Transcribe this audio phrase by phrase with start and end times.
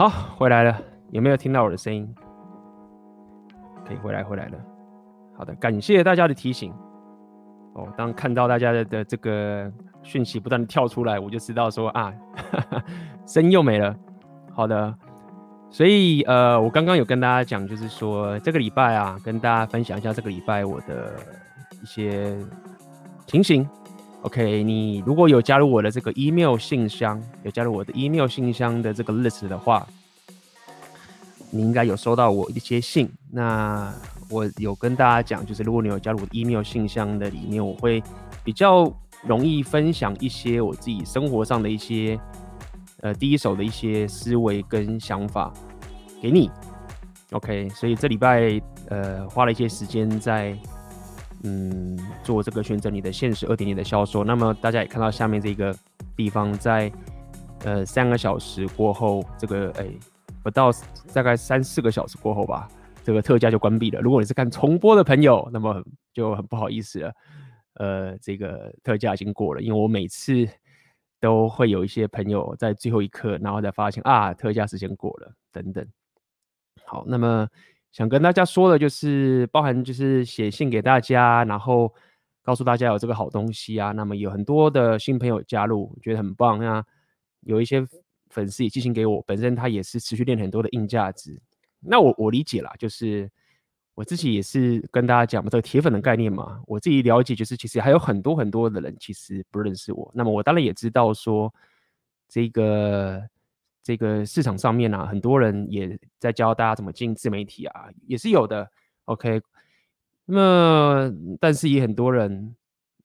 [0.00, 0.80] 好，回来了，
[1.10, 2.08] 有没有听到我的声音？
[3.86, 4.56] 可以回来，回来了。
[5.36, 6.72] 好的，感谢大家的提醒。
[7.74, 9.70] 哦，当看到大家的的这个
[10.02, 12.10] 讯息不断的跳出来，我就知道说啊，
[13.28, 13.94] 声音又没了。
[14.54, 14.94] 好的，
[15.68, 21.12] 所以呃，我刚刚有跟大家讲，就是说这个礼拜啊，跟大家分享一下这个礼拜我的
[21.82, 22.38] 一些
[23.26, 23.68] 情形。
[24.22, 29.86] OK，你如果有加入我的这个 email 信箱，有加入我的 email 信箱的这个 list 的话，
[31.50, 33.10] 你应该有收到我一些信。
[33.30, 33.90] 那
[34.28, 38.02] 我有跟大家讲，就是如果你有加入我 email 信箱的里面，我会
[38.44, 42.20] 比较容易分享一些我自己生活上的一些
[43.00, 45.50] 呃第一手的一些思维跟想法
[46.20, 46.50] 给你。
[47.30, 48.60] OK，所以这礼拜
[48.90, 50.54] 呃花了一些时间在
[51.44, 54.24] 嗯做这个选择你的现实二点零的销售。
[54.24, 55.74] 那么大家也看到下面这个
[56.16, 56.90] 地方，在
[57.64, 59.86] 呃三个小时过后，这个哎
[60.42, 60.70] 不到
[61.12, 62.68] 大概三四个小时过后吧。
[63.02, 64.00] 这个特价就关闭了。
[64.02, 65.82] 如果你是看重播的朋友，那么
[66.12, 67.12] 就很不好意思了。
[67.74, 70.46] 呃，这个特价已经过了，因为我每次
[71.18, 75.84] 都会有一些朋友在最后一刻，然后再发现啊，特价时间过了等等。
[76.84, 77.48] 好，那么
[77.92, 81.92] 想跟大家说的就是，包含就是写信给大家，然后
[82.42, 83.92] 告诉大家有这个好东西啊。
[83.92, 86.84] 那么有很多的新朋友加入，觉得很棒啊。
[87.40, 87.86] 有一些
[88.28, 91.40] 粉丝也寄信给我，本身他也是持续练很多的硬价值。
[91.80, 93.28] 那我我理解啦，就是
[93.94, 100.10] 我自己也是跟大家讲嘛，这个铁粉的概念嘛，我自己了解，就是其实还有很多很多的人其实不认识我。
[100.14, 101.52] 那么我当然也知道说，
[102.28, 103.20] 这个
[103.82, 108.70] 这个市场上面啊，很多人也在教大家怎么进自媒体啊，也是有的。
[109.06, 109.40] OK，
[110.24, 112.54] 那么但是也很多人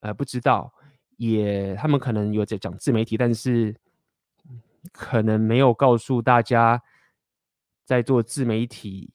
[0.02, 0.74] 呃不知道，
[1.18, 3.76] 也他们可能有在讲自媒体，但是
[4.92, 6.82] 可能没有告诉大家。
[7.88, 9.14] 在做自媒体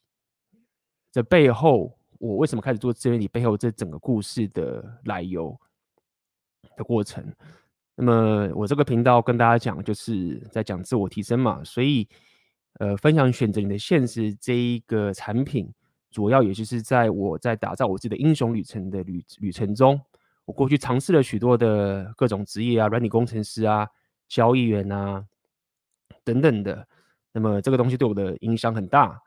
[1.11, 5.59] 的背后，我为什么开始做自媒体背后这整个故事的来由
[6.77, 7.35] 的过程。
[7.95, 12.07] 那么我这个频道跟大家讲，就是在讲自我提升嘛，所以
[12.79, 15.71] 呃，分享选择你的现实这一个产品，
[16.09, 20.01] 主要也就是在我在打造我自己的英雄旅程的旅旅程中，
[20.45, 23.87] 我过去尝试了许多的各种职业啊，软体工程师啊，
[24.27, 25.25] 交易员啊
[26.23, 26.87] 等等的。
[27.33, 29.21] 那么这个东西对我的影响很大。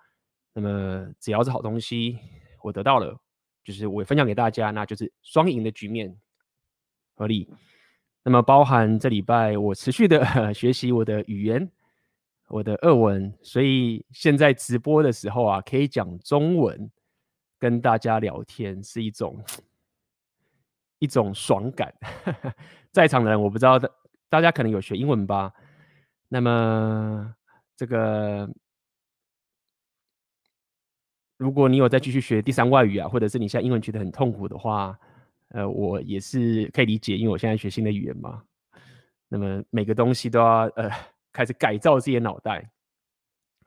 [0.52, 2.18] 那么只要是好东西，
[2.62, 3.18] 我得到了，
[3.64, 6.16] 就是我分享给大家，那就是双赢的局面，
[7.14, 7.48] 合理。
[8.24, 11.70] 那么包含这礼拜我持续的 学习我的语言，
[12.48, 16.90] 我的俄文，所以现在直播的时候啊，可以讲中文
[17.58, 19.44] 跟大家聊天，是一种
[20.98, 21.94] 一种爽感。
[22.90, 23.78] 在场的人我不知道，
[24.28, 25.52] 大家可能有学英文吧？
[26.28, 27.34] 那么。
[27.76, 28.48] 这个，
[31.36, 34.96] 如果你有再继续学第三外语啊，或者是你现在英文觉得很痛苦的话，
[35.54, 38.42] 呃，我也是可以理解，因为我现在学新的语言嘛。
[39.28, 40.90] 那么每个东西都要呃
[41.32, 42.68] 开始改造自己的脑袋，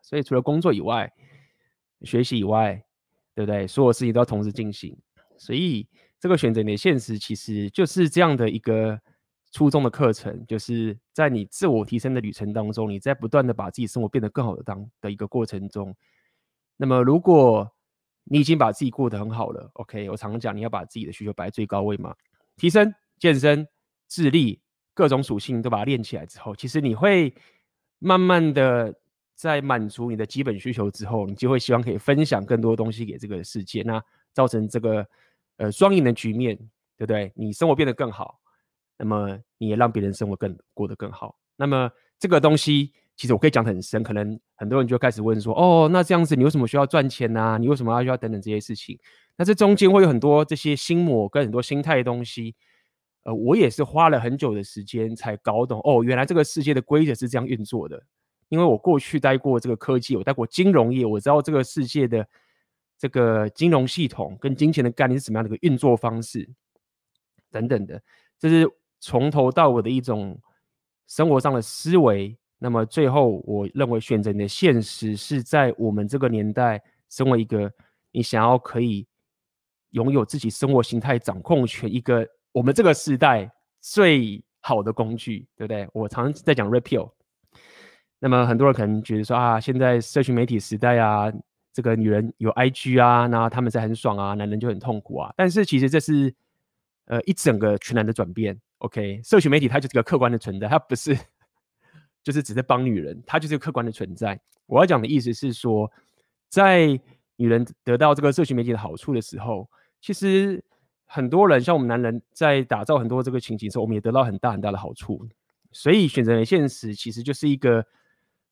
[0.01, 1.11] 所以除了工作以外，
[2.01, 2.73] 学习以外，
[3.33, 3.65] 对不对？
[3.65, 4.95] 所有事情都要同时进行。
[5.37, 5.87] 所以
[6.19, 8.99] 这个选择你的现实，其实就是这样的一个。
[9.53, 15.95] 初中的课程，就是在你自我提升的旅程当中，你在不断的把自己生活变得更好的当的一个过程中。
[16.75, 17.71] 那么，如果
[18.29, 22.15] 你已经把自己过得很好了，OK，我常常讲你要把自己的需求摆在最高位嘛，
[22.55, 23.67] 提升、健身、
[24.07, 24.61] 智力
[24.93, 27.33] 各种属性都把它练起来之后，其实你会
[27.99, 28.93] 慢慢的
[29.35, 35.07] 在满足你的基本需求之后，你就会希望可以分享更多东西给这个世界，那造成这个
[35.57, 36.55] 呃双赢的局面，
[36.97, 37.31] 对不对？
[37.35, 38.39] 你生活变得更好。
[38.97, 41.37] 那么你也让别人生活更过得更好。
[41.55, 48.97] 那么这个东西其实我可以讲很深，可能很多人就开始问说：哦，那这样子你为什么需要赚钱呢、你为什么要需要等等这些事情？
[49.35, 52.55] 那这中间会有很多这些心魔跟很多心态的东西。
[53.23, 58.01] 呃，我也是花了很久的时间才搞懂哦，原来这个世界的规则是这样运作的。
[58.49, 62.25] 因为我过去待过这个科技，我待过金融业，我知道这个世界的
[62.97, 66.47] 这个金融系统跟金钱的概念是什么样的一个运作方式
[67.51, 68.01] 等等的，
[68.39, 68.69] 这是。
[68.99, 70.41] 从头到尾的一种
[71.07, 77.71] 生活上的思维，那么最后我认为选择你的现实是在我们这个年代，身为一个
[78.11, 79.07] 你想要可以
[79.91, 85.87] 拥有自己生活形态掌控权，一个我们这个时代最好的工具，对不对？
[85.93, 87.11] 我常常在讲 Repeal
[88.19, 91.31] 那么很多人可能觉得说啊，现在社群媒体时代啊，
[91.71, 95.31] 这个女人有 IG 啊，那他们在很爽啊，男人就很痛苦啊。
[95.37, 96.33] 但是其实这是
[97.05, 98.59] 呃一整个全然的转变。
[98.79, 101.15] OK，社群媒体它就是个客观的存在，它不是，
[102.27, 104.37] 就是只是帮女人，她就是客观的存在。
[104.65, 105.89] 我要讲的意思是说，
[106.49, 106.87] 在
[107.37, 109.65] 女人得到这个社群媒体的好处的时候，
[110.01, 110.61] 其实
[111.05, 115.25] 很多人像我们男人在打造很多这个情景的时候，我们也得到很大很大的好处。
[115.71, 117.85] 所以选择的现实其实就是一个，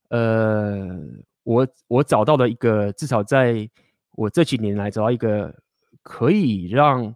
[0.08, 0.98] 呃，
[1.44, 3.70] 我我找到了一个，至少在
[4.12, 5.54] 我这几年来找到一个
[6.02, 7.14] 可以让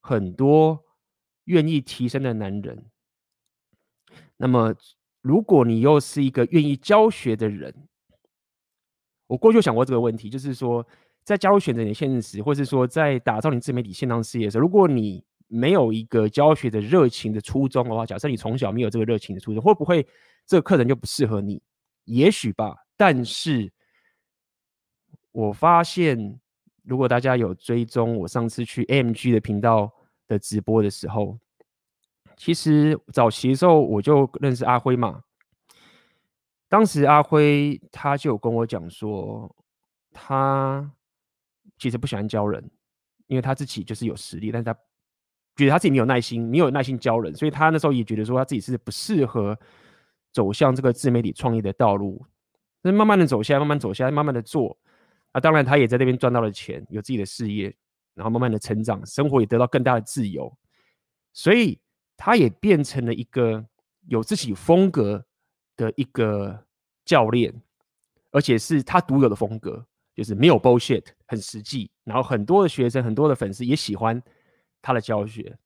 [0.00, 0.82] 很多
[1.44, 2.86] 愿意提升的男人。
[4.36, 4.74] 那么，
[5.22, 7.74] 如果你又是一个愿意教学的人，
[9.26, 10.86] 我过去就想过这个问题，就是说，
[11.22, 20.06] 在加入选择你现实，或是说在打造你自媒体线上事业的时候，如果你没有一个教学的热情的初衷的话，假设你从小没有这个热情的初衷，会不会
[20.46, 21.62] 这个课程就不适合你？
[22.04, 22.76] 也许吧。
[22.96, 23.70] 但是，
[25.32, 26.40] 我发现，
[26.82, 29.92] 如果大家有追踪我上次去 M G 的频道
[30.26, 31.38] 的直播的时候，
[32.40, 35.22] 其实早期的时候我就认识阿辉嘛。
[36.70, 39.54] 当时阿辉他就跟我讲说，
[40.10, 40.90] 他
[41.76, 42.70] 其实不喜欢教人，
[43.26, 44.72] 因为他自己就是有实力，但是他
[45.54, 49.54] 觉得他自己没有耐心，没有耐心教人，所以他那时候也觉得说他自己是不适合
[50.32, 52.24] 走向这个自媒体创业的道路。
[52.80, 54.78] 那慢慢的走下来，慢慢走下来，慢慢的做。
[55.32, 57.76] 啊，当然他也在那边赚到了钱，有自己的事业，
[58.14, 60.56] 然后慢慢的成长，生活也得到更大的自由，
[61.34, 61.78] 所以。
[62.22, 63.64] 他也变成了一个
[64.06, 65.24] 有自己风格
[65.74, 66.66] 的一个
[67.02, 67.62] 教练，
[68.30, 71.90] 而且是他独有的风格，就是没有 bullshit，很实际。
[72.04, 74.22] 然后很多的学生、很多的粉丝也喜欢
[74.82, 75.56] 他的教学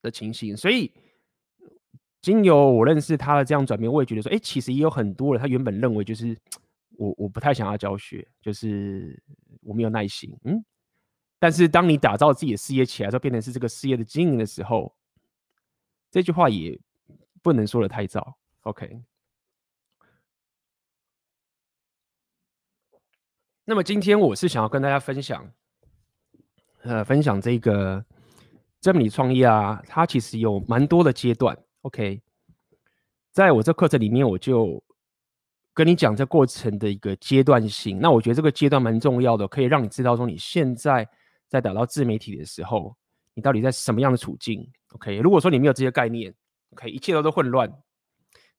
[0.00, 0.56] 的情形。
[0.56, 0.90] 所以，
[2.22, 6.34] 经由我认识他的这样转变，我也觉得说，哎，其实也有很多人，他原本认为就是
[6.96, 9.22] 我我不太想要教学，就是
[9.60, 10.34] 我没有耐心。
[10.44, 10.64] 嗯，
[11.38, 14.96] 但是当你打造自己的事业起来之后，变成是这个事业的经营的时候。
[16.10, 16.78] 这句话也
[17.42, 19.02] 不能说的太早，OK。
[23.64, 25.46] 那么今天我是想要跟大家分享，
[26.82, 28.02] 呃，分享这个
[28.80, 32.22] 自媒体创业啊，它其实有蛮多的阶段，OK。
[33.30, 34.82] 在我这课程里面，我就
[35.74, 37.98] 跟你讲这过程的一个阶段性。
[38.00, 41.06] 那我觉得这个阶段蛮重要的，可以让你知道说你现在
[41.46, 42.96] 在打造自媒体的时候，
[43.34, 44.66] 你到底在什么样的处境。
[44.94, 46.32] OK，如果说你没有这些概念
[46.72, 47.70] ，OK，一切都是混乱，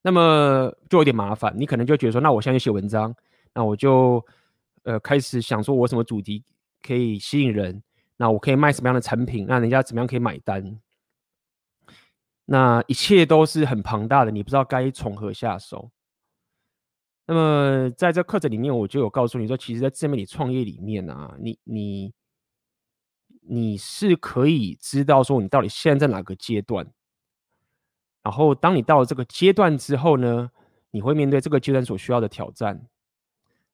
[0.04, 1.52] 那么就有点麻烦。
[1.58, 3.16] 你可能就觉得说，那我现在写文章，
[3.54, 4.24] 那我就
[4.84, 6.44] 呃开始想说，我什么主题
[6.84, 7.82] 可以吸引人？
[8.16, 9.48] 那我可以卖什么样的产品？
[9.48, 10.80] 那人家怎么样可以买单？
[12.46, 15.90] 那一切都是很庞大的，你不知道该从何下手。
[17.26, 22.14] 那么在这课程里面，我就有告诉你说，其实，在自媒体创业里面啊，你你。
[23.42, 26.86] 你是可以知道说你到底现在在哪个阶段，
[28.22, 30.50] 然后当你到了这个阶段之后呢，
[30.92, 32.86] 你会面对这个阶段所需要的挑战。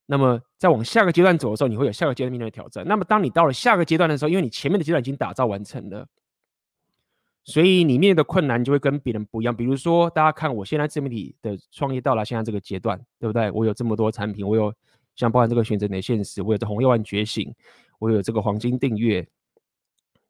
[0.06, 2.86] 那么在往下个阶段走的时候，你会有下个阶段面对的挑战。
[2.86, 6.06] 那么当你到了下个阶段的时候，因为你前面的阶段已经打造完成了，
[7.42, 9.54] 所以你面对的困难就会跟别人不一样。
[9.54, 13.50] 比如说，大家看我现在自媒体的创业到了现在这个阶段，对不对？
[13.50, 14.72] 我有这么多产品，我有
[15.16, 17.52] 像包含这个选择你的现实，我有这红药丸觉醒，
[17.98, 19.26] 我有这个黄金订阅。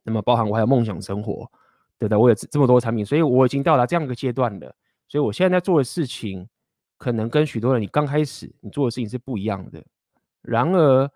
[0.06, 1.50] 那么包含我还有梦想生活，
[1.98, 2.16] 对不对？
[2.16, 4.72] 我有这么多产品，所以我已经到达这样一个阶段了。
[5.08, 6.48] 所以我现在在做的事情，
[6.96, 9.84] 可能跟许多人你刚开始你做的事情是不一样的。
[10.42, 11.10] 然而，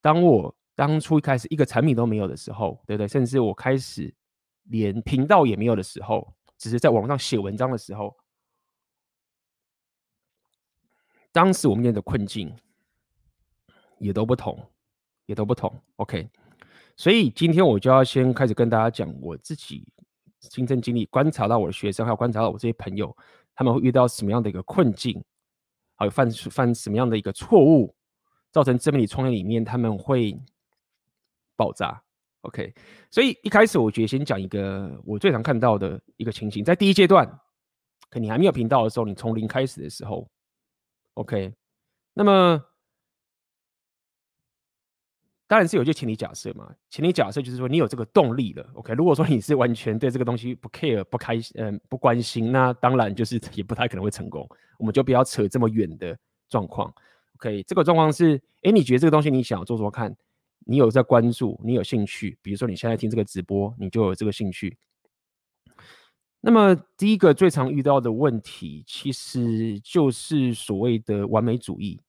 [0.00, 3.06] 当我当初一开始一个产品都没有的时候，对不对？
[3.06, 4.14] 甚至我开始
[4.64, 8.16] 连频道也没有的时候，只是在网上写文章的时候，
[11.30, 12.56] 当时我们面临的困境
[13.98, 14.58] 也都不同，
[15.26, 15.70] 也都不同。
[15.96, 16.26] OK。
[17.00, 19.90] 所以今天我就要先开始跟大家讲我自己
[20.38, 23.16] 亲身经历，观察到我的学生，还有观察到我这些朋友，
[23.54, 25.24] 他们会遇到什么样的一个困境，
[25.96, 27.94] 还有犯犯什么样的一个错误，
[28.52, 30.38] 造成自媒体创业里面他们会
[31.56, 32.02] 爆炸。
[32.42, 32.74] OK，
[33.10, 37.26] 所以一开始我觉得先讲一个我最常看到的一个情形，在第一阶段，
[38.10, 40.30] 可你还没有频道的时候，你从零开始的时候
[41.14, 41.50] ，OK，
[42.12, 42.62] 那么。
[45.50, 48.94] 当然是有一些前提假设嘛，前提假设就是说你有这个动力了，OK。
[48.94, 54.48] 如果说你是完全对这个东西不 care、不开心、嗯、不关心，那当然就是 也不太可能会成功。
[54.78, 56.16] 我们就不要扯这么远的
[56.48, 56.94] 状况
[57.34, 57.64] ，OK。
[57.64, 60.16] 这个状况是，哎，你觉得这个东西你想要做做看，
[60.66, 64.78] 你有在关注，你有兴趣，比如说你现在听这个直播，你就有这个兴趣。
[66.40, 72.00] 那么第一个最常遇到的问题，其实就是所谓的完美主义。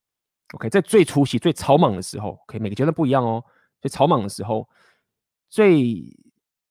[0.54, 3.44] OK，在最初期、最草莽的时候，OK，每个阶段不一样哦。
[3.80, 4.68] 最草莽的时候，
[5.50, 6.04] 最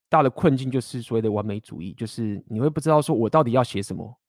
[0.07, 4.19] 大的困境就是所谓的完美主义，就是你会不知道说我到底要写什么，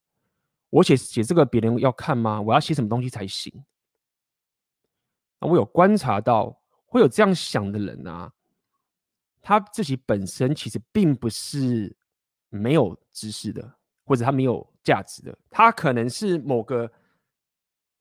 [0.71, 2.41] 我写写这个别人要看吗？
[2.41, 3.53] 我要写什么东西才行？
[5.39, 8.33] 那我有观察到会有这样想的人啊，
[9.43, 11.95] 他自己本身其实并不是
[12.49, 16.91] 没有知识的，或者他没有价值的，他可能是某个，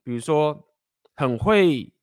[0.03, 0.70] 比如说
[1.21, 1.93] 很会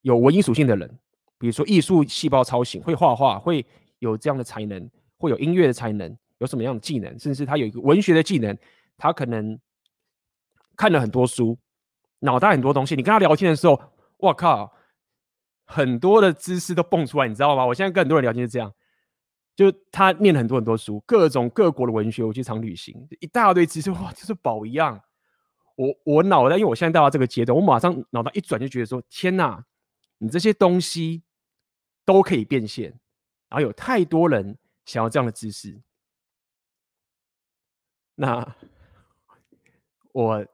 [0.00, 0.98] 有文艺属性的人，
[1.38, 3.64] 比如说艺术细胞超型，会画画，会
[3.98, 8.56] 有这样的才能，会有音乐的才能，有什么样的技能，甚至他有一个文学的技能，
[8.96, 9.58] 他可能。
[10.74, 11.56] 看了很多书，
[12.20, 12.96] 脑袋很多东西。
[12.96, 13.80] 你跟他聊天的时候，
[14.16, 14.72] 我靠，
[15.66, 17.64] 很多的知识都蹦出来，你知道吗？
[17.66, 18.72] 我现在跟很多人聊天是这样，
[19.54, 24.98] 就他念了很多很多书，各种各国的文学，我去常旅行，一大堆知识，哇，就是宝一样。
[25.76, 29.64] 我我脑袋，因为我现在到了这个阶段，我马上脑袋一转就觉得说，天哪，
[30.18, 31.22] 你这些东西
[32.04, 32.90] 都可以变现，
[33.48, 35.80] 然后有太多人想要这样的知识，
[38.14, 38.56] 那
[40.12, 40.46] 我。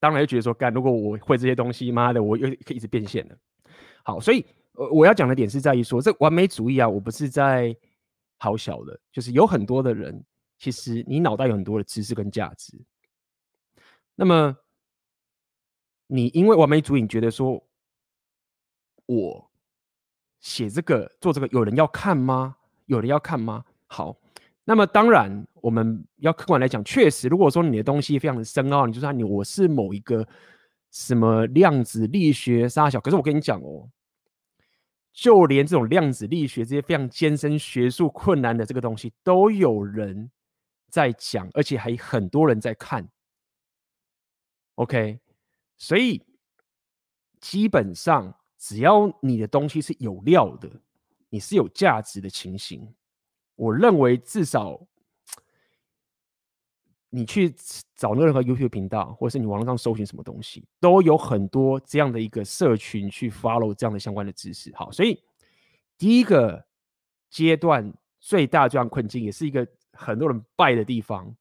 [0.00, 3.36] 当然就觉得说，干，如果我会这些东西，妈的，我又可以一直变现了。
[4.04, 4.46] 好，所以，
[4.92, 7.76] 我要讲的点是在于说，这完美主义啊，我不是在
[8.38, 10.24] 好小的，就是有很多的人，
[10.56, 12.80] 其实你脑袋有很多的知识跟价值。
[14.20, 14.56] 那么，
[16.08, 17.64] 你因为完美主义，你觉得说，
[19.06, 19.50] 我
[20.40, 22.56] 写这个做这个，有人要看吗？
[22.86, 23.64] 有人要看吗？
[23.86, 24.18] 好。
[24.64, 30.26] 那么当然，我们要客观来讲，确实，如果说你的东西非常的深奥，你就说你我是某一个
[30.90, 33.88] 什么量子力学沙小，可是我跟你讲哦，
[35.12, 40.28] 就连这种量子力学这些非常艰深学术困难的这个东西，都有人
[40.90, 43.08] 在讲，而且还很多人在看。
[44.78, 45.18] OK，
[45.76, 46.22] 所以
[47.40, 50.70] 基本上只要你的东西是有料的，
[51.28, 52.94] 你是有价值的情形。
[53.56, 54.80] 我认为至少，
[57.10, 57.52] 你去
[57.96, 64.72] 找任何 YouTube 频道，或者是你网络上搜寻什么东西，都有很多这样的一个社群去 follow 这样的相关的知识。
[64.76, 65.20] 好，所以
[65.96, 66.64] 第一个
[67.30, 71.34] 阶段最大这样困境，也是一个很多人败的地方，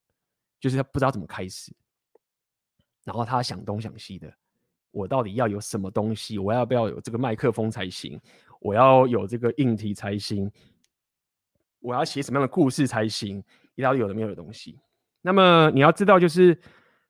[0.59, 1.71] 就是他不知道怎么开始，
[3.07, 4.29] 然后他想东想西的，
[4.91, 6.37] 我到底要有什么东西？
[6.37, 8.19] 我要不要有这个麦克风才行？
[8.59, 10.51] 我要有这个硬体才行？
[11.79, 13.41] 我要写什么样的故事才行？
[13.75, 14.77] 一大堆有的没有的东西。
[15.21, 16.59] 那么你要知道，就是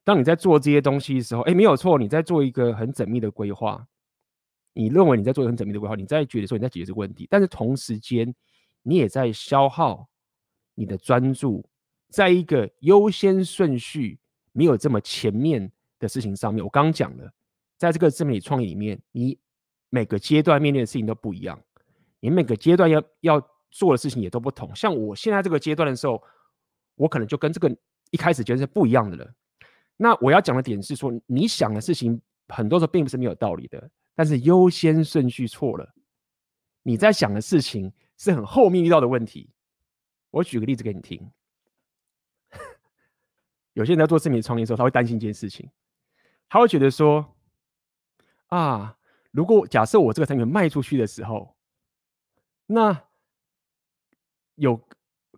[0.04, 3.84] 当你在做这些东西的时候，哎，没有错，你在做一个很缜密的规划。
[4.74, 8.32] 你认为你在做一个很缜密的规划，你在觉得说你在解决这个问题，但是同时间
[8.84, 10.08] 你也在消耗
[10.76, 11.68] 你的专注，
[12.10, 14.20] 在一个优先顺序
[14.52, 16.64] 没有这么前面的事情上面。
[16.64, 17.32] 我刚讲了，
[17.78, 19.38] 在这个自媒体创业里面，你
[19.90, 21.60] 每个阶段面临的事情都不一样，
[22.20, 23.58] 你每个阶段要要。
[23.70, 26.24] 做的事情也都不同，像我现在这个阶段的时候，
[26.96, 27.70] 我可能就跟这个
[28.12, 29.34] 一开始觉得是不一样的了。
[29.98, 35.94] 那我要讲的点是说，你想的事情很多时候并不是没有道理的，但是优先顺序错了。
[36.82, 39.50] 你在想的事情是很后面遇到的问题。
[40.32, 41.30] 我举个例子给你听，
[43.74, 45.70] 有些人在做自媒体创业的时候，他会担心一件事情，
[46.50, 47.36] 他会觉得说，
[48.48, 48.96] 啊，
[49.32, 51.56] 如果假设我这个产品卖出去的时候，
[52.66, 53.04] 那
[54.56, 54.80] 有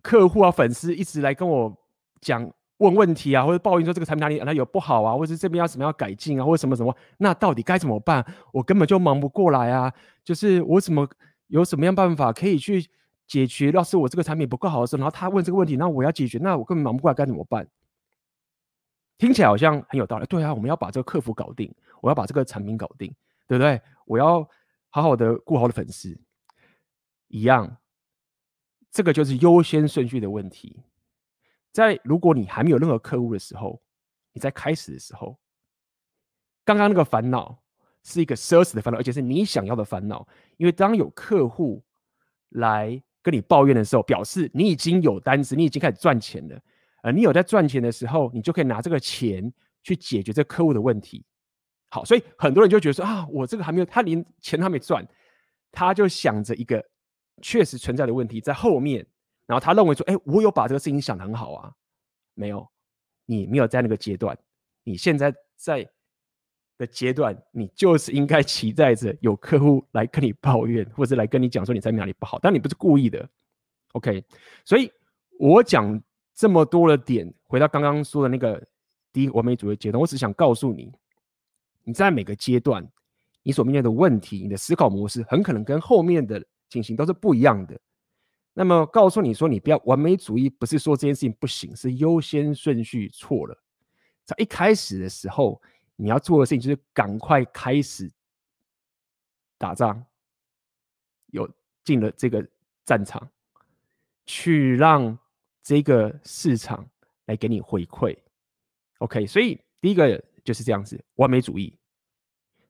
[0.02, 1.76] 客户啊、粉丝一直来跟我
[2.20, 8.24] 讲问问题啊，或者抱怨说这个产品哪里哪里有不好啊，或者是这边要什么要改进啊，或者什么什么，那到底该怎么办？
[8.52, 9.92] 我根本就忙不过来啊！
[10.24, 11.06] 就是我怎么
[11.48, 12.88] 有什么样办法可以去
[13.26, 13.70] 解决？
[13.72, 17.68] 要是我这个产品不够好的时候，然后他问这个问题，那我要解决，那我根本忙不过来，该怎么办？
[19.20, 20.24] 听起来好像很有道理。
[20.24, 23.14] 对啊，我们要把这个客服搞定，我要把这个产品搞定，
[23.46, 23.80] 对不对？
[24.06, 24.40] 我要
[24.88, 26.18] 好好的顾好的粉丝，
[27.28, 27.76] 一样。
[28.90, 30.82] 这个就是优先顺序的问题。
[31.70, 33.80] 在如果你还没有任何客户的时候，
[34.32, 35.38] 你在开始的时候，
[36.64, 37.62] 刚刚那个烦恼
[38.02, 40.26] 是一个奢侈的烦恼，而且是你想要的烦恼。
[40.56, 41.84] 因为当有客户
[42.48, 46.58] 来跟你抱怨的时候，表示你已经有单子，你已经开始赚钱了。
[47.02, 49.52] 呃你有在赚钱的时候，你就可以拿这个钱
[49.82, 51.24] 去解决这客户的问题。
[51.88, 55.06] 好，所以很多人就觉得说啊，我这个还没有，他连钱还没赚，
[55.72, 56.84] 他就想着一个。
[57.42, 58.98] 确实存在的问题在后面，
[59.46, 61.72] 然后他认为说：“哎，我有把这个事情想得很好啊。”
[62.36, 62.68] 没有，
[63.24, 64.38] 你没有在那个阶段。
[64.84, 65.88] 你现在在
[66.76, 73.26] 的阶段，你就是应该期待着有客户来跟你抱怨，或者来跟你讲说你在哪里不好，但你不是故意的。
[73.92, 74.22] OK，
[74.66, 74.92] 所以
[75.38, 75.98] 我讲
[76.40, 78.66] 这么多的点，回到刚刚说的那个
[79.12, 80.90] 第一完美主义阶段，我只想告诉你，
[81.84, 82.90] 你在每个阶段，
[83.42, 86.42] 你所面对的问题，你的思考模式，很可能跟后面的。
[86.70, 87.78] 情形都是不一样的。
[88.54, 93.60] 那么告诉你说，你不要完美主义，不是说这件事情不行，是优先顺序错了。
[94.24, 95.60] 在一开始的时候，
[95.96, 98.08] 你要做的事情就是赶快开始
[99.58, 100.00] 打仗，
[101.32, 101.50] 有
[101.82, 102.46] 进了这个
[102.84, 103.28] 战场，
[104.24, 105.18] 去让
[105.70, 106.84] 这个市场
[107.26, 108.18] 来给你回馈。
[108.98, 111.78] OK，所以第一个就是这样子，完美主义。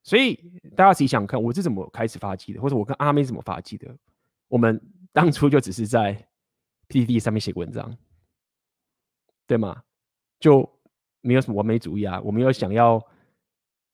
[0.02, 0.34] 所以
[0.76, 3.96] 大家自己想看，我是怎么开始发迹的，或者我跟阿妹怎么发迹的？
[4.48, 4.78] 我们
[5.14, 6.28] 当初就只是在
[6.88, 7.96] PPT 上面写文章，
[9.46, 9.82] 对吗？
[10.38, 10.70] 就
[11.22, 13.02] 没有什么完美主义啊，我没有想要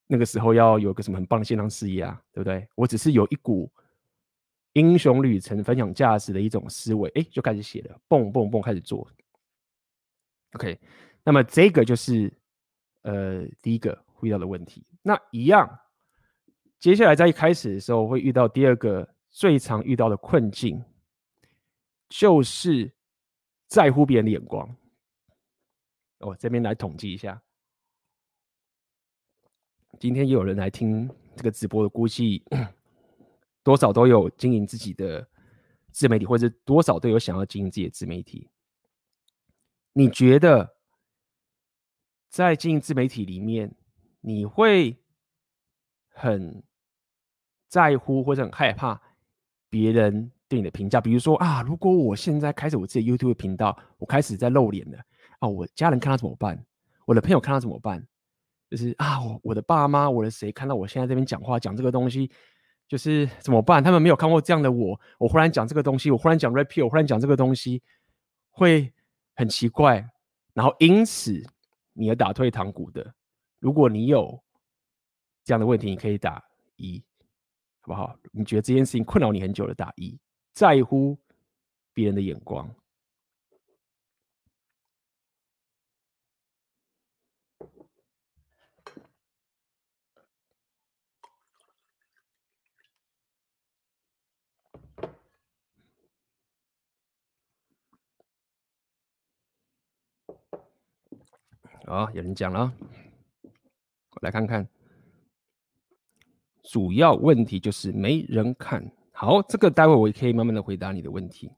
[0.09, 2.67] 那个时候要有个什么很棒的线上事业啊，对不对？
[2.75, 3.71] 我只是有一股
[4.77, 9.11] 英雄旅程分享价值的一种思维，哎，就开始写了，蹦蹦蹦开始做。
[10.53, 10.79] OK，
[11.25, 12.31] 那么这个就是
[13.01, 14.85] 呃第一个遇到的问题。
[15.01, 15.67] 那一样，
[16.79, 20.85] 接下来在一开始的时候会遇到第二个最常遇到的困境，
[22.11, 22.93] 就是
[23.69, 24.77] 在乎别人的眼光。
[26.19, 27.41] 我、这边来统计一下，
[29.99, 32.45] 今天也有人来听这个直播的，估计
[33.67, 35.29] 多少都有经营自己的
[35.91, 38.49] 自媒体，或者多少都有想要经营自己的自媒体。
[39.93, 40.77] 你觉得
[42.29, 43.75] 在经营自媒体里面，
[44.21, 44.97] 你会
[46.07, 46.63] 很
[47.69, 49.03] 在乎或者很害怕
[49.69, 51.01] 别人对你的评价？
[51.01, 54.99] 比如说啊，如果我现在开始我自己 YouTube 频道，我开始在露脸了。
[55.41, 56.65] 啊，我家人看到怎么办？
[57.05, 58.07] 我的朋友看到怎么办？
[58.71, 62.31] 就是啊，我我的爸妈，我的谁看到我现在这边讲话讲这个东西，
[62.89, 63.83] 就是怎么办？
[63.83, 67.83] 他们没有看过这样的我，我忽然讲这个东西，我忽然讲 rap，我忽然讲这个东西，
[68.51, 68.93] 会
[69.35, 70.09] 很奇怪。
[70.55, 71.43] 然后因此，
[71.93, 73.15] 你要打退堂鼓的。
[73.59, 74.43] 如果你有
[75.45, 76.43] 这样的问题，你可以打
[76.77, 77.03] 一，
[77.81, 78.17] 好不好？
[78.33, 80.19] 你觉得这件事情困扰你很久的，打一，
[80.53, 81.19] 在乎
[81.93, 82.69] 别人的眼光。
[101.87, 102.73] 啊、有人讲了，
[103.43, 104.69] 我来看看，
[106.65, 109.41] 主要问题就是没人看好。
[109.43, 111.51] 这个待会我也可以慢慢的回答你的问题，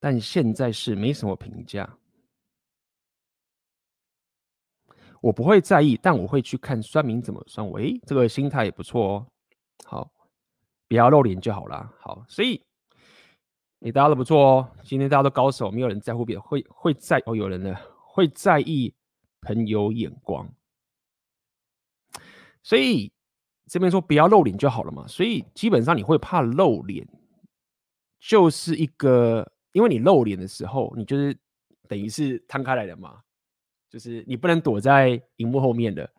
[0.00, 1.96] 但现在是没什么评价，
[5.20, 7.78] 我不会在意，但我会去看酸民怎么酸我。
[7.78, 9.26] 诶，这个心态也不错哦。
[9.84, 10.12] 好，
[10.88, 11.88] 不要露脸就好了。
[12.00, 12.60] 好，所以
[13.78, 14.68] 你大家都不错哦。
[14.82, 17.72] 今天大家都高手，没有人在乎别人，会会在哦，有人呢。
[18.14, 18.94] 会在意
[19.40, 20.46] 朋友眼光，
[22.62, 23.10] 所以
[23.66, 25.08] 这边说不要露脸就好了嘛。
[25.08, 27.08] 所以基本上你会怕露脸，
[28.20, 31.34] 就是一个，因为你露脸的时候，你就是
[31.88, 33.22] 等于是摊开来的嘛，
[33.88, 36.12] 就是你不能躲在荧幕后面的，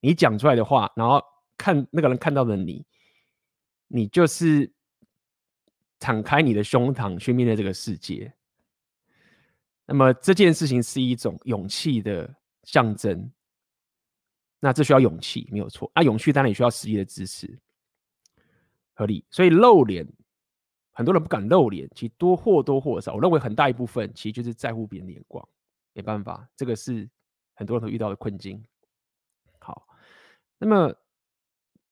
[0.00, 1.22] 你讲出来的话，然后
[1.58, 2.82] 看那个人看到的你，
[3.88, 4.72] 你就是
[6.00, 8.32] 敞开你的胸膛去面对这个世界。
[9.86, 12.28] 那么这件事情是一种勇气的
[12.64, 13.30] 象征，
[14.58, 15.88] 那这需要勇气，没有错。
[15.94, 17.56] 那勇气当然也需要实力的支持，
[18.94, 19.24] 合理。
[19.30, 20.04] 所以露脸，
[20.90, 25.48] 很多人不敢露脸，其实多或多或少，我认为很大一部分其实就是在乎别人的眼光。
[25.92, 27.08] 没办法，这个是
[27.54, 28.60] 很多人都遇到的困境。
[29.60, 29.86] 好，
[30.58, 30.92] 那么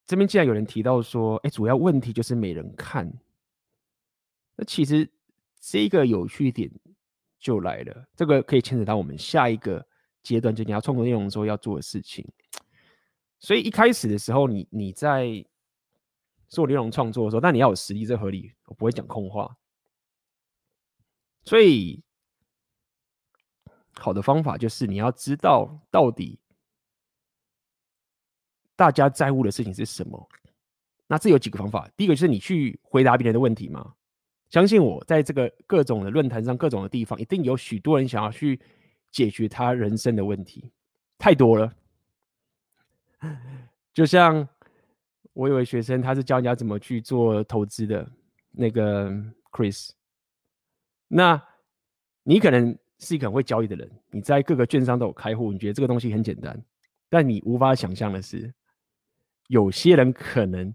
[0.05, 3.09] 这边既然有人提到说，哎，主要问题就是没人看，
[4.57, 5.09] 那其实
[5.61, 6.69] 这个有趣一点。
[7.45, 9.87] 就来了，这个可以牵扯到我们下一个
[10.23, 12.27] 阶段，就你要创作内容的时候要做的事情。
[13.39, 15.45] 所以一开始的时候，你你在
[16.49, 19.59] 做内容创作的时候，但你要有实力，这合理，我不会讲空话。
[21.45, 22.03] 所以
[23.93, 26.41] 好的方法就是你要知道到底
[28.75, 30.27] 大家在乎的事情是什么。
[31.07, 33.95] 那这有几个方法，第一个就是你去回答别人的问题嘛。
[34.55, 38.61] 相信我，在这个各种的论坛上，各种的地方，一定有许多人想要去
[39.11, 40.71] 解决他人生的问题，
[41.19, 41.75] 太多了。
[43.93, 44.49] 就像
[45.33, 48.09] 我有位学生，他是教人家怎么去做投资的，
[48.53, 49.11] 那个
[49.51, 49.90] Chris。
[51.09, 51.43] 那
[52.23, 56.57] 你可能是一个很会交易的人，你在各个券商都有开户，你觉得这个东西很简单，
[57.11, 58.55] 但你无法想象的是，
[59.49, 60.73] 有些人可能。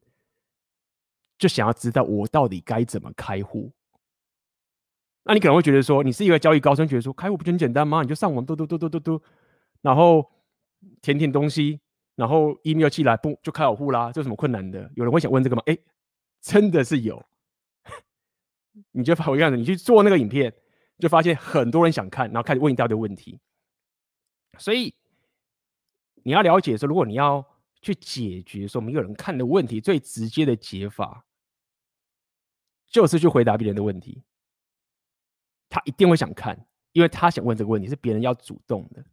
[1.40, 3.72] 就想要知道我到底该怎么开户？
[5.24, 8.02] 那你可能会觉得说，你是一个交易高深，觉得说开户不就很简单吗？
[8.02, 9.22] 你就上网嘟嘟嘟嘟嘟嘟，
[9.82, 10.30] 然后
[11.02, 11.80] 填填东西，
[12.16, 14.12] 然后 email 寄来，不就开好户啦？
[14.12, 14.92] 这有什么困难的？
[14.96, 15.64] 有人会想问这个吗？
[15.66, 15.78] 哎，
[16.42, 17.24] 真的是有。
[18.92, 20.54] 你就发我样子，你去做那个影片，
[20.98, 23.40] 就发现很多人想看，然后开始问一大堆问题。
[24.58, 24.94] 所以
[26.24, 27.46] 你要了解说，如果你要
[27.82, 31.24] 去解决说没有人看的问题，最直接的解法
[32.90, 34.24] 就是去回答别人的问题。
[35.70, 39.06] 他一定会想看，因为他想问这个问题，是别人要主动的。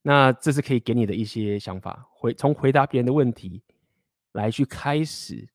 [0.00, 3.62] 那这是可以给你的一些想法，回从回答别人的问题
[4.32, 5.46] 来去开始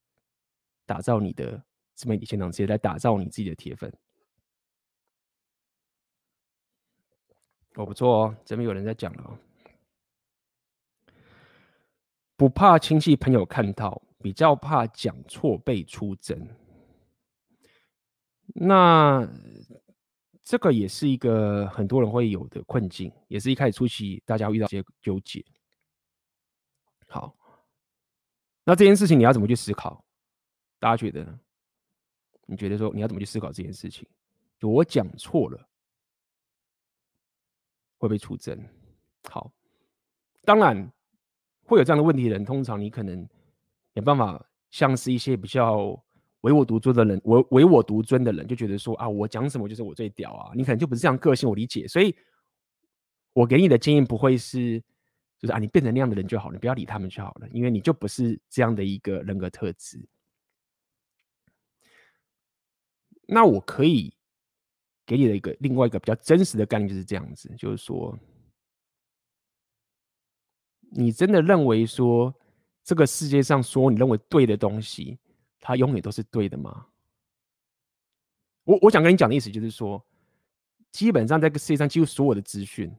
[0.86, 1.64] 打造你的
[1.96, 3.92] 自媒体现场，直接来打造你自己的铁粉。
[7.76, 9.34] 哦，不错哦，这边有人在讲了哦。
[12.36, 16.48] 不怕亲戚朋友看到，比较怕讲错被出征。
[18.48, 19.28] 那
[20.44, 25.44] 这个也是一个很多人会有的困境，也是一开始初期大家会遇到一些纠结。
[27.08, 27.36] 好，
[28.64, 30.04] 那这件事情你要怎么去思考？
[30.80, 31.40] 大家觉得呢？
[32.46, 34.08] 你觉得说你要怎么去思考这件事情？
[34.60, 35.70] 就我讲错了
[37.98, 38.62] 会被出征？
[39.30, 39.52] 好，
[40.44, 40.92] 当然
[41.64, 43.28] 会有这样的问题的人，通常你可能
[43.94, 46.04] 没办法像是一些比较。
[46.44, 50.52] 唯我独尊的人，唯唯我独尊的人就觉得说啊，我讲什么就是我最屌啊！
[50.54, 51.88] 你可能就不是这样个性，我理解。
[51.88, 52.14] 所以，
[53.32, 54.78] 我给你的建议不会是，
[55.40, 60.06] 就是啊，你变成那样的人就好了，你不要理他们就好了，因为你就不是这样的一个人格特质。
[63.26, 64.14] 那我可以
[65.06, 68.20] 给你的一个另外一个比较真实的概念就是这样子，就是说，
[70.92, 72.36] 你真的认为说
[72.84, 75.18] 这个世界上所有你认为对的东西，
[75.66, 76.88] 它永远都是对的吗？
[78.66, 80.06] 我我想跟你讲的意思就是说，
[80.92, 82.94] 基本上在这个世界上，几乎所有的资讯，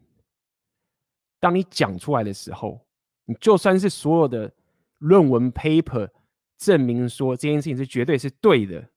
[1.39, 2.81] 当你讲出来的时候，
[3.27, 4.51] 你就算是所有的
[4.99, 6.09] 论文 paper
[6.57, 8.89] 证明说这件事情是绝对是对的，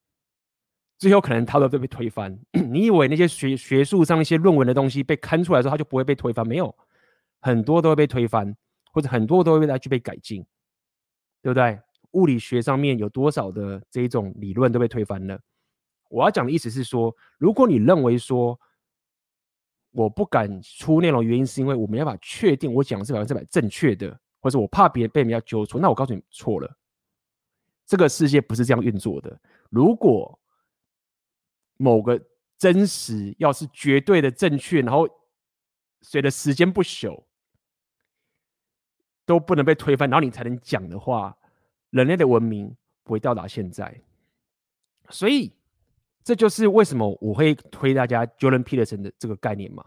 [0.98, 2.40] 最后可能它都会被推翻。
[2.72, 6.48] 你以为那些学学术上一些论文的东西被刊出来之后，它就不会被推翻？
[6.48, 6.74] 没有，
[7.42, 8.56] 很多都会被推翻，
[8.94, 10.46] 或者很多都会来去被改进，
[11.42, 11.80] 对不对？
[12.12, 15.40] 物理学上面有多少的这一种理论都被推翻了？
[16.10, 18.58] 我要讲的意思是说，如果你认为说
[19.92, 26.78] 我不敢出内容，原因是因为我没办法确定我讲的是百分之百正确的，或者我怕别人被人家揪错，那我告诉你错了。
[27.86, 29.40] 这个世界不是这样运作的。
[29.70, 30.40] 如果
[31.76, 32.20] 某个
[32.58, 35.08] 真实要是绝对的正确，然后
[36.02, 37.24] 随着时间不朽
[39.26, 41.37] 都不能被推翻，然后你才能讲的话。
[41.90, 44.02] 人类的文明不会到达现在，
[45.10, 45.54] 所以
[46.24, 49.84] 这就是为什么我会推大家 Jordan Peterson 的这个概念嘛？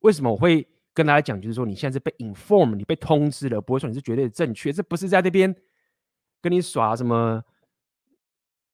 [0.00, 5.54] 为什么我会跟大家讲，就是说你现在是被 inform，你被通知了，不会说你是绝对的正确，这不是在那边
[6.42, 7.42] 跟你耍什么，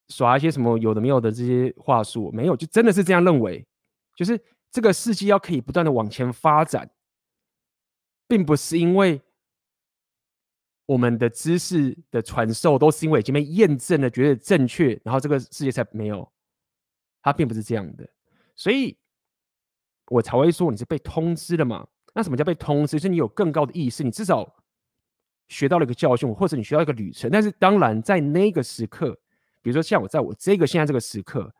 [0.08, 3.64] 耍一些什么有的没有的这些话术，没有，就真的是这样认为，
[4.16, 4.40] 就是
[4.72, 6.90] 这个世界要可以不断的往前发展，
[8.26, 9.22] 并不是因为。
[10.88, 16.26] 我们的知识的传授都是因为已经被验证了，觉得正确，然后这个世界才没有。
[17.20, 18.08] 它并不是这样的，
[18.56, 18.96] 所以
[20.06, 21.86] 我才会说你是被通知的嘛。
[22.14, 22.92] 那什么叫被通知？
[22.92, 24.50] 就是你有更高的意识，你至少
[25.48, 27.30] 学到了一个教训，或者你学到一个旅程。
[27.30, 29.12] 但是当然，在那个时刻，
[29.60, 31.52] 比如说像我在我这个现在这个时刻，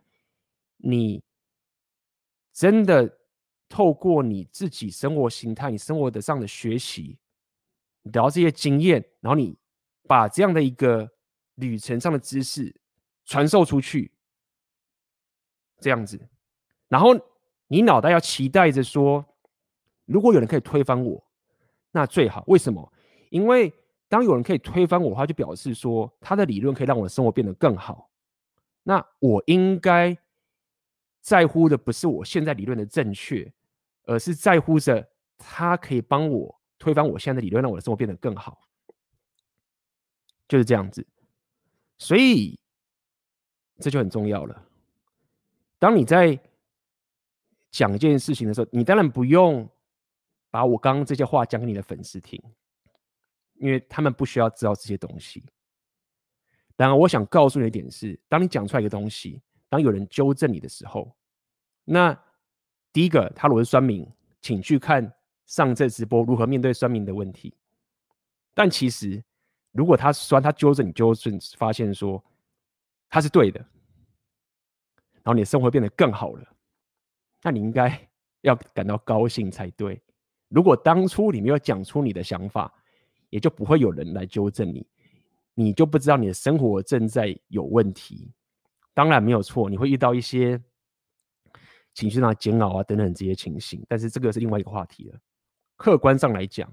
[0.78, 1.22] 你
[2.54, 3.18] 真的
[3.68, 7.18] 透过你自己生活形态、你生活的上的学习。
[8.10, 9.56] 得到这些经验，然后你
[10.06, 11.10] 把这样的一个
[11.56, 12.74] 旅程上的知识
[13.24, 14.10] 传授出去，
[15.80, 16.28] 这样子，
[16.88, 17.10] 然后
[17.66, 19.24] 你脑袋要期待着说，
[20.06, 21.22] 如果有人可以推翻我，
[21.90, 22.42] 那最好。
[22.46, 22.92] 为什么？
[23.30, 23.72] 因为
[24.08, 28.10] 当有人可以推翻我的话，就表示说他的理论可以让我的生活变得更好。
[28.82, 30.16] 那我应该
[31.20, 33.52] 在乎的不是我现在理论的正确，
[34.04, 36.57] 而是在乎着他可以帮我。
[36.88, 38.66] 推翻我现在的理论，让我的生活变得更好，
[40.48, 41.06] 就是这样子。
[41.98, 42.58] 所以
[43.78, 44.66] 这就很重要了。
[45.78, 46.40] 当你在
[47.70, 49.68] 讲一件事情的时候，你当然不用
[50.50, 52.42] 把我刚刚这些话讲给你的粉丝听，
[53.56, 55.44] 因为他们不需要知道这些东西。
[56.74, 61.14] 然而，我想告诉你一点是：当你讲出来一个东西，当有人纠正你的时候，
[61.84, 62.18] 那
[62.94, 65.12] 第一个，他如果是酸民，请去看。
[65.48, 67.52] 上这直播如何面对酸民的问题？
[68.54, 69.24] 但其实，
[69.72, 72.22] 如果他酸，他纠正你，纠正发现说
[73.08, 73.58] 他是对的，
[75.14, 76.46] 然后你的生活变得更好了，
[77.42, 78.08] 那你应该
[78.42, 80.00] 要感到高兴才对。
[80.48, 82.72] 如果当初你没有讲出你的想法，
[83.30, 84.86] 也就不会有人来纠正你，
[85.54, 88.32] 你就不知道你的生活正在有问题。
[88.92, 90.60] 当然没有错，你会遇到一些
[91.94, 95.18] 情绪上的煎熬啊等等这些情形，但是这个是另外一个话题了。
[95.78, 96.70] 客观上来讲，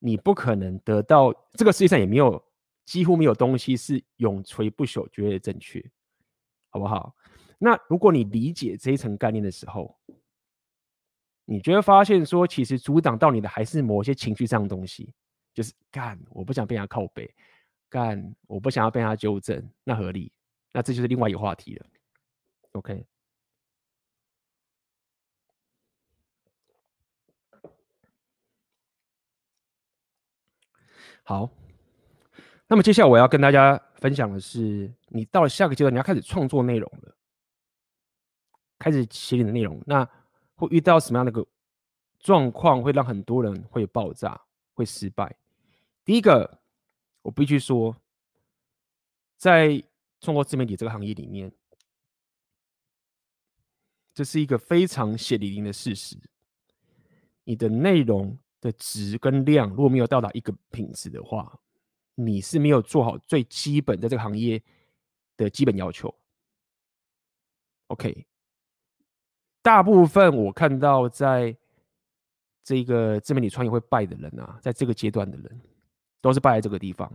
[0.00, 2.42] 你不可能得到这个世界上也没有
[2.84, 5.80] 几乎没有东西是永垂不朽、绝对正确，
[6.70, 7.14] 好不好？
[7.58, 9.96] 那如果你理解这一层概念的时候，
[11.44, 15.12] 你就会发现说，其实阻挡到你的还是某些情绪上的东西，
[15.52, 17.32] 就是干，我不想被他靠背，
[17.88, 20.32] 干，我不想要被他纠正，那合理，
[20.72, 21.86] 那这就是另外一个话题了。
[22.72, 23.04] OK，
[31.24, 31.48] 好，
[32.66, 37.16] 那么接下来我要跟大家分享的是，你到了下个阶段，你要开始创作内容了。
[38.78, 40.08] 开始写你的内容，那
[40.54, 41.46] 会遇到什么样的个
[42.18, 44.40] 状况，会让很多人会爆炸，
[44.72, 45.36] 会失败？
[46.02, 46.58] 第一个，
[47.20, 47.94] 我必须说，
[49.36, 49.84] 在
[50.18, 51.52] 创作自媒体这个行业里面，
[54.14, 56.16] 这是一个非常血淋淋的事实。
[57.44, 61.58] 你的内容的值跟量，如果没有到达一个品质的话，
[62.14, 64.62] 你是没有做好最基本的这个行业
[65.36, 66.14] 的基本要求。
[67.88, 68.26] OK。
[69.62, 71.54] 大部分我看到，在
[72.64, 75.60] 这个自媒体创业会败的人啊，在这个阶段的人，
[76.22, 77.12] 都是败在这个地方，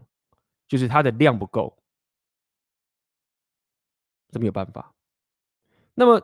[0.67, 1.75] 就是他的量不够，
[4.29, 4.93] 这没有办法。
[5.95, 6.21] 那么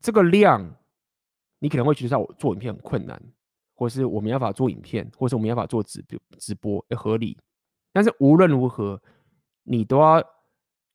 [0.00, 0.76] 这个量，
[1.60, 3.22] 你可能会觉得我做影片很困难，
[3.76, 7.38] 或是我没办法做影片，或是我没办法做直播，直播也合理。
[7.92, 9.00] 但是无论如何，
[9.62, 10.20] 你都要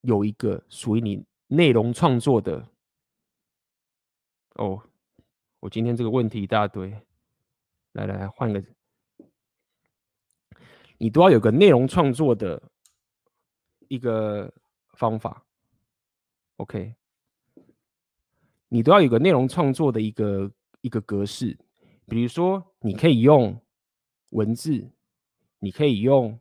[0.02, 2.68] 有一个属于你内容创作的。
[4.56, 4.82] 哦，
[5.60, 6.90] 我今天这个问题一大堆，
[7.92, 8.64] 来来来，换个，
[10.98, 12.62] 你都要有个内容创作的
[13.88, 14.52] 一个
[14.94, 15.46] 方法
[16.58, 16.96] ，OK？
[18.76, 21.58] 你都要有个内容创作的一个一个格式，
[22.08, 23.58] 比如说你可以用
[24.32, 24.92] 文字，
[25.60, 26.38] 你可以用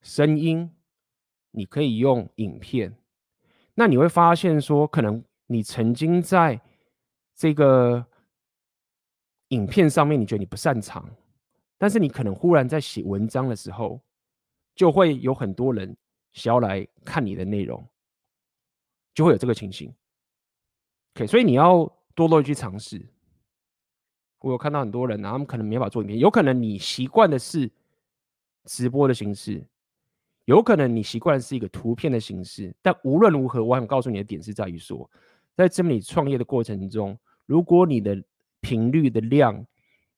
[0.00, 0.70] 声音，
[1.50, 2.96] 你可以用影片，
[3.74, 5.24] 那你会发现说可能。
[5.48, 6.60] 你曾经在
[7.36, 8.04] 这个
[9.48, 11.08] 影片上面，你觉得你不擅长，
[11.78, 14.00] 但是你可能忽然在写文章的时候，
[14.74, 15.96] 就会有很多人
[16.32, 17.84] 想要来看你的内容，
[19.14, 19.92] 就会有这个情形。
[21.16, 23.00] OK，所以你要多多去尝试。
[24.40, 27.70] 我有看到很多人啊，他们可能没法做影片，有可能你习惯的是
[28.66, 29.66] 直播的形式。
[30.44, 35.10] 有可能你习惯是一个图片的形式，但无论如何，我想告诉你的点是在于说。
[35.56, 38.22] 在这么你创业的过程中，如果你的
[38.60, 39.66] 频率的量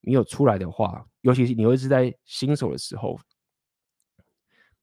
[0.01, 3.17] 没有出来的话，尤其是你会是在新手的时候，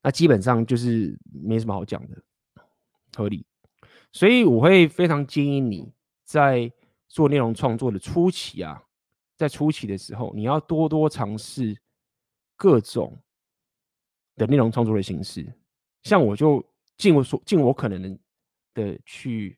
[0.01, 2.23] 那基本上就是没什么好讲的，
[3.17, 3.45] 合理。
[4.13, 5.91] 所以我会非常建议你
[6.25, 6.69] 在
[7.07, 8.83] 做内容创作的初期啊，
[9.37, 11.73] 在初期的时候，你要多多尝试
[12.57, 13.17] 各种
[14.35, 15.45] 的内容创作的形式。
[16.03, 16.61] 像我就
[16.97, 18.19] 尽我所尽我可能
[18.73, 19.57] 的去。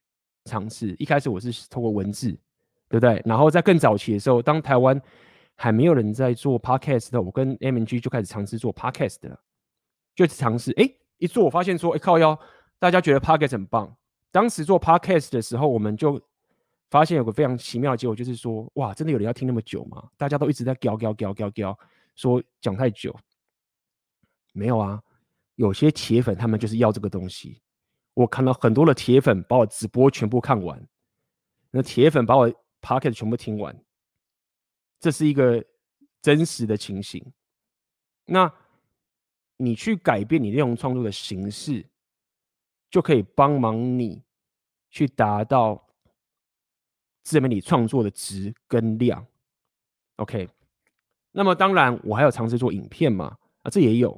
[0.50, 2.32] 尝试一开始我是通过文字，
[2.88, 3.22] 对不对？
[3.26, 4.98] 然后在更早期的时候，当台湾
[5.58, 9.38] 还没有人在做 podcast 的，我跟 MNG 就开始尝试做 podcast 了，
[10.16, 12.40] 就尝试哎，一做我发现说哎靠腰，
[12.80, 13.94] 大家觉得 podcast 很棒。
[14.32, 16.18] 当时做 podcast 的时候，我们就
[16.90, 20.10] 发现有个非常奇妙的结果，就是说哇，真的有人要听那么久吗？
[20.18, 21.80] 大家都一直在叫叫叫叫叫，
[22.16, 23.16] 说讲太久。
[24.54, 25.02] 没有啊，
[25.56, 27.62] 有些铁粉他们就是要这个东西。
[28.14, 30.88] 我看到很多的铁粉把我直播全部看完，
[31.70, 32.50] 那铁粉把我
[32.82, 33.80] podcast 全部听完，
[35.00, 35.64] 这是一个
[36.22, 37.24] 真实的情形。
[38.26, 38.52] 那
[39.58, 41.86] 你去改变你内容创作的形式，
[42.90, 44.24] 就可以帮忙你
[44.90, 45.87] 去达到
[47.28, 49.28] 自媒体创作的值跟量。
[50.16, 50.48] OK，
[51.34, 54.18] 那么当然我还有尝试做影片嘛，啊，这也有。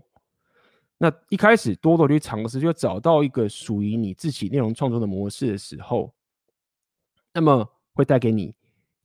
[1.00, 6.14] 那一开始多多去尝试，就找到一个属于你自己内容创作的模式的时候，
[7.34, 8.54] 那么会带给你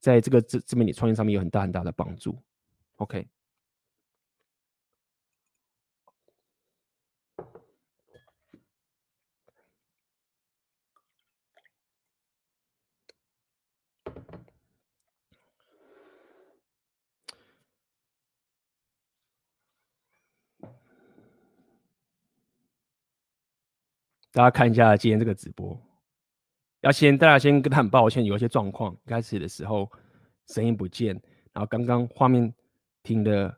[0.01, 2.37] 在这个自自媒体创业上面有很大很大的帮助。
[2.97, 3.27] OK，
[24.35, 25.81] 大家看一下今天这个直播，
[26.81, 29.89] 要先大家先跟他很抱歉，有一些状况，开始的时候
[30.49, 31.15] 声音不见，
[31.53, 32.53] 然后刚刚画面
[33.05, 33.57] 停了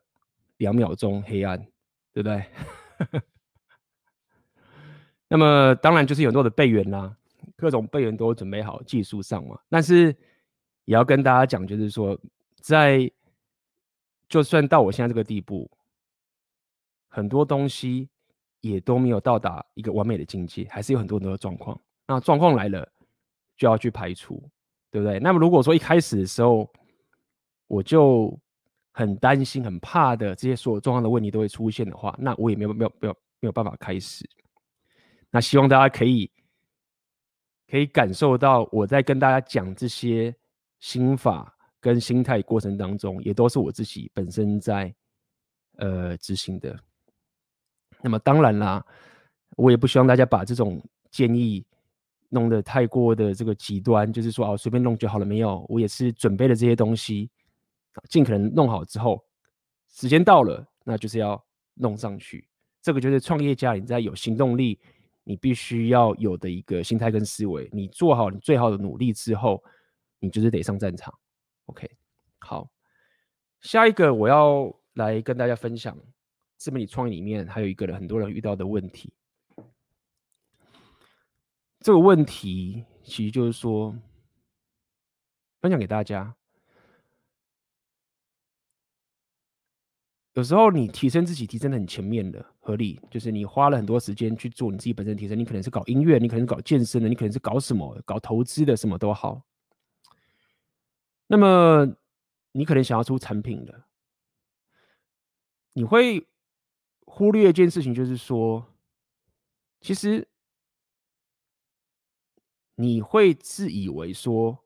[0.59, 1.59] 两秒钟黑暗，
[2.13, 2.45] 对不对？
[5.29, 7.17] 那么当然就是有很多的备援啦，
[7.57, 9.59] 各种备援都准备好，技术上嘛。
[9.71, 10.15] 但是
[10.85, 12.21] 也要跟大家讲，就是说，
[12.61, 13.11] 在
[14.29, 15.71] 就算到我现在这个地步，
[17.09, 18.11] 很多东西
[18.61, 21.81] 也都没有到达一个完美的境界，还是有很多很多的状况。
[22.07, 22.89] 那状况来了，
[23.57, 24.43] 就要去排除，
[24.91, 25.19] 对不对？
[25.19, 26.71] 那么如果说一开始的时候，
[27.67, 28.39] 我就
[28.93, 34.29] 很担心、很怕的这些所有状况的问题都会出现的话，那我也没有、没有、没有、没有办法开始。
[35.31, 36.31] 那希望大家可以
[37.69, 40.35] 可以感受到我在跟大家讲这些
[40.79, 44.95] 心法跟心态过程当中，也都是我自己本身在
[45.77, 46.79] 呃执行的。
[48.07, 48.87] 那么当然啦，
[49.57, 51.67] 我也不希望大家把这种建议。
[52.29, 55.25] 弄得太过的这个极端，就是说哦，随便弄就好了。
[55.25, 57.31] 没有，我也是准备了这些东西，
[58.11, 59.25] 尽可能弄好之后，
[59.89, 61.43] 时间到了，那就是要
[61.75, 62.47] 弄上去。
[62.83, 64.79] 这个就是创业家你在有行动力，
[65.23, 67.71] 你必须要有的一个心态跟思维。
[67.73, 69.63] 你做好你最好的努力之后，
[70.19, 71.15] 你就是得上战场。
[71.67, 71.89] OK，
[72.41, 72.69] 好，
[73.61, 75.97] 下一个我要来跟大家分享
[76.57, 79.13] 自媒体创业里面还有一个人很多人遇到的问题。
[81.81, 83.97] 这个问题其实就是说，
[85.61, 86.35] 分享给大家。
[90.33, 95.39] 有时候你提升自己，提升的很全面的，合理，就是你花了很多时间去做你自己本身提升。
[95.39, 99.43] 你可能是搞音乐，你可能搞健身的，你可能是搞什么，搞投资的，什么都好。
[101.27, 101.87] 那么
[102.53, 103.85] 你可能想要出产品的，
[105.73, 106.27] 你会
[107.07, 108.65] 忽略一件事情，就是说，
[109.81, 110.29] 其实。
[112.79, 114.63] 你会自以为说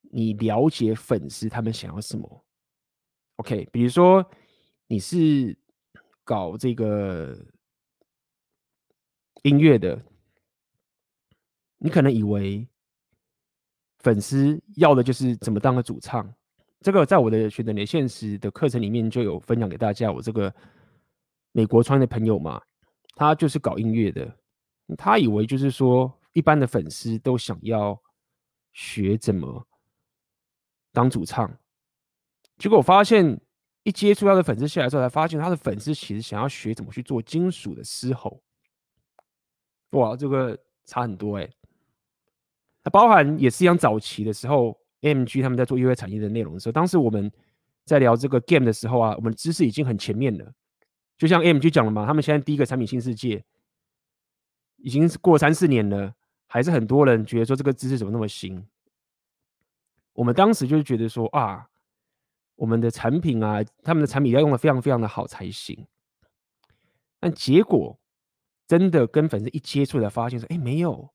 [0.00, 2.44] 你了解粉丝他们想要什么
[3.34, 4.24] ？OK，比如说
[4.86, 5.58] 你是
[6.22, 7.36] 搞这个
[9.42, 10.00] 音乐的，
[11.78, 12.68] 你可能以为
[13.98, 16.32] 粉丝要的就是怎么当个主唱。
[16.80, 20.12] 这个在我的选择你的现实的课程里面就有分享给大家。
[20.12, 20.54] 我这个
[21.56, 22.60] 美国创业的朋友嘛，
[23.14, 24.30] 他就是搞音乐的，
[24.98, 26.12] 他以为就是说。
[26.34, 27.98] 一般的粉丝都想要
[28.74, 29.66] 学怎么
[30.92, 31.50] 当主唱，
[32.58, 33.40] 结果我发现
[33.84, 38.42] 一接触他的粉丝下来之后，才发现他的粉丝其实想要学怎么去做金属的嘶吼。
[39.92, 41.50] 哇，这个差很多哎、欸！
[42.84, 47.32] 它包含也是一样，早期的时候，MG 他们在做音乐产业的内容的时候，当时我们
[47.86, 50.52] 在聊这个 game 的时候啊，我们知识已经很前面了。
[51.16, 53.44] 就像 M 就讲了嘛，他们现在第一个产品新世界
[54.76, 56.14] 已经是过三四年了。
[56.48, 58.64] 还是很多人觉得说这个知识怎么那么新？
[60.12, 61.68] 我们当时就是觉得说啊，
[62.54, 65.86] 我们的产品啊，他们的产品要用的非常非常的好才行。
[67.18, 67.98] 但结果
[68.68, 71.10] 真的跟粉丝一接触才发现说，哎，没有。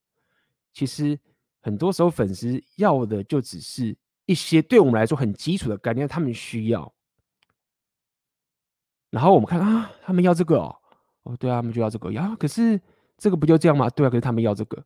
[0.73, 1.17] 其实
[1.61, 6.93] 很多时候粉丝要的就只是一些对我们来说很基础的概念，他们需要。
[9.11, 10.75] 然后我们看啊，他们要这个哦，
[11.23, 12.35] 哦，对啊，他们就要这个呀。
[12.39, 12.81] 可是
[13.17, 13.87] 这个不就这样吗？
[13.91, 14.83] 对啊，可是他们要这个。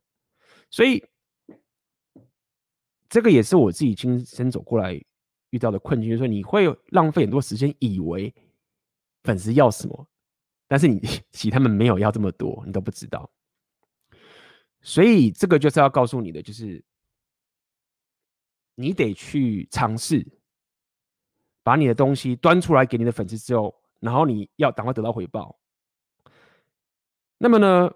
[0.68, 1.02] 所以，
[3.08, 5.00] 这个也是我自己亲身走过来
[5.50, 8.34] 遇到的困境，就是说你会浪费很多时间，以为
[9.22, 10.08] 粉丝要什么，
[10.66, 10.98] 但是你
[11.30, 13.30] 其实他们没有要这么多，你都不知道。
[14.82, 16.84] 所以，这个就是要告诉你的，就是
[18.74, 20.26] 你得去尝试
[21.62, 23.74] 把你的东西端出来给你的粉丝之后，
[24.06, 25.58] 然后你要赶快得到回报。
[27.36, 27.92] 那么呢？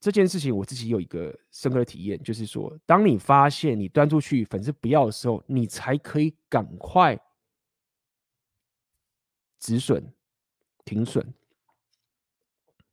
[0.00, 7.18] 这件事情我自己有一个深刻的体验，就是说，当你发现你端出去粉丝不要的时候，你才可以赶快
[9.58, 10.12] 止损、
[10.84, 11.34] 停损。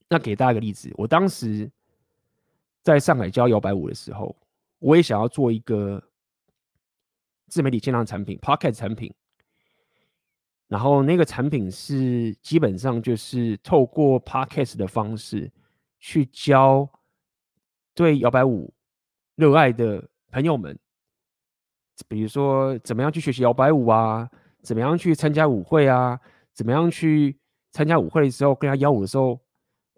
[0.09, 1.71] 那给大家一个例子，我当时
[2.81, 4.35] 在上海教摇摆舞的时候，
[4.79, 6.01] 我也想要做一个
[7.49, 9.13] 自媒体线上产品，Pocket 产品，
[10.67, 15.51] 然后那个产品是基本上就是透过 Podcast 的方式。
[15.97, 16.87] 去教
[17.95, 18.71] 对摇摆舞
[19.35, 20.77] 热爱的朋友们，
[22.07, 24.29] 比如说怎么样去学习摇摆舞啊，
[24.61, 26.19] 怎么样去参加舞会啊，
[26.53, 27.35] 怎么样去
[27.71, 29.39] 参加舞会的时候跟他邀舞的时候，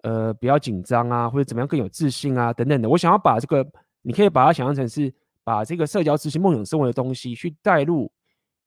[0.03, 2.87] 呃，不要紧张啊，或者怎么样更有自信啊，等等的。
[2.87, 3.69] 我想要把这个，
[4.01, 5.13] 你可以把它想象成是
[5.43, 8.09] 把这个社交执行梦想生活的东西去带入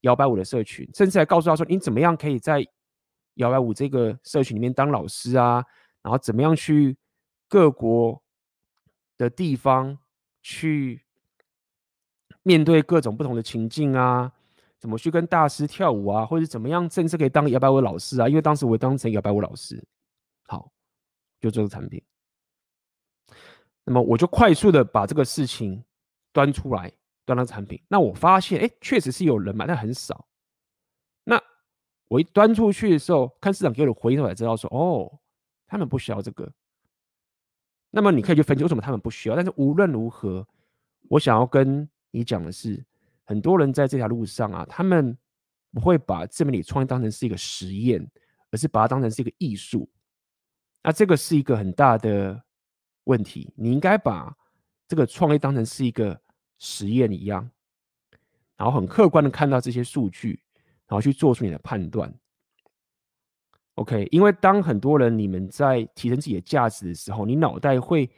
[0.01, 2.67] 摇摆舞的社群，甚至还告诉他说，你怎么样可以在
[3.35, 5.65] 摇摆舞这个社群里面当老师啊，
[6.03, 6.97] 然后怎么样去。
[7.53, 8.23] 各国
[9.19, 9.99] 的地方
[10.41, 11.05] 去
[12.45, 14.33] 面对各种不同的情境啊，
[14.79, 18.29] 怎么去跟大师跳舞啊，或者怎么样正式可以当摇摆舞老师啊？
[18.29, 19.85] 因为当时我当成摇摆舞老师，
[20.47, 20.71] 好，
[21.41, 22.01] 就这个产品。
[23.83, 25.83] 那么我就快速的把这个事情
[26.33, 26.93] 端出来，
[27.31, 30.27] 端到产品，那我发现，哎，确实是有人买，但很少。
[31.23, 31.41] 那
[32.09, 35.21] 我一端出去的时候，看市场给我的回应，我才知道说，哦，
[35.67, 36.53] 他们不需要这个。
[37.91, 39.37] 那么你可以去分析为什么他们不需要。
[39.37, 40.47] 但是无论如何，
[41.09, 42.85] 我想要跟你讲的是，
[43.25, 45.17] 很多人在这条路上啊，他们
[45.73, 48.05] 不会把自媒体创业当成是一个实验，
[48.51, 49.89] 而是把它当成是一个艺术。
[50.83, 52.43] 那这个是一个很大的
[53.05, 53.53] 问题。
[53.57, 54.37] 你应该把
[54.89, 56.21] 这个创业当成是一个
[56.61, 57.51] 实验一样，
[58.57, 60.41] 然后很客观的看到这些数据，
[60.87, 62.15] 然后去做出你的判断。
[63.75, 68.09] OK，因为当很多人你们在提升自己的价值的时候，你脑袋会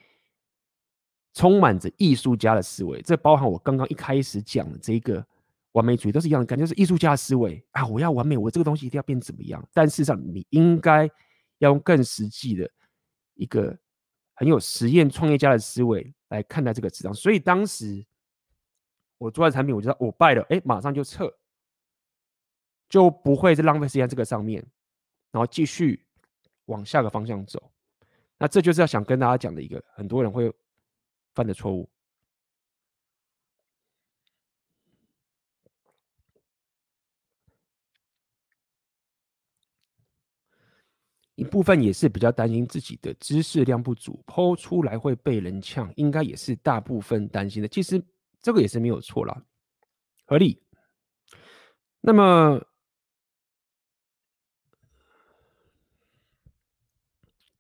[1.35, 5.25] 充满着艺术家的思维，这包含我刚刚一开始讲的这个
[5.71, 7.87] 完美主义都是一样的感觉，是艺术家的思维啊！
[7.87, 9.65] 我要完美，我这个东西一定要变怎么样？
[9.73, 11.09] 但事实上，你应该
[11.59, 12.69] 要用更实际的
[13.35, 13.79] 一个
[14.35, 17.15] 很有实验创业家的思维来看待这个市场。
[17.15, 18.05] 所以当时
[19.23, 21.33] 我做完产品，我就知道我败了，哎，马上就撤，
[22.89, 24.65] 就不会再浪费时间这个上面。
[25.31, 26.05] 然后继续
[26.67, 27.73] 往下个方向走，
[28.37, 30.53] 那这就是要想跟大家讲的一个很多人会
[31.35, 31.89] 犯的错误。
[41.35, 47.69] 一部分也是比较担心自己的知识量不足，PO 出来会被人呛，应该也是大部分担心的。
[47.69, 48.01] 其实
[48.43, 49.43] 这个也是没有错啦，
[50.27, 50.63] 合理。
[52.01, 52.61] 那么。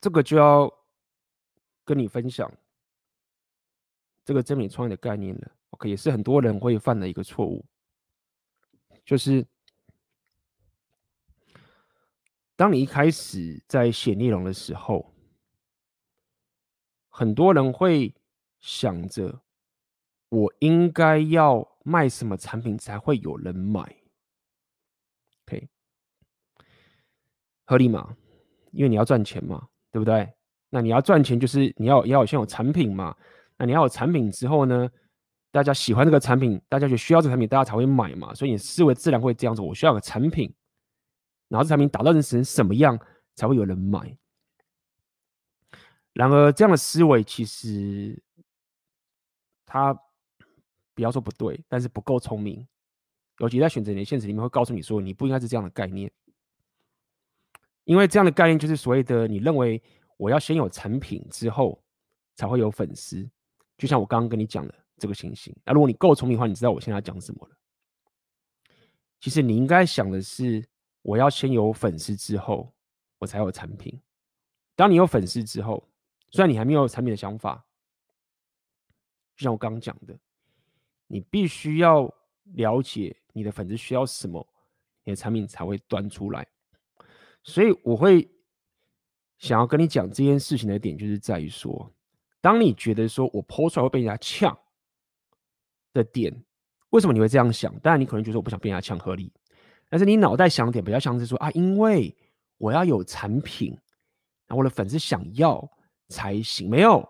[0.01, 0.69] 这个就要
[1.85, 2.53] 跟你分享
[4.25, 5.53] 这个真理创业的概念了。
[5.71, 7.65] OK，也是很多人会犯的一个错误，
[9.05, 9.47] 就是
[12.57, 15.15] 当你一开始在写内容的时候，
[17.09, 18.13] 很多人会
[18.59, 19.41] 想着
[20.33, 23.81] 我应该要卖什么产品才会有人买。
[25.45, 25.69] OK，
[27.67, 28.17] 合理吗？
[28.71, 29.69] 因为你要赚钱嘛。
[29.93, 30.27] 对不对？
[30.71, 33.15] 那你要赚钱，就是你要要先有产品嘛。
[33.59, 34.91] 那你要有产品之后呢，
[35.51, 38.35] 大家喜欢这个产品，大家就需要这个产品，大家才会买嘛。
[38.35, 40.51] 所以你思维自然会这样子：我需要个产品，
[41.49, 42.99] 然后这产品打造成什么样
[43.35, 44.17] 才会有人买。
[46.15, 48.23] 然而，这样的思维其实
[49.67, 49.95] 它
[50.95, 52.67] 不要说不对，但是不够聪明。
[53.39, 56.11] 尤其在选择你的现实里面，会告诉你说，你不应该是这样的概念。
[57.85, 59.83] 因为这样的概念就是所谓的，你认为
[60.17, 61.83] 我要先有产品之后
[62.37, 63.29] 才会有粉丝，
[63.77, 65.53] 就像我刚刚跟你讲的这个情形。
[65.65, 67.57] 那如果你够聪明的话，你知道我现在要讲什么了。
[69.21, 70.65] 其实你应该想的是，
[71.03, 72.73] 我要先有粉丝之后，
[73.19, 74.01] 我才有产品。
[74.77, 75.89] 当你有粉丝之后，
[76.31, 77.65] 虽然你还没有产品的想法，
[79.37, 80.17] 就像我刚刚讲的，
[81.13, 82.11] 你必须要
[82.55, 84.49] 了解你的粉丝需要什么，
[85.05, 86.47] 你的产品才会端出来。
[87.43, 88.27] 所以我会
[89.37, 91.93] 想要跟你讲这件事情的点，就是在于说，
[92.41, 94.59] 当你觉得说我 PO 出来会被人家呛
[95.93, 96.35] 的点，
[96.89, 97.79] 为什么你会这样想？
[97.81, 99.31] 当然，你可能觉得我不想被人家呛合理，
[99.91, 102.17] 但是你脑袋想点比较像是说啊，因为
[102.57, 103.73] 我要有产品，
[104.47, 105.71] 然后我的粉丝想要
[106.09, 106.71] 才行。
[106.71, 107.07] 没有，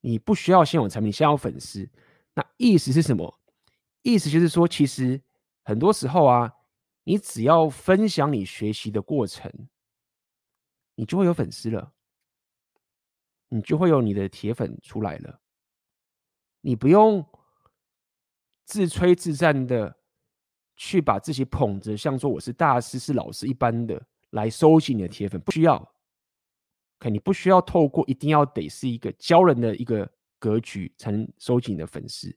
[0.00, 1.86] 你不需要先有产品，先要粉丝。
[2.38, 3.40] 那意思是什么？
[4.02, 5.20] 意思就是说，其实
[5.64, 6.54] 很多时候啊。
[7.04, 9.50] 你只要分享你学习的过程，
[10.94, 11.94] 你就会有粉丝了，
[13.48, 15.40] 你就会有你的铁粉出来了。
[16.60, 17.24] 你不用
[18.66, 19.96] 自吹自赞的
[20.76, 25.94] 去把自己捧着，像说我是大师、是老师一般的来收集你的铁粉，不需要。
[26.98, 30.06] 可你不需要透过一定要得是一个教人的一个
[30.38, 32.34] 格局才能收集你的粉丝，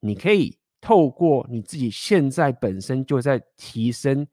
[0.00, 0.56] 你可以。
[0.82, 4.26] 透过你自己现在本身就在提升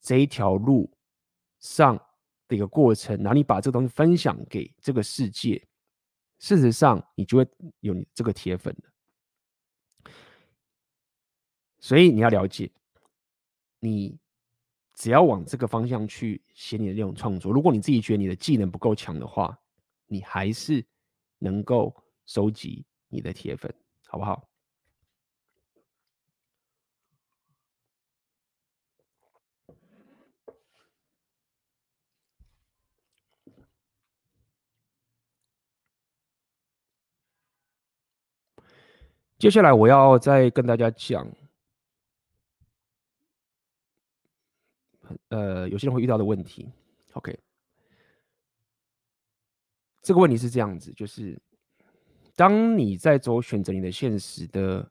[0.00, 0.92] 这一条路
[1.60, 1.96] 上
[2.48, 5.64] 的一个过程，然后你把这个东西分享给这个世界，
[6.40, 7.46] 事实上你就会
[7.78, 10.12] 有你这个铁粉了。
[11.78, 12.68] 所以你要了解，
[13.78, 14.18] 你
[14.94, 19.56] 只要往这个方向去写你的内容创作，如果你自己觉得你的技能不够强的话，
[20.08, 20.84] 你还是
[21.38, 21.94] 能够
[22.26, 23.74] 收集你的铁粉，
[24.06, 24.48] 好不好？
[39.38, 41.28] 接下来我要再跟大家讲，
[45.30, 46.70] 呃，有些人会遇到的问题。
[47.14, 47.36] OK，
[50.00, 51.36] 这个问题是这样子，就是
[52.34, 54.90] 当你在走选择你的现实的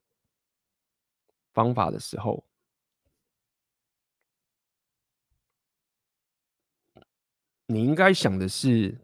[1.54, 2.46] 方法的时候，
[7.66, 8.96] 你应该想的是，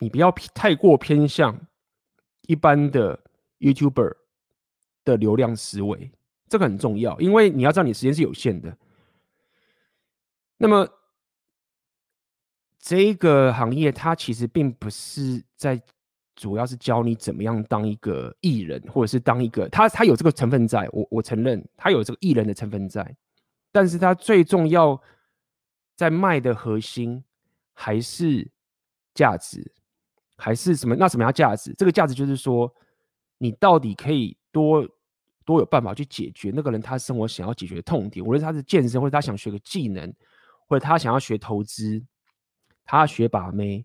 [0.00, 1.68] 你不要太过偏向
[2.42, 3.22] 一般的
[3.60, 4.16] YouTuber
[5.04, 6.10] 的流量思维，
[6.48, 8.76] 这个很重要，因为你要知道你时间是有限的。
[10.56, 10.86] 那么，
[12.78, 15.80] 这个行业它其实并不是在。
[16.40, 23.14] 主要是教你怎么样当一个艺人，或者是当一个他，他有这个成分在，我我承认他有这个艺人的成分在，
[23.70, 24.98] 但是他最重要
[25.96, 27.22] 在卖的核心
[27.74, 28.50] 还是
[29.12, 29.70] 价值，
[30.38, 30.96] 还是什么？
[30.96, 31.74] 那什么叫价值？
[31.76, 32.74] 这个价值就是说，
[33.36, 34.88] 你到底可以多
[35.44, 40.10] 多有办法去解决那个人他生活想要解决的痛点，无论他是健身，或者他想学个技能，
[40.66, 42.02] 或者他想要学投资，
[42.86, 43.84] 他学把妹。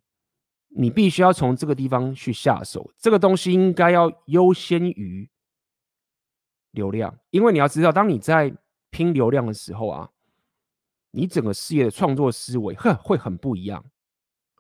[0.78, 5.30] 你必须要从这个地方去下手，这个东西应该要优先于
[6.72, 8.54] 流量，因为你要知道，当你在
[8.90, 10.10] 拼流量的时候啊，
[11.12, 13.86] 你整个事业的创作思维会会很不一样。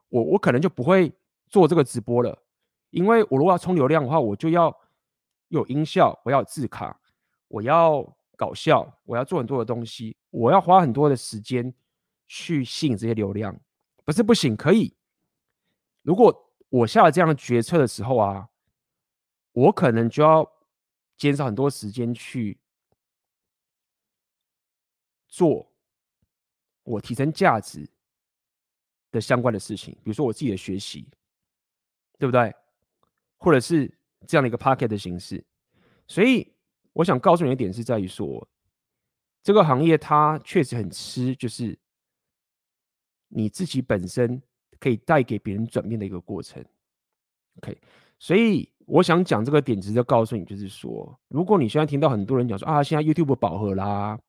[0.07, 1.11] 我我可能就不会
[1.47, 2.41] 做这个直播了，
[2.91, 4.73] 因为我如果要冲流量的话，我就要
[5.49, 6.97] 有音效，我要有字卡，
[7.49, 8.01] 我要
[8.37, 11.73] 搞笑，我要做很多的东西，我要花很多的时间
[12.25, 13.59] 去吸引这些流量，
[14.05, 14.95] 不是不行，可以。
[16.05, 18.47] 如果我下了这样的决策的时候啊，
[19.53, 20.47] 我可能就要
[21.17, 22.59] 减少很多时间去
[25.27, 25.67] 做
[26.83, 27.89] 我提升价值
[29.09, 31.09] 的相关的事情，比如说我自己的学习，
[32.19, 32.53] 对不对？
[33.37, 33.91] 或者是
[34.27, 35.43] 这样的一个 pocket 的形式。
[36.05, 36.53] 所以
[36.93, 38.47] 我想告诉你一点是在于说，
[39.41, 41.75] 这个行业它确实很吃，就是
[43.29, 44.39] 你自己本身。
[44.79, 46.63] 可以带给别人转变的一个过程
[47.57, 47.77] ，OK，
[48.19, 54.19] 所以我想讲这个点子，就告诉你，就是说，如果你现在听到很多人讲说啊，现在 YouTube 饱和啦，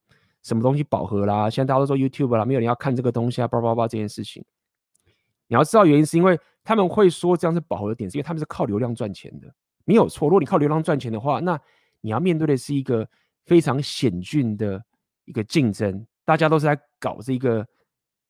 [0.42, 4.44] 什么东西饱和啦，现在大家都说 YouTube 啦，没有人要看这个东西啊，叭叭叭这件事情，
[5.48, 9.52] 你要知道原因是因为他们会说这样是饱和的点，是因为他们是靠流量赚钱的，
[9.84, 10.28] 没有错。
[10.28, 11.60] 如果你靠流量赚钱的话，那
[12.00, 13.06] 你要面对的是一个
[13.44, 14.82] 非常险峻的
[15.24, 17.66] 一个竞争，大家都是在搞这个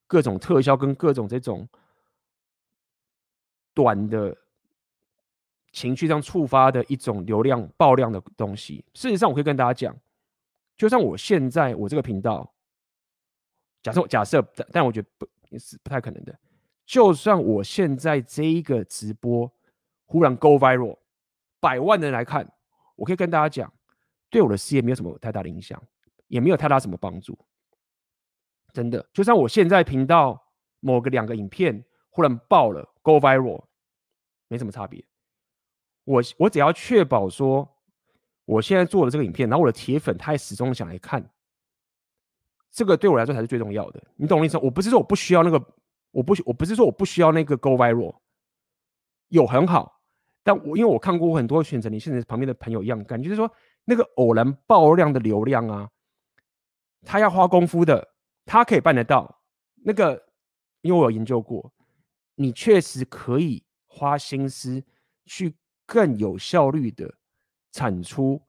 [0.06, 1.68] 各种特效跟各种这种。
[3.76, 4.34] 短的
[5.70, 8.82] 情绪上触发的一种流量爆量的东西。
[8.94, 9.94] 事实上，我可以跟大家讲，
[10.78, 12.50] 就像我现在我这个频道，
[13.82, 14.40] 假设假设，
[14.72, 16.34] 但我觉得不也是不太可能的。
[16.86, 19.52] 就算我现在这一个直播
[20.06, 20.96] 忽然 go viral，
[21.60, 22.50] 百万人来看，
[22.94, 23.70] 我可以跟大家讲，
[24.30, 25.78] 对我的事业没有什么太大的影响，
[26.28, 27.38] 也没有太大什么帮助。
[28.72, 30.42] 真的，就算我现在频道
[30.80, 33.65] 某个两个影片忽然爆了 go viral。
[34.48, 35.04] 没什么差别，
[36.04, 37.68] 我我只要确保说，
[38.44, 41.28] 我现在做的这个影片，然后我的铁粉他也始终想来看，
[42.70, 44.02] 这个对我来说才是最重要的。
[44.16, 44.56] 你懂我意思？
[44.58, 45.58] 我不是说我不需要那个，
[46.12, 48.14] 我不我不是说我不需要那个 go viral，
[49.28, 50.00] 有很好，
[50.44, 53.52] 但我因为我看过很多选择，你现在旁边的朋友一样干，就是说
[53.84, 55.90] 那个偶然爆量的流量啊，
[57.02, 59.42] 他要花功夫的，他可以办得到。
[59.84, 60.28] 那个，
[60.82, 61.72] 因为我有研究过，
[62.36, 63.65] 你确实可以。
[63.96, 64.82] 花心思
[65.24, 67.10] 去更有效率的
[67.72, 68.40] 产出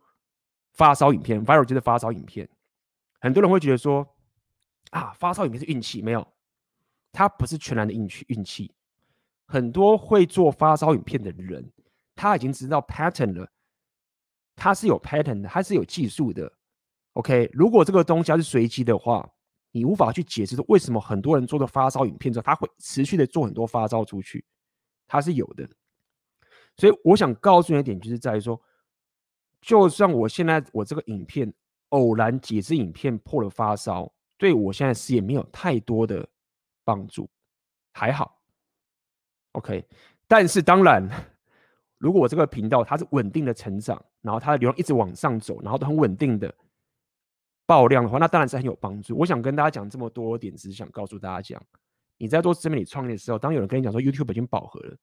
[0.74, 2.48] 发烧影片，viral 就是发烧影片。
[3.22, 4.06] 很多人会觉得说，
[4.92, 6.28] 啊，发烧影片是运气，没有，
[7.14, 8.26] 它不是全然的运气。
[8.28, 8.74] 运气，
[9.46, 11.72] 很多会做发烧影片的人，
[12.14, 13.50] 他已经知道 pattern 了，
[14.56, 16.52] 他是有 pattern 的，他是有技术的。
[17.14, 19.28] OK，如果这个东西它是随机的话，
[19.72, 24.46] 你无法去解释说为什么很多人做的发烧影片之后，他会持续的做很多发烧出去。
[25.08, 25.68] 它是有的，
[26.76, 28.62] 所以我想告诉你一点，就是在于说，
[29.62, 31.52] 就算我现在我这个影片
[31.90, 36.28] 偶然几支影片破了发烧，对我现在事业没有太多的
[36.84, 37.30] 帮助，
[37.94, 38.42] 还好
[39.54, 39.88] ，OK。
[40.28, 41.08] 但是当然，
[41.98, 46.54] 如果我这个频道它是稳定的成长，然后它的流量一直往上走，然后都很稳定的
[47.66, 49.18] 爆量的话，那当然是很有帮助。
[49.18, 51.66] 我想跟大家讲这么多点，只是想告诉大家讲。
[52.18, 54.98] 你在做自媒体创业的时候，当有人跟你讲说 YouTube 已经饱和了，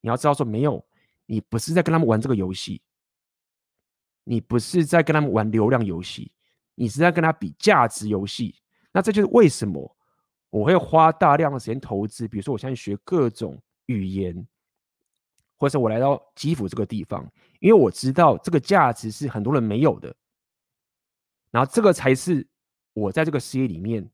[0.00, 0.84] 你要知道说没有，
[1.26, 2.82] 你不是在跟他们玩这个游戏，
[4.24, 6.32] 你不是在跟他们玩流量游戏，
[6.74, 8.54] 你是在跟他比价值游戏。
[8.92, 9.96] 那这就是为什么
[10.50, 13.56] 我会花大量的时间投资，比如说我现在学各种
[13.86, 14.46] 语言，
[15.56, 17.24] 或者是我来到基辅这个地方，
[17.60, 20.14] 因为我知道这个价值是很多人没有的，
[21.50, 22.46] 然后这个才是
[22.92, 24.10] 我在这个事业里面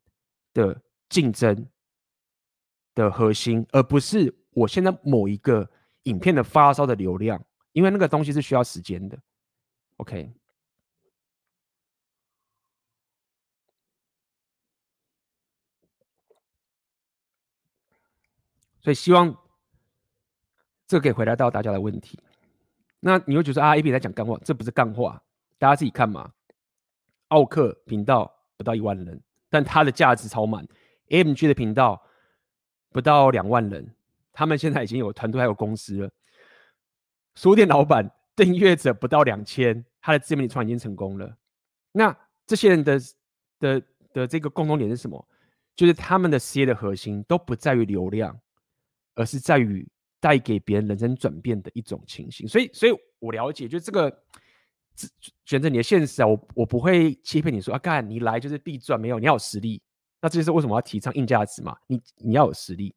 [0.52, 0.78] 的
[1.08, 1.66] 竞争
[2.96, 5.70] 的核心，而不是我现在某一个
[6.04, 7.40] 影片的发烧的流量，
[7.72, 9.16] 因为那个东西是需要时间的。
[9.98, 10.32] OK，
[18.80, 19.36] 所以希望
[20.86, 22.18] 这可以回答到大家的问题。
[23.00, 25.22] 那你会觉得啊，A B 在讲干话，这不是干话，
[25.58, 26.32] 大家自己看嘛。
[27.28, 29.20] 奥克频道不到一万人，
[29.50, 30.66] 但它的价值超满。
[31.10, 32.02] M G 的频道
[32.90, 33.94] 不到两万人，
[34.32, 36.10] 他们现在已经有团队还有公司了。
[37.34, 41.36] 书店老板订阅者不到两千，他的自媒体创已经成功了。
[41.92, 42.16] 那
[42.46, 43.00] 这些人的
[43.58, 43.82] 的
[44.12, 45.28] 的这个共同点是什么？
[45.74, 48.34] 就是他们的事业的核心都不在于流量，
[49.14, 49.86] 而是在于
[50.18, 52.48] 带给别人人生转变的一种情形。
[52.48, 54.22] 所以，所以我了解，就这个
[55.44, 59.82] 选择你的现实啊，我我不会欺骗你说啊，干你来就是必赚，没有，你要有实力。
[60.20, 61.76] 那这就是为什么要提倡硬价值嘛？
[61.86, 62.94] 你你要有实力，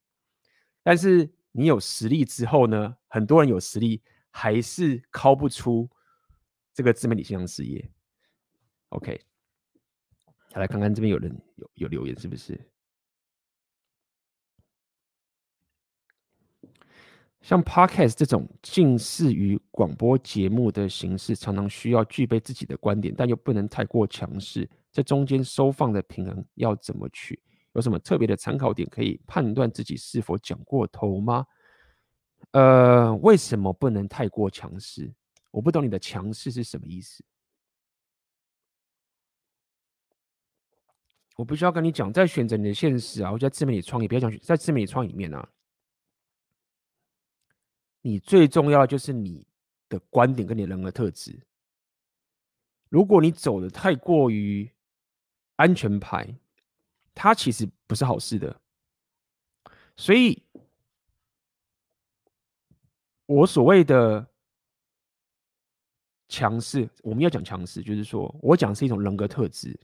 [0.83, 4.01] 但是你有实力之后呢，很多人有实力
[4.31, 5.89] 还是靠不出
[6.73, 7.91] 这个自媒体线上事业。
[8.89, 9.21] OK。
[10.53, 12.59] 来看看这边有人有有留言是不是？
[17.41, 24.69] 像 Podcast 这种近似于广播节目的形式，常常需要具备自己的观点，但又不能太过强势。
[24.91, 27.41] 这中间收放的平衡要怎么取？
[27.73, 31.45] 有什么特别的参考点可以判断自己是否讲过头吗？
[32.51, 35.13] 呃，为什么不能太过强势？
[35.51, 37.23] 我不懂你的强势是什么意思。
[41.37, 45.47] 我必须要跟你讲，在选择你的现实啊，或者在自媒体创业，不要讲在自媒体创业里面啊，
[48.01, 49.45] 你最重要的就是你
[49.87, 51.39] 的观点跟你人格特质。
[52.89, 54.69] 如果你走的太过于
[55.57, 56.33] 安全牌，
[57.13, 58.59] 它其实不是好事的。
[59.95, 60.41] 所以，
[63.25, 64.25] 我所谓的
[66.29, 69.77] 强势，我们要讲强势，就是说我讲是一种人格特质。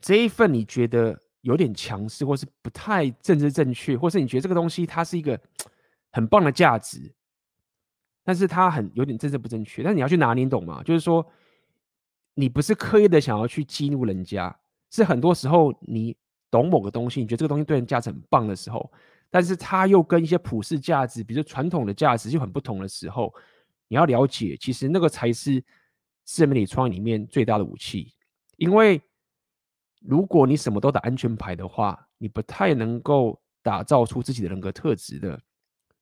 [0.00, 5.38] 这一份你觉得有点强势，或是不太政治正确，或是你觉得这个东西它是一个
[6.10, 7.14] 很棒的价值，
[8.24, 10.82] 但是它很有点政治不正确，但是你要去拿捏，懂吗？
[10.82, 11.24] 就是说，
[12.32, 14.58] 你不是刻意的想要去激怒人家，
[14.90, 16.16] 是很多时候你
[16.50, 18.90] 懂某个东西，你觉得这个东西对人价值很棒的时候，
[19.28, 23.30] 但是它又跟一些普世价值，比如说传统的价值就很不同的时候，
[23.86, 25.62] 你要了解，其实那个才是
[26.24, 28.14] 自媒体创业里面最大的武器，
[28.56, 28.98] 因为。
[30.06, 35.40] 如果你什么都打安全牌的话，你不太能够打造出自己的人格特质的。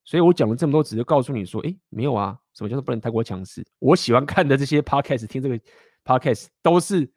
[0.04, 3.64] 所以我讲了这么多，只是告诉你说，诶，没有啊，什么叫做不能太过强势？
[3.78, 5.56] 我喜欢看的这些 podcast，听这个
[6.04, 7.08] podcast 都是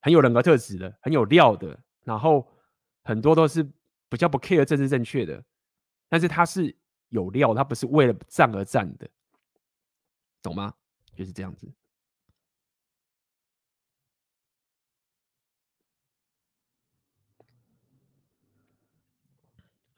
[0.00, 2.46] 很有人格特质的，很有料的，然后
[3.02, 3.68] 很多都是
[4.08, 5.42] 比较不 care 政治正确的，
[6.08, 6.72] 但是他是
[7.08, 9.10] 有料，他不是为了战而战的，
[10.40, 10.72] 懂吗？
[11.16, 11.68] 就是这样子。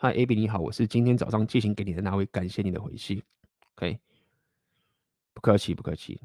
[0.05, 3.23] 嗨，AB 你好，我是今天早上寄信给你的那位，感谢你的回信。
[3.75, 3.99] OK，
[5.33, 6.21] 不客气，不客气。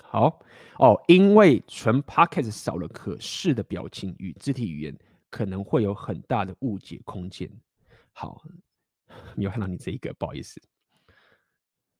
[0.00, 0.40] 好
[0.78, 4.96] 哦，因为纯 Podcast 少了可视的表情与肢体语言，
[5.30, 7.50] 可能会有很大的误解空间。
[8.12, 8.40] 好，
[9.34, 10.62] 没有看到你这一个，不好意思。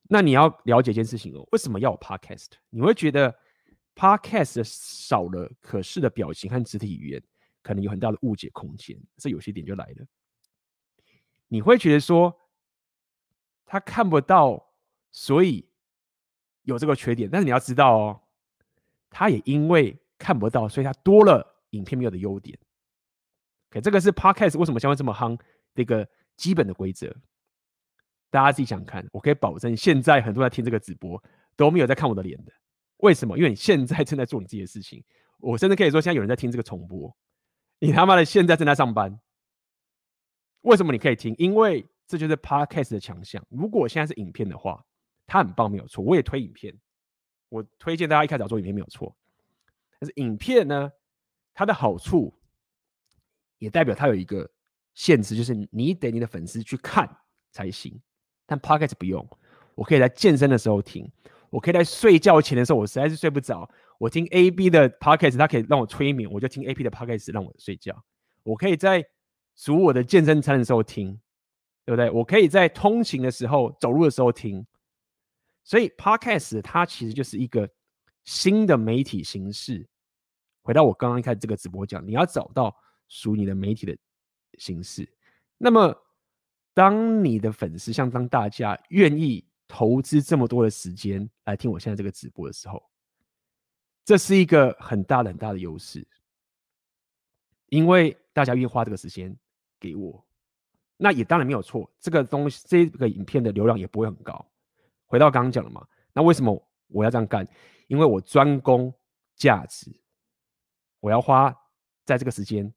[0.05, 2.51] 那你要了解一件事情哦，为什么要有 Podcast？
[2.71, 3.37] 你会觉得
[3.97, 7.23] ？Podcast 少了可视的表情和肢体语言，
[7.63, 8.97] 可能有很大的误解空间。
[9.17, 10.07] 这有些点就来了，
[11.49, 12.39] 你会觉得说
[13.65, 14.75] 他看不到，
[15.11, 15.67] 所以
[16.63, 17.29] 有这个缺点。
[17.29, 18.21] 但是你要知道哦，
[19.09, 22.59] 他也因为看不到，所以他多了影片没有的优点。
[23.71, 25.37] OK，这个是 Podcast 为什么将会这么夯
[25.75, 27.17] 的一个基本的规则。
[28.29, 31.23] 大家自己想看，我可以保证，现在很多人在听这个直播
[31.57, 32.53] 都没有在看我的脸的。
[32.99, 33.37] 为什么？
[33.37, 35.05] 因为你现在正在做你自己的事情。
[35.39, 37.15] 我甚至可以说，现在有人在听这个重播。
[37.79, 39.21] 你他妈的现在正在上班。
[40.63, 41.35] 为什么你可以听？
[41.39, 43.45] 因为这就是 Podcast 的强项。
[43.51, 44.85] 如果现在是影片的话，
[45.27, 46.03] 它很棒，没有错。
[46.03, 46.75] 我也推影片，
[47.51, 49.15] 我推荐大家一开始要做影片没有错。
[50.01, 50.91] 但是影片呢，
[51.55, 52.35] 它的好处
[53.59, 54.51] 也代表它有一个
[54.95, 57.09] 限制，就是你得你的粉丝去看
[57.53, 58.01] 才行。
[58.47, 59.29] 但 Podcast 不用，
[59.75, 61.11] 我可以在健身的时候听。
[61.57, 63.67] 我可以在睡觉前的时候，我实在是睡不着，
[63.99, 68.05] 我听 AB 的 podcast，它可以让我催眠，我就听 AB 的 podcast 让我睡觉。
[68.43, 69.03] 我可以在
[69.55, 71.19] 煮我的健身餐的时候听，
[71.87, 72.11] 对不对？
[72.11, 74.67] 我可以在通勤的时候、走路的时候听。
[75.65, 77.67] 所以 podcast 它其实就是一个
[78.25, 79.89] 新的媒体形式。
[80.61, 82.77] 回到我刚刚一开始这个直播讲，你要找到
[83.09, 83.97] 属你的媒体的
[84.59, 85.11] 形式。
[85.57, 85.97] 那么，
[86.75, 89.43] 当你的粉丝，像当大家愿意。
[89.69, 92.83] 投资这么多的时间来听我现在这个直播的时候，
[94.05, 96.07] 这是一个很大很大的优势，
[97.69, 99.37] 因为大家愿意花这个时间
[99.81, 100.25] 给我，
[100.97, 101.91] 那也当然没有错。
[101.99, 104.47] 这个东西，这个影片的流量也不会很高。
[105.07, 107.47] 回到刚刚讲了嘛，那为什么我要这样干？
[107.89, 108.93] 因为我专攻
[109.35, 109.91] 价值，
[111.01, 111.55] 我要花
[112.05, 112.73] 在这个时间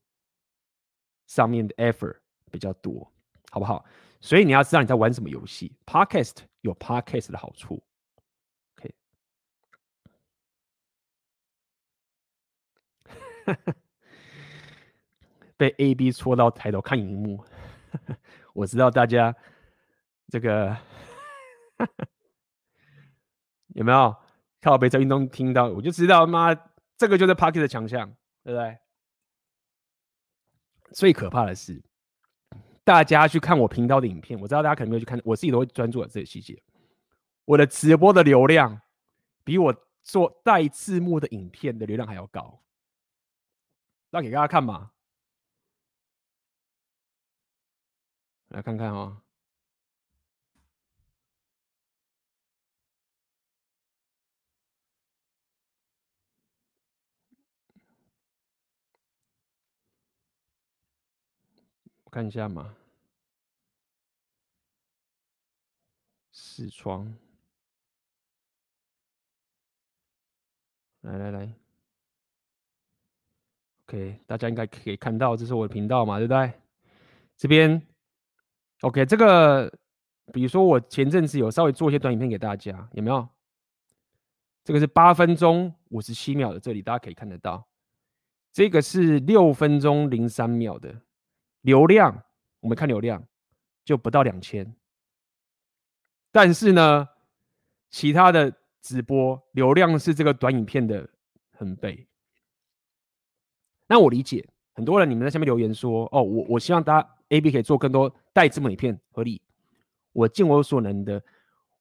[1.28, 2.18] 上面的 effort
[2.52, 3.12] 比较多，
[3.52, 3.86] 好不好？
[4.20, 5.76] 所以你要知道你在玩什么游戏。
[5.86, 7.82] Podcast 有 Podcast 的好处
[8.78, 8.94] ，OK。
[15.58, 17.44] 被 A B 戳到抬头看荧幕，
[18.54, 19.36] 我知道大家
[20.30, 20.78] 这个
[23.76, 24.16] 有没有
[24.62, 26.54] 靠北在运动听到，我就知道妈
[26.98, 28.10] 这个就是 Podcast 的强项，
[28.44, 28.78] 对不对？
[30.94, 31.82] 最可怕的是，
[32.90, 36.60] 大家去看我频道的影片，我知道大家可能没有去看，我自己都会专注在这个细节。
[37.46, 38.82] 我的直播的流量
[39.44, 39.72] 比我
[40.02, 42.64] 做带字幕的影片的流量还要高。
[44.10, 44.90] 那给大家看嘛，
[48.48, 49.22] 来看看哦。
[62.06, 62.76] 我看一下嘛，
[66.60, 67.14] 痔疮，
[71.02, 71.54] 来来来。
[73.86, 76.52] OK，大家应该可以看到，这是我的频道嘛，对不对？
[77.38, 77.82] 这边
[78.82, 79.72] ，OK，这个，
[80.34, 83.28] 比如说我前阵子有稍微做一些短影片给大家，有没有？
[84.64, 87.66] 这个是八分钟五十七秒的，这里大家可以看得到。
[88.52, 91.02] 这个是六分钟零三秒的
[91.62, 92.24] 流量，
[92.60, 93.26] 我们看流量
[93.86, 94.76] 就不到两千，
[96.32, 97.08] 但是呢，
[97.90, 101.10] 其他的直播流量是这个短影片的
[101.52, 102.08] 很倍。
[103.88, 109.42] 那我理解，很多人你们在下面留言说：“哦，我我希望大家 AB 可以做更多带字幕影片，合理。
[110.14, 111.22] 我尽我所能的，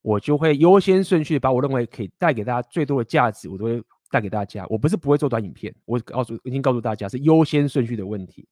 [0.01, 4.67] 我就会优先顺序把我认为可以带给大家最多的价值，我都会带给大家。
[4.69, 8.49] 我不是不会做短影片，我告诉已经告诉大家是优先顺序的问题。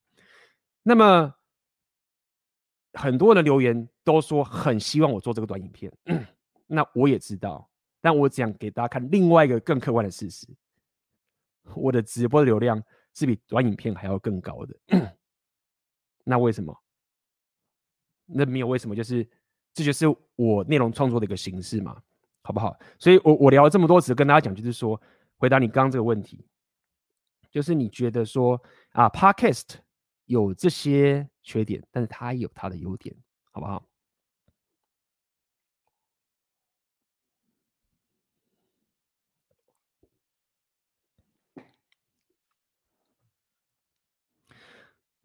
[0.83, 1.33] 那么
[2.93, 5.91] 很多人留言都说很希望我做这个短影片，
[6.65, 10.47] 那我也知道，但我只想给大家看另外一个更客观的事实：
[11.75, 12.81] 我的直播流量。
[13.13, 15.17] 是比短影片还要更高的，
[16.23, 16.71] 那为什么？
[18.27, 19.27] 那没有为什么，就是
[19.73, 20.05] 这就是
[20.35, 21.99] 我内容创作的一个形式嘛，
[22.43, 22.77] 好不好？
[22.99, 25.01] 所以我我聊了这么多次，跟大家讲，就是说
[25.37, 26.45] 回答你刚刚这个问题，
[27.49, 29.77] 就是你觉得说啊，Podcast
[30.25, 33.15] 有这些缺点，但是它有它的优点，
[33.51, 33.83] 好不好？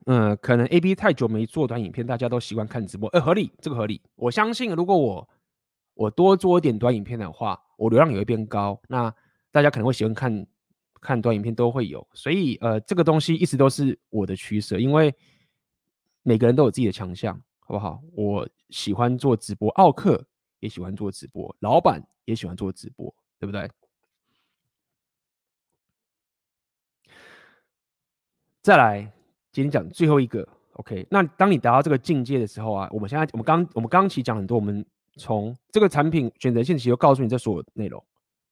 [0.06, 4.00] 嗯，可能 AB 太久没做短影片，大家都习惯看直播，呃，合理，这个合理。
[4.16, 5.28] 我相信，如果我
[5.94, 9.14] 我多做一点短影片的话，我流量也会变高，那
[9.52, 10.46] 大家可能会喜欢看
[11.00, 12.04] 看短影片，都会有。
[12.14, 15.14] 所以，呃，这个东西一直都是我的取舍，因为
[16.22, 18.02] 每个人都有自己的强项，好不好？
[18.14, 20.24] 我喜欢做直播，奥克
[20.58, 23.70] 也喜欢做直播，老板也喜欢做直播，对不对？
[28.62, 29.21] 再来。
[29.52, 31.06] 今天讲最后一个，OK。
[31.10, 34.84] 那当你达到这个境界的时候啊，我们现在我们刚我们刚其实讲很多，我们
[35.16, 38.02] 从这个产品选择性其实告诉你这所有内容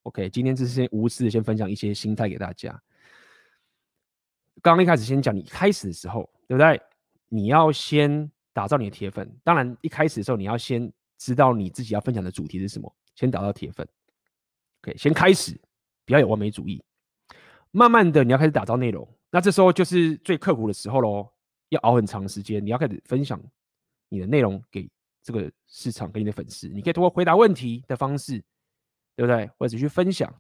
[0.03, 0.29] ，OK。
[0.29, 2.71] 今天只是先无私的先分享一些心态给大家。
[4.61, 6.79] 刚刚一开始先讲，你开始的时候，对不对？
[7.31, 9.35] 你要先打造你的铁粉。
[9.43, 13.89] 当然，一开始的时候你要先知道你自己要分享的主题是什么，先打造铁粉。
[14.83, 15.59] OK，先开始，
[16.05, 16.83] 不要有完美主义。
[17.71, 19.09] 慢慢的，你要开始打造内容。
[19.31, 21.33] 那这时候就是最刻苦的时候喽，
[21.69, 22.65] 要熬很长时间。
[22.65, 23.41] 你要开始分享
[24.09, 24.91] 你的内容给
[25.23, 26.67] 这个市场，给你的粉丝。
[26.67, 28.43] 你可以通过回答问题的方式，
[29.15, 29.49] 对不对？
[29.57, 30.35] 或者去分享，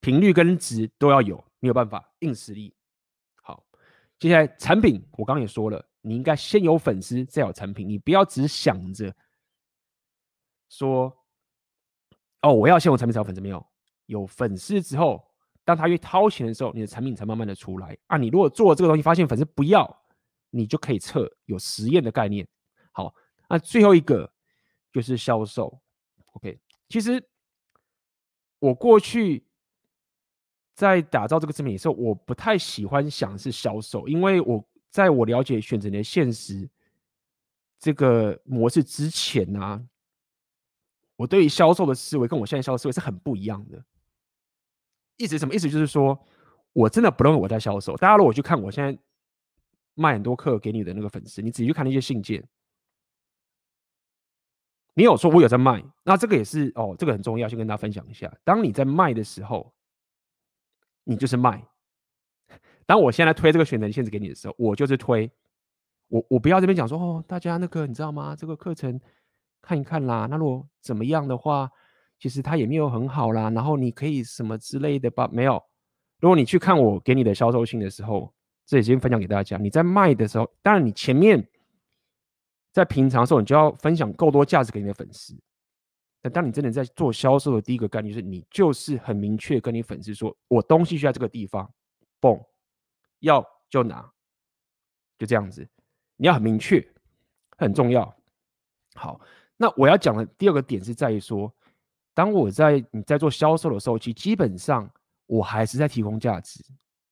[0.00, 2.74] 频率跟值都要有，没有办法硬实力。
[3.42, 3.62] 好，
[4.18, 7.86] 接下来产品，我刚刚也说了，你应该先有粉丝，再有产品。
[7.86, 9.14] 你不要只想着
[10.70, 11.14] 说，
[12.40, 13.66] 哦，我要先有产品才有粉丝，没有，
[14.06, 15.29] 有粉丝之后。
[15.70, 18.16] 当他越掏钱的时候，你的产品才慢慢的出来啊！
[18.16, 20.02] 你如果做了这个东西，发现粉丝不要，
[20.50, 22.44] 你就可以测有实验的概念。
[22.90, 23.14] 好，
[23.48, 24.28] 那最后一个
[24.92, 25.80] 就是销售。
[26.32, 26.58] OK，
[26.88, 27.22] 其实
[28.58, 29.44] 我过去
[30.74, 36.68] 在打造这个产品的时候，我不太喜欢想是销售，因为我在我了解选择的现实
[37.78, 39.88] 这个模式之前呢、
[41.14, 43.84] 我对于销售的思维跟我现在销售思维是很不一样的。
[45.20, 45.54] 意思什么？
[45.54, 46.18] 意思就是说，
[46.72, 47.94] 我真的不认为我在销售。
[47.96, 48.98] 大家如果去看我现在
[49.94, 52.42] 卖很多课给你的那个粉丝，你仔细去看那些信件，
[54.94, 58.34] 你有说我有在卖，那这个也是哦，这个很重要，先跟大家分享一下。
[58.44, 59.72] 当你在卖的时候，
[61.04, 61.62] 你就是卖。
[62.86, 65.30] 当我现在推这个选择限制给你的时候，我就是推。
[66.08, 68.34] 我我不要这边讲说哦，大家那个你知道吗？
[68.34, 69.00] 这个课程
[69.60, 70.26] 看一看啦。
[70.30, 71.70] 那如果怎么样的话，
[72.20, 73.50] 其实它也没有很好啦。
[73.50, 75.28] 然后你可以什么之类的吧？
[75.32, 75.60] 没有。
[76.20, 78.32] 如果你去看我给你的销售信的时候，
[78.66, 79.56] 这已经分享给大家。
[79.56, 81.44] 你在卖的时候，当然你前面
[82.72, 85.34] 在平常的时候，你就要分享够多价值给你的粉丝。
[86.22, 91.72] 但当你真的在做销售的第一个概念，是你就是很明确跟你粉丝说，我东西就在这个地方，
[92.20, 92.38] 嘣，
[93.20, 94.06] 要就拿，
[95.18, 95.66] 就这样子。
[96.16, 96.86] 你要很明确，
[97.56, 98.14] 很重要。
[98.94, 99.18] 好，
[99.56, 101.50] 那我要讲的第二个点是在于说，
[102.14, 104.90] 当我在你在做销售的时候，其实基本上
[105.26, 106.64] 我还是在提供价值。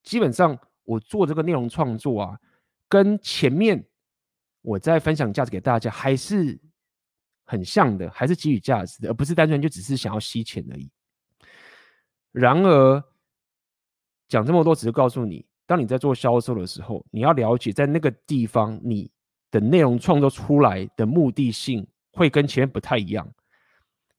[0.02, 2.38] 基本上我做这个内容创作啊，
[2.88, 3.84] 跟前面
[4.62, 6.58] 我在分享价值给大家还是
[7.46, 10.90] 很像的，还是给予价值的，而不是单纯就只是想要吸钱而已。
[12.32, 13.02] 然而
[14.28, 15.46] 讲这么多，只是告诉你。
[15.66, 19.10] 当你在做销售的时候，你要了解在那个地方你
[19.50, 23.30] 的内容创作出来的目的性会跟前面不太一样。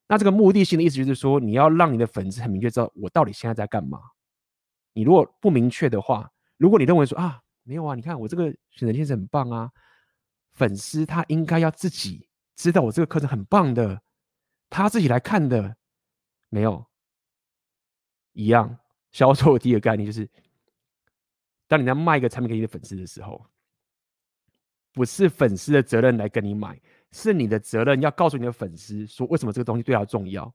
[0.10, 4.02] 那这个目的性的意思就是说，你要让你的粉丝很明确知道我到底现在在干嘛。
[4.94, 9.72] 你如果不明确的话，如果你认为说啊，没有啊，你看我这个选择先生很棒啊，
[10.52, 14.02] 粉丝他应该要自己知道我这个课程很棒的，
[14.70, 15.78] 他自己来看的，
[16.50, 16.86] 没有
[18.34, 18.80] 一样。
[19.12, 20.30] 销售的第一个概念就是。
[21.68, 23.46] 当你在卖一个产品给你的粉丝的时候，
[24.92, 26.82] 不是粉丝的责任来跟你买，
[27.12, 30.54] 是你的责任要告诉你的粉丝说为什么这个东西对他重要。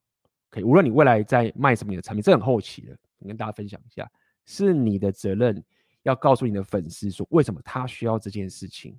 [0.50, 4.08] 可以，无论你未来在卖什么你的产品，这很后期的，我跟大家分享一下，
[4.44, 5.64] 是你的责任
[6.04, 8.96] 要告诉你的粉丝说为什么他需要这件事情，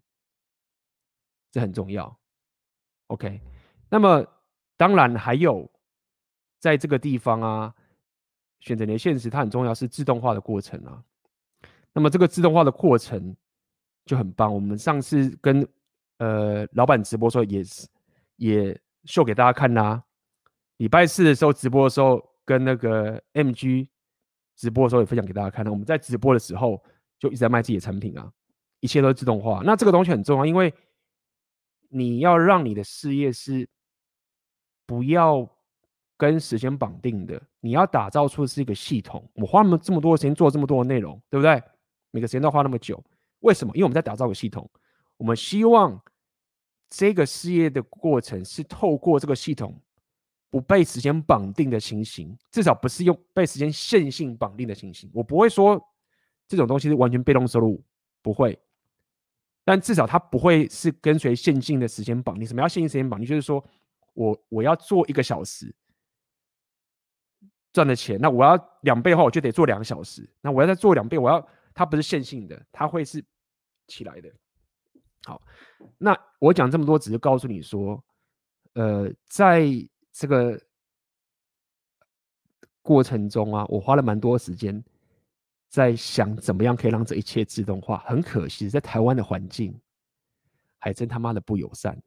[1.52, 2.14] 这很重要。
[3.08, 3.40] OK，
[3.90, 4.26] 那么
[4.76, 5.72] 当然还有
[6.60, 7.74] 在这个地方啊，
[8.60, 11.02] 选择你的限时，它很重要，是自动化的过程啊。
[11.94, 13.34] 那么这个自动化的过程
[14.06, 14.54] 就很棒。
[14.54, 15.66] 我们上次跟
[16.18, 17.88] 呃老板直播的时候也是
[18.38, 20.04] 也秀给大家看啦。
[20.78, 23.88] 礼拜四的时候直播的时候，跟那个 MG
[24.56, 25.66] 直播的时候也分享给大家看。
[25.68, 26.84] 我们在直播的时候
[27.18, 28.30] 就一直在卖自己的产品啊，
[28.82, 29.62] 一切都是自动化。
[29.64, 30.74] 那这个东西很重要，因为
[31.90, 33.68] 你要让你的事业是
[34.86, 35.50] 不要
[36.18, 39.30] 跟时间绑定的，你要打造出是一个系统。
[39.36, 41.62] 我花那么这么多时间做这么多的内容，对不对？
[42.12, 43.02] 每个时间都花那么久，
[43.40, 43.74] 为什么？
[43.76, 44.70] 因为我们在打造个系统，
[45.18, 46.02] 我们希望
[46.90, 49.80] 这个事业的过程是透过这个系统
[50.50, 55.10] 不被时间绑定的情形，至少不是用被时间线性绑定的情形。
[55.14, 55.82] 我不会说
[56.48, 57.84] 这种东西是完全被动收入，
[58.22, 58.58] 不会，
[59.64, 62.48] 但至少它不会是跟随线性的时间绑定。
[62.48, 63.28] 什么叫线性时间绑定？
[63.28, 63.64] 就是说
[64.14, 65.74] 我我要做一个小时
[67.74, 70.30] 赚的钱，那我要两倍的话，我就得做两个小时。
[70.42, 71.46] 那我要再做两倍，我要。
[71.78, 73.22] 它不是线性的，它会是
[73.88, 74.32] 起来的。
[75.26, 75.42] 好，
[75.98, 78.02] 那我讲这么多，只是告诉你说，
[78.74, 79.66] 呃，在
[80.12, 80.62] 这个
[82.82, 84.84] 过程中啊，我花了蛮多时间
[85.68, 87.98] 在想怎么样可以让这一切自动化。
[88.06, 89.78] 很可惜，在台湾的环境
[90.78, 92.00] 还真他妈的不友善。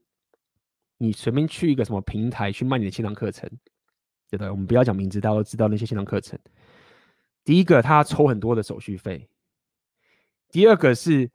[0.96, 3.48] 你随便去一个什么平台去卖你的线上课程，
[4.30, 4.50] 对不对？
[4.50, 6.38] 我们不要讲名字，大家都知道那些线上课程。
[7.44, 9.28] 第一个，他抽很多的手续费。
[10.50, 11.30] 第二个是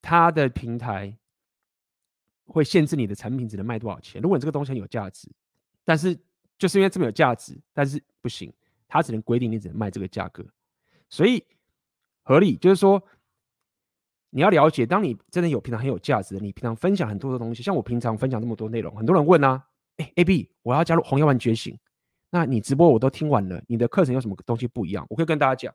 [0.00, 1.16] 他的平台
[2.48, 4.20] 会限制你的产品只能卖多少钱。
[4.20, 5.30] 如果你这个东西很有价值，
[5.84, 6.18] 但是
[6.58, 8.52] 就是因为这么有价值，但是不行，
[8.88, 10.44] 它只能规定你只能卖这个价格。
[11.08, 11.44] 所以
[12.22, 13.02] 合理就是说，
[14.30, 19.64] 你要了解，当你真的有平常很有价值的，你平常分享很多的东西，像我平常分享这么多内容，很多人问啊，
[19.98, 21.78] 哎，AB，我要加入红药丸觉醒，
[22.30, 25.06] 那你直播我都听完了，你的课程有什么东西不一样？
[25.08, 25.74] 我可以跟大家讲。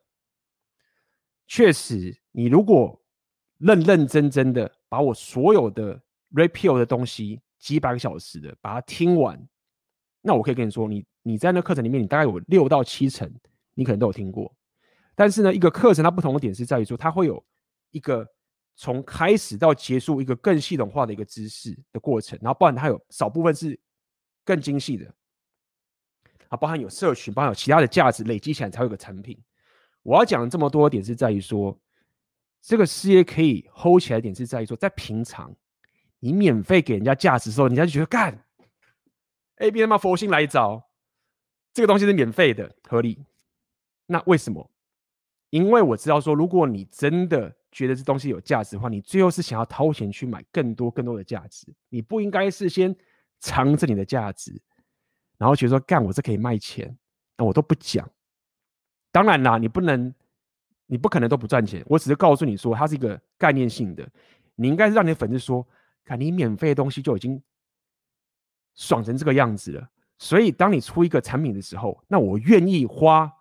[1.47, 3.01] 确实，你如果
[3.57, 6.01] 认认真真的把我所有的
[6.33, 9.41] repeal 的东西几百个小时的把它听完，
[10.21, 13.31] 那我可以跟你说，你你在那课程里面，你大概有六到七成，
[13.73, 14.53] 你可能都有听过。
[15.15, 17.43] 但是呢，一个课程它不同的点是在于说，它会有
[17.91, 18.27] 一个
[18.75, 23.79] 从开始到结束一个更系统化的一个知识的过程，然后包含它有少部分是
[24.43, 25.13] 更精细的，
[26.47, 29.39] 啊，包含有社群，包含有其他的价值累积起来才会有个产品。
[30.01, 31.79] 我要讲这么多点是在于说，
[32.61, 35.55] 这个事业可以 hold 起来点是在于说，在平常
[36.23, 38.45] 你免费给人家价值的时候，人家就觉得干
[39.57, 40.89] ，AB 他妈佛心来找，
[41.73, 43.25] 这个东西是免费的，合理。
[44.05, 44.71] 那为什么？
[45.49, 51.67] 因为我知道说，如果你真的觉得这东西有价值的话，你最后是想要掏钱去买更多更多的价值。
[51.89, 52.95] 你不应该是先
[53.41, 54.57] 藏着你的价值，
[55.37, 56.97] 然后觉得说干我这可以卖钱，
[57.37, 58.09] 那我都不讲。
[59.11, 60.15] 当然啦，你不能，
[60.85, 61.83] 你不可能都不赚钱。
[61.85, 64.07] 我只是告诉你说，它是一个概念性的。
[64.55, 65.67] 你应该是让你的粉丝说，
[66.03, 67.41] 看你免费的东西就已经
[68.75, 69.89] 爽成这个样子了。
[70.17, 73.31] 所以当你出一个产品的时候，那我愿意花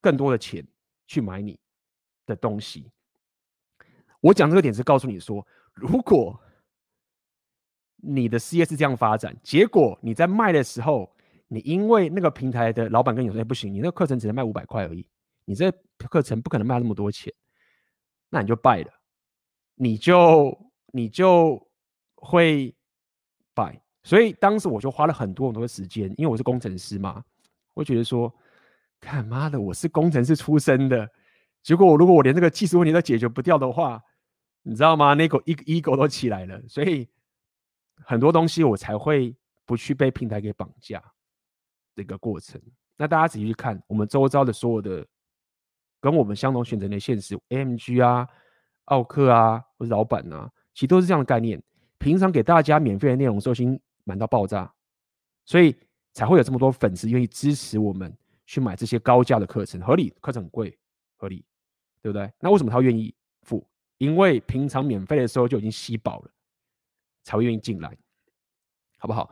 [0.00, 0.66] 更多的钱。
[1.10, 1.58] 去买你
[2.24, 2.88] 的东西。
[4.20, 5.44] 我讲这个点是告诉你说，
[5.74, 6.40] 如果
[7.96, 11.12] 你的事业是这样发展，结果你在卖的时候，
[11.48, 15.04] 你因为那个平台的老板跟你说，哎，不行，你那个课程只能卖五百块而已，
[15.46, 15.68] 你这
[16.08, 17.34] 课程不可能卖那么多钱，
[18.28, 18.92] 那你就败了，
[19.74, 20.56] 你就
[20.92, 21.68] 你就
[22.20, 22.74] 会
[23.54, 23.80] 摆。
[24.02, 27.24] 所以当时我就花了很多很多的时间，因为我是工程师嘛，
[27.74, 28.32] 我觉得说。
[29.02, 31.10] 看妈的，我是工程师出身的，
[31.62, 33.98] 结果我如果我连这个技术问题都解决不掉的话，
[34.60, 35.14] 你知道吗？
[35.14, 37.08] 那个 ego 都起来了，所以
[38.04, 41.02] 很多东西我才会不去被平台给绑架
[41.96, 42.60] 这个过程。
[42.98, 45.06] 那大家仔细去看，我们周遭的所有的
[45.98, 48.28] 跟我们相同选择的现实，AMG 啊、
[48.84, 51.58] 奥克啊，或者老板啊，其实都是这样的概念。
[52.00, 54.68] 平常给大家免费的内容，收听满到爆炸，
[55.44, 55.76] 所以
[56.12, 58.12] 才会有这么多粉丝愿意支持我们。
[58.46, 60.76] 去买这些高价的课程，合理，课程很贵，
[61.16, 61.44] 合理，
[62.02, 62.28] 对不对？
[62.40, 63.64] 那为什么他愿意付？
[63.98, 66.30] 因为平常免费的时候就已经吸饱了，
[67.22, 67.96] 才会愿意进来，
[68.98, 69.30] 好不好？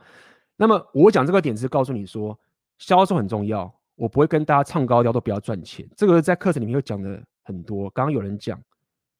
[0.55, 2.39] 那么我讲这个点是告诉你说，
[2.77, 5.85] 销售很重要，我不会跟大家唱高调，都不要赚钱。
[5.97, 7.89] 这个在课程里面又讲的很多。
[7.89, 8.57] 刚刚有人讲，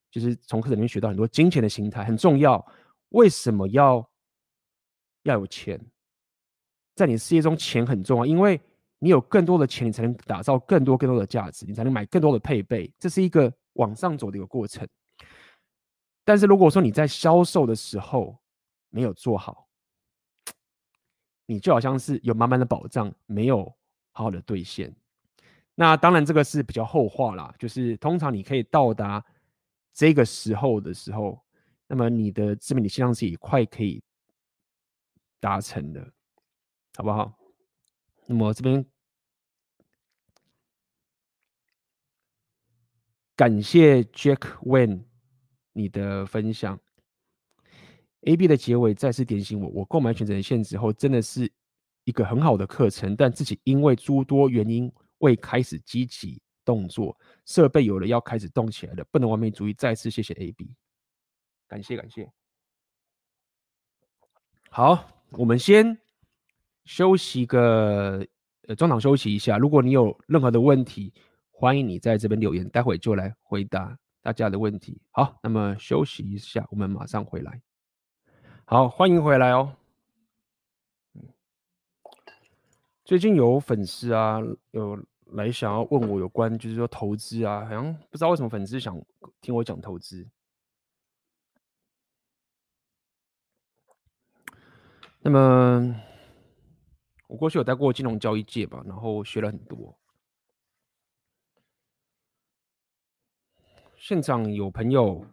[0.09, 2.65] 就是从课程里面学到很多金钱的心态很重要。
[3.09, 4.09] 为什么要
[5.23, 5.79] 要有钱？
[6.95, 8.59] 在你事业中，钱很重要，因为。
[9.01, 14.85] 你有更多的钱，你才能打造更多更多的价值，你才能买更多的配备，这是一个往上走的一个过程。
[16.25, 18.37] 但是如果说你在销售的时候
[18.89, 19.69] 没有做好，
[21.45, 23.63] 你就好像是有满满的保障没有
[24.11, 24.93] 好好的兑现。
[25.75, 29.23] 那当然这个是比较后话啦，就是通常你可以到达
[29.93, 31.41] 这个时候的时候，
[31.91, 34.03] 那么你的自媒体线上是也快可以
[35.39, 36.13] 达成的，
[36.95, 37.33] 好不好？
[38.27, 38.85] 那么这边
[43.35, 45.03] 感谢 Jack Wen
[45.73, 46.79] 你的分享。
[48.21, 51.51] AB 的结尾再次点醒我，我购买选择线之后，真的是
[52.03, 59.73] 一个很好的课程，但自己因为诸多原因未开始积极动作，设备有了要开始动起来了，不能完美主义。
[59.73, 60.69] 再次谢谢 AB，
[61.69, 62.29] 感谢感谢。
[64.69, 65.97] 好，我们先。
[66.85, 68.25] 休息个
[68.67, 69.59] 呃，中场休息一下。
[69.59, 71.13] 如果你有任何的问题，
[71.51, 74.99] 欢迎你在这边留言，待会就来回答大家的问题。
[75.11, 77.61] 好，那么休息一下，我们马上回来。
[78.65, 79.75] 好，欢迎回来哦。
[83.05, 84.39] 最近有粉丝啊，
[84.71, 84.99] 有
[85.33, 88.99] 来想要问我有关，就是说投资啊，好像不知道为什么粉丝想
[89.41, 90.27] 听我讲投资。
[95.19, 96.01] 那么。
[97.27, 99.95] 我过去有待过金融交易界吧，然后学了很多。
[103.95, 105.23] 现场有朋友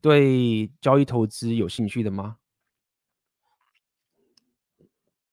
[0.00, 2.38] 对交易投资有兴趣的吗？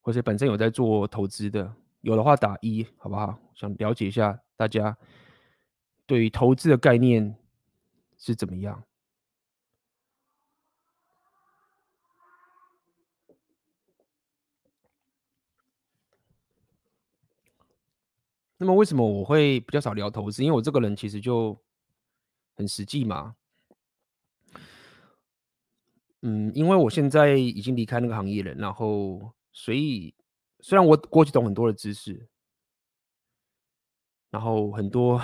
[0.02, 3.38] 或者本身有在做投资的，有的话打一，好不好？
[3.54, 4.98] 想了解一下大家
[6.04, 7.34] 对于投资的概念
[8.18, 8.84] 是怎么样？
[18.62, 20.44] 那么为什么我会比较少聊投资？
[20.44, 21.58] 因为我这个人其实就
[22.54, 23.34] 很实际嘛。
[26.20, 30.14] 嗯，因为我现在已经离开那个行业了，然后所以
[30.58, 32.28] 虽然我过去懂很多的知识，
[34.30, 35.16] 然后很多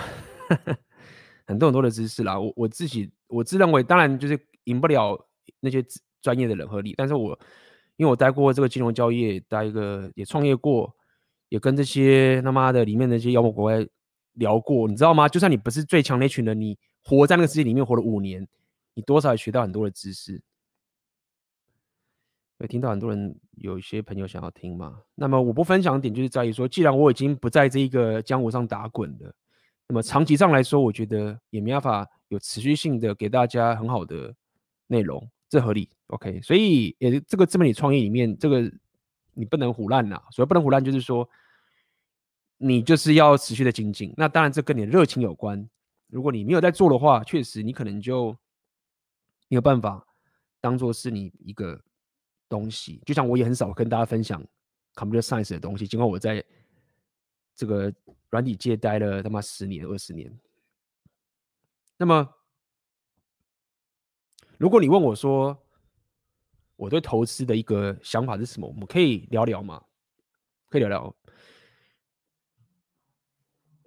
[1.45, 5.15] 很多很多的知识啦，我我自己我自认为当然就是赢不了
[5.59, 5.85] 那些
[6.23, 7.39] 专业的人和力，但是我
[7.97, 10.96] 因为我待过这个金融交易，待一个也创业过。
[11.49, 13.87] 也跟这些他妈的里面的那些妖魔鬼怪
[14.33, 15.27] 聊过，你知道吗？
[15.27, 18.47] 就算你不是最强那群人，你活在那个世界里面活了五年，
[18.93, 20.41] 你多少也学到很多的知识。
[22.59, 24.99] 会听到很多人有一些朋友想要听嘛？
[25.15, 29.33] 那么我不分享的点就是在于说，既然我已经不在这一个江湖上打滚了，
[29.87, 34.35] 那么长期上来说，我觉得也没办法有持续性的给大家很好的
[34.87, 35.89] 内容，这合理。
[36.07, 38.71] OK，所以也这个自媒体创业里面这个。
[39.37, 40.19] 你不能唬烂呐！
[40.31, 41.29] 所谓不能唬烂，就是说，
[42.57, 44.11] 你就是要持续的精进。
[44.17, 45.69] 那当然，这跟你的热情有关。
[46.07, 48.35] 如果你没有在做的话，确实你可能就
[49.47, 50.03] 没有办法
[50.59, 51.79] 当做是你一个
[52.49, 53.01] 东西。
[53.05, 54.43] 就像我也很少跟大家分享
[54.95, 56.43] computer science 的东西，尽管我在
[57.53, 57.93] 这个
[58.29, 60.35] 软体界待了他妈十年、二十年。
[61.97, 62.27] 那么，
[64.57, 65.55] 如果你问我说
[66.77, 69.83] 我对投资的一个想法是什么，我们可以聊聊吗？
[70.69, 71.13] 可以聊聊。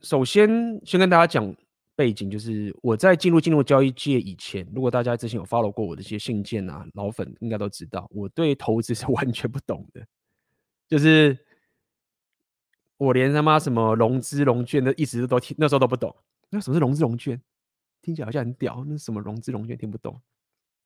[0.02, 0.48] 首先，
[0.84, 1.54] 先跟大家讲
[1.94, 10.06] 背景，就是我在进入金融交易界以前，如果大家之前有 follow 过我的一些信件啊，老粉应该都知道，我对投资是 完全不懂的，
[10.88, 11.38] 就是
[12.96, 16.14] 我连他妈什么融资融券的意思都听，那时候都不懂。
[16.48, 17.40] 那什么是融资融券？
[18.02, 20.18] 听起来好像很屌，那什么融资融券听不懂。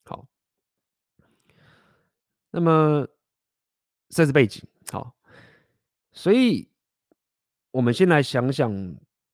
[0.04, 0.26] 好，
[2.54, 3.06] 那么
[4.08, 4.62] 这是背景。
[4.90, 5.14] 好，
[6.12, 6.68] 所以。
[7.74, 8.72] 我们先来想想，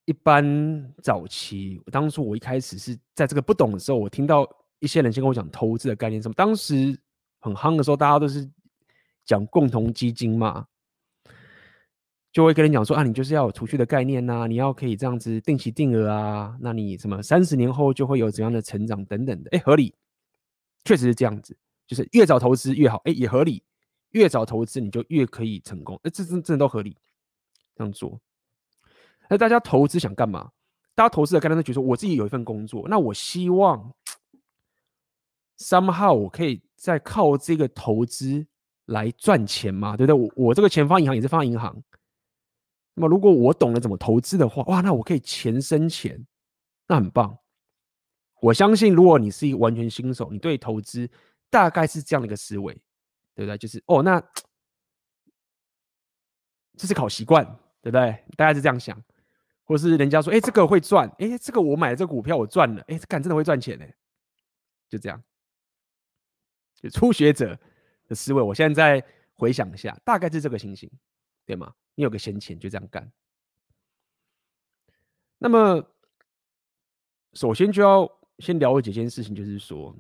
[0.07, 4.49] 一般早期，当初我一开始是在这个不懂的时候，我听到
[4.79, 6.99] 一些人先跟我讲投资的概念，什么当时
[7.41, 8.51] 很夯的时候，大家都是
[9.27, 10.67] 讲共同基金嘛，
[12.33, 19.95] 就会跟人讲说啊，你就是要有储蓄的概念呐、啊，你要可以这样子定期定额啊，那你什么三十年后就会有怎样的成长等等的，哎，合理，
[20.85, 21.55] 确实是这样子，
[21.91, 23.65] 就是越早投资越好，哎，也合理，
[24.11, 26.97] 越早投资你就越可以成功，哎，这真真的都合理，
[27.75, 28.21] 这样做。
[29.29, 30.53] 那大家投资想干嘛？
[30.95, 33.93] 大家投资的概念都觉得，我自己有一份工作，那我希望
[35.59, 38.47] somehow 我可以再靠这个投资
[38.85, 40.15] 来赚钱嘛，对不对？
[40.15, 41.83] 我我这个钱放银行也是放银行。
[42.95, 46.25] 那么如果我懂得怎么投资的话，哇，那我可以钱生钱，
[46.87, 47.37] 那很棒。
[48.41, 51.11] 我相信，如果你是一个完全新手，你对投资
[51.51, 52.73] 大概是这样的一个思维，
[53.35, 53.59] 对不对？
[53.59, 54.23] 就是哦，那
[56.79, 57.45] 这是考习惯，
[57.83, 58.25] 对不对？
[58.37, 59.03] 大概是这样想。
[59.65, 63.87] 或是人家说，哎、这个会赚，哎、这个我买的这个股票我赚了，哎、这干真的会赚钱呢，
[64.89, 65.23] 就这样，
[66.75, 67.57] 就初学者
[68.09, 68.43] 的思维。
[68.43, 69.01] 我现在
[69.35, 70.91] 回想一下，大概是这个情形，
[71.47, 71.73] 对吗？
[71.95, 73.13] 你有个闲钱就这样干。
[75.39, 75.87] 那么，
[77.35, 79.97] 首先就要先了解几件事情，就是说，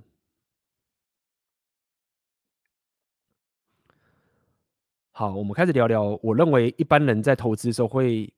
[5.20, 6.18] 好，我们开始聊聊。
[6.22, 8.32] 我认为一般人在投资的时候会。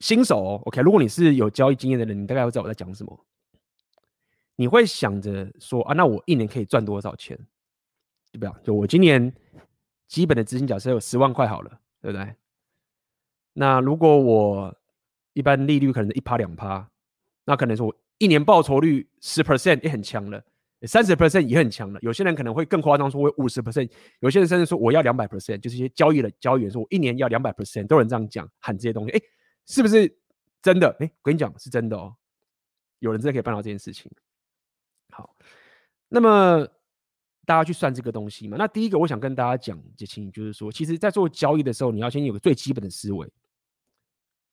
[0.00, 3.26] 新手哦，OK，如果你是有交易经验的人，你大概会知道我在讲什么。
[4.56, 7.36] 你会想着说啊，那我一年可以赚多少钱？
[8.32, 8.64] 对不对？
[8.64, 9.32] 就我今年
[10.08, 12.34] 基本的资金假设有十万块好了，对不对？
[13.52, 14.76] 那如果我
[15.32, 16.90] 一般利率可能一趴两趴，
[17.44, 20.44] 那可能说我一年报酬率十 percent 也很强了，
[20.86, 21.98] 三十 percent 也很强了。
[22.02, 29.20] 有些人可能会更夸张，说我五十 percent，有些人甚至说我要两百 percent，就是一些交易的交易员说我一年要两百 percent，都有人这样讲喊这些东西，哎。
[29.70, 30.10] 是不是
[30.62, 30.88] 真的？
[30.98, 32.16] 哎、我跟你讲，是真的哦。
[33.00, 34.10] 有人真的可以办到这件事情。
[35.10, 35.36] 好，
[36.08, 36.66] 那么
[37.44, 38.56] 大家去算这个东西嘛？
[38.56, 43.30] 那第一个，我想跟大家讲的情就是说，其实，在做交易的时候，你要先有个最基本的思维，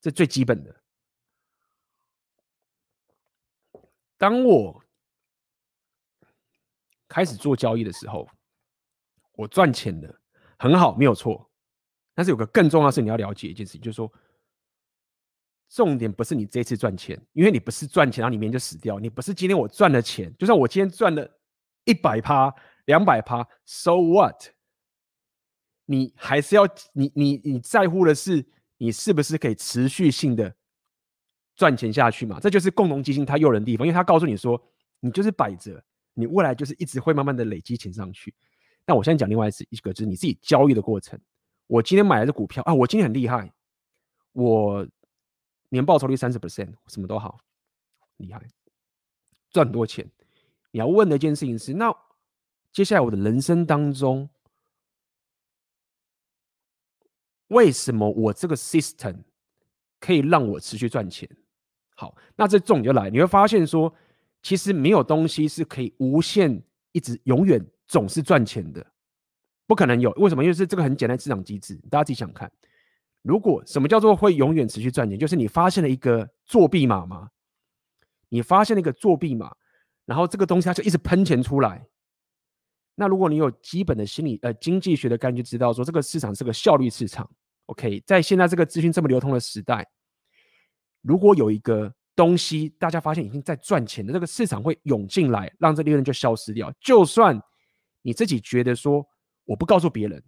[0.02, 0.76] 这最基本的。
[4.18, 4.84] 当我
[7.08, 8.28] 开始做交易的时候，
[9.32, 10.14] 我赚钱的
[10.58, 11.50] 很好，没有错。
[12.14, 14.12] 但是有个更重要的是，你要了解一件事情，就是说。
[15.68, 19.00] 重点不是你这次赚钱，因为你不是赚钱然后里面就死掉。
[19.00, 21.28] 你不是今天我赚了钱，就算我今天赚了
[21.82, 22.54] 一百趴、
[22.84, 24.44] 两百趴，so what？
[25.86, 28.46] 你还是要你你你在乎的是
[28.76, 30.54] 你是不是可以持续性的
[31.56, 32.38] 赚钱下去嘛？
[32.38, 34.62] 这就是共同基金它诱人的地方，因为它告诉你说，
[35.00, 35.84] 你就是摆着，
[36.16, 38.34] 你未来就是一直会慢慢的累积钱上去。
[38.84, 41.16] 那我现在讲另外一个，就是你自己交易的过程。
[41.68, 43.52] 我今天买了这股票啊，我今天很厉害，
[44.32, 44.84] 我。
[45.68, 47.40] 年报酬率三十 percent，什么都好，
[48.18, 48.40] 厉害，
[49.50, 50.08] 赚很多钱。
[50.70, 51.92] 你要问的一件事情是：那
[52.72, 54.30] 接下来我的人生当中，
[57.48, 59.24] 为什么我这个 system
[59.98, 61.28] 可以让我持续赚钱？
[61.96, 63.92] 好，那这重点就来，你会发现说，
[64.46, 66.62] 其实没有东西是可以无限
[66.92, 68.86] 一直永远总是赚钱的，
[69.66, 70.12] 不可能有。
[70.12, 70.44] 为什么？
[70.44, 72.48] 因为是这个很简单市场机制，大家自己想看。
[73.22, 77.28] 如果什么叫做会永远持续赚钱，就是你发现了一个作弊码吗？
[78.28, 79.52] 你发现了一个作弊码，
[80.04, 81.84] 然后这个东西它就一直喷钱出来。
[82.94, 87.28] 那如果你有基本的心理呃经济学的概念，就知道说这个市场是个效率市场。
[87.64, 89.84] OK，在现在这个资讯这么流通的时代，
[91.02, 96.72] 如果有一个东西大家发现已经在赚钱的，这个市场会涌进来，让这利润就消失掉。
[96.80, 97.40] 就算
[98.02, 99.06] 你自己觉得说
[99.44, 100.20] 我不告诉别人，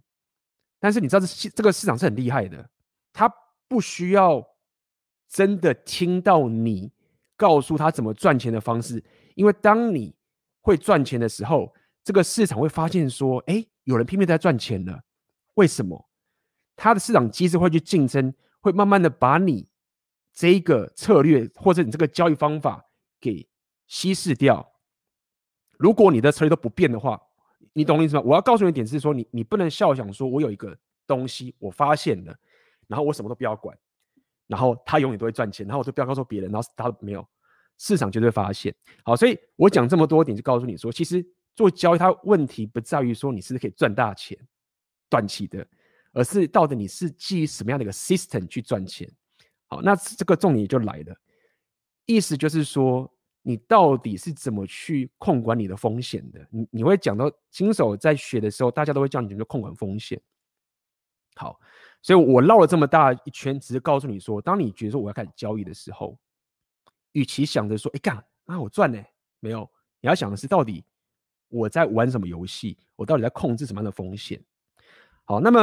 [0.79, 2.69] 但是你知道这这个市场是很厉害的。
[3.11, 3.29] 它
[3.67, 4.41] 不需要
[5.27, 6.91] 真的听到你
[7.35, 9.03] 告诉他怎么赚钱的方式，
[9.35, 10.15] 因为当你
[10.61, 15.01] 会赚钱的时候，这个市场会发现说，哎，有人拼命在赚钱了。
[15.55, 16.09] 为什么？
[16.75, 19.67] 他的市场机制会去竞争，会慢慢的把你
[20.39, 22.81] 这一个策略或者你这个交易方法
[23.19, 23.45] 给
[23.87, 24.71] 稀释掉。
[25.77, 27.21] 如果你的策略都不变的话，
[27.73, 28.21] 你懂我意思吗？
[28.25, 30.73] 我要告诉你一点是说，你你不能笑想说，我有一个
[31.05, 32.33] 东西我发现了，
[32.87, 33.77] 然后我什么都不要管，
[34.47, 37.27] 然后他永远都会赚钱，然后我就不要告诉别人，然后他没有，
[37.77, 38.73] 市场绝对发现。
[39.03, 41.21] 好，所以我讲这么多点，就告诉你说，其实
[41.53, 44.37] 做交易，它问题不在于说你是不是可以赚大钱，
[45.09, 45.67] 短期的，
[46.13, 49.05] 而是到底你是基于什么样的一个 system 去赚钱。
[49.69, 51.15] 好，那这个重点就来了，
[52.05, 53.09] 意思就是说。
[53.41, 56.45] 你到底是怎么去控管你的风险的？
[56.51, 60.21] 你你会讲到新手在学的时候，大家都会叫你怎么控管风险。
[61.35, 61.57] 好，
[62.01, 66.19] 所以我绕了这么大一圈，只是告诉你说，当你觉得说我要开始交易的时候，
[67.13, 69.01] 与其想着说，哎干啊我赚呢，
[69.39, 69.67] 没有，
[70.01, 70.83] 你要想的是到底
[71.47, 74.39] 我在玩什么游戏，我到底在控制什么样的风险。
[75.23, 75.61] 好，那么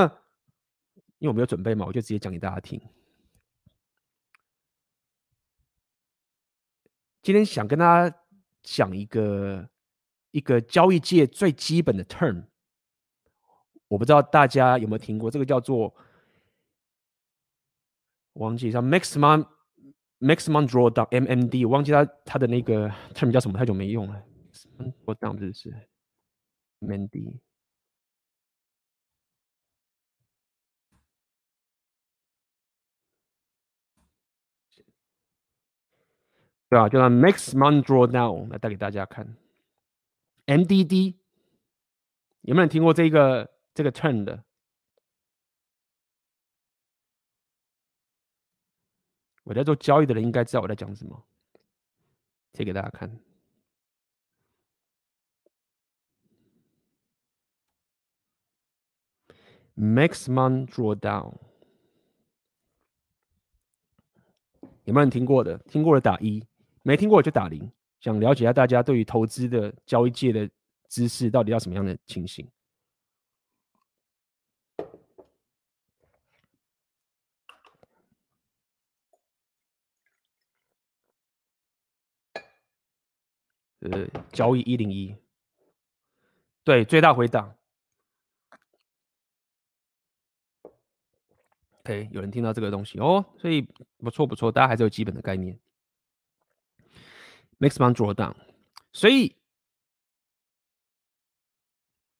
[1.19, 2.81] 因为我没有准备嘛，我就直接讲给大家听。
[7.27, 8.16] 今天想跟大家
[8.62, 9.69] 讲一个
[10.31, 12.44] 一个交易界最基本的 term，
[13.89, 15.93] 我不知道大家有没有听过，这个叫做
[18.35, 19.44] 忘记叫 maximum
[20.20, 24.23] maximum drawdown MMD，我忘记它它的那个 term 叫什么，太久没用了。
[25.05, 25.74] drawdown 这是
[26.78, 27.40] MMD。
[36.69, 39.37] 对啊，就拿 maximum drawdown 来带给大家看。
[40.47, 41.15] MDD
[42.43, 44.45] 有没有人听过这个这个 term 的？
[49.45, 51.25] 我在做交易的人应该知道我在讲什么，
[52.53, 53.21] 贴给大家看。
[59.77, 61.35] maximum drawdown
[64.85, 65.59] 有没有人听过的？
[65.59, 66.45] 听过的打一。
[66.87, 67.69] 没听过就打零，
[67.99, 70.49] 想了解一下大家对于投资的交易界的
[70.89, 72.49] 知识到底要什么样的情形？
[83.81, 85.17] 呃，交易一零一，
[86.63, 87.53] 对，最大回档。
[91.81, 93.63] OK，有人听到这个东西哦，所以
[93.99, 95.59] 不错不错，大家还是有基本的概念。
[97.59, 98.35] Maximum drawdown，
[98.93, 99.35] 所以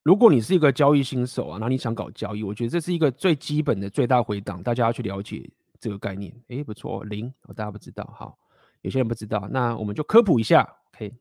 [0.03, 6.35] 如果你是一个交易新手啊，那你想搞交易，我觉得这是一个最基本的最大回档，大家要去了解这个概念。
[6.49, 8.39] 诶，不错，零，大家不知道，好，
[8.81, 10.63] 有些人不知道，那我们就科普一下
[10.95, 11.15] ，OK，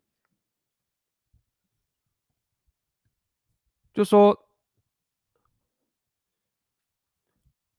[3.94, 4.48] 就说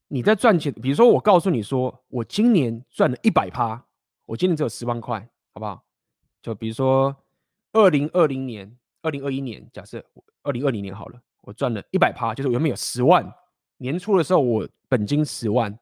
[0.09, 3.87] 你在赚钱，比如说我告诉你说，我今年赚了一百趴，
[4.27, 5.21] 我今年只有十万块，
[5.55, 5.86] 好不好？
[6.47, 7.25] 就比如说，
[7.73, 10.01] 二零二零年、二零二一年，假设
[10.45, 13.29] 二零二零年好了，我赚了一百趴，就是我原本有十万，
[13.79, 15.77] 年初的时候我本金十万，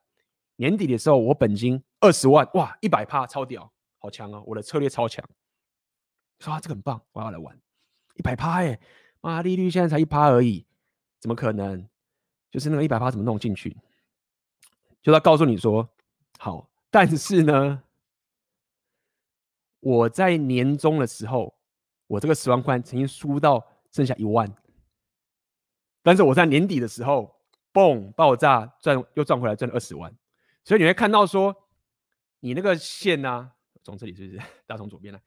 [0.57, 5.23] 年底的时候我本金二十万，哇，一百趴超屌，好强哦，我的策略超强，
[6.39, 7.55] 说啊，这个很棒，我要来玩
[8.15, 8.81] 一百趴哎，
[9.21, 10.65] 妈，利率现在才一趴而已，
[11.21, 11.87] 怎么可能？
[12.51, 13.77] 就是那个一百趴怎么弄进去？
[15.03, 15.87] 就他告诉你说，
[16.39, 17.84] 好，但是呢。
[19.85, 21.55] 我在年终的时候，
[22.07, 24.51] 我这个十万块曾经输到剩下一万，
[26.03, 27.37] 但是我在年底的时候，
[27.71, 30.11] 嘣，爆炸赚又赚回来，赚了二十万。
[30.65, 31.55] 所以你会看到说，
[32.41, 33.53] 你那个线呢、啊，
[33.83, 34.41] 从这里是不是？
[34.67, 35.21] 大从左边来，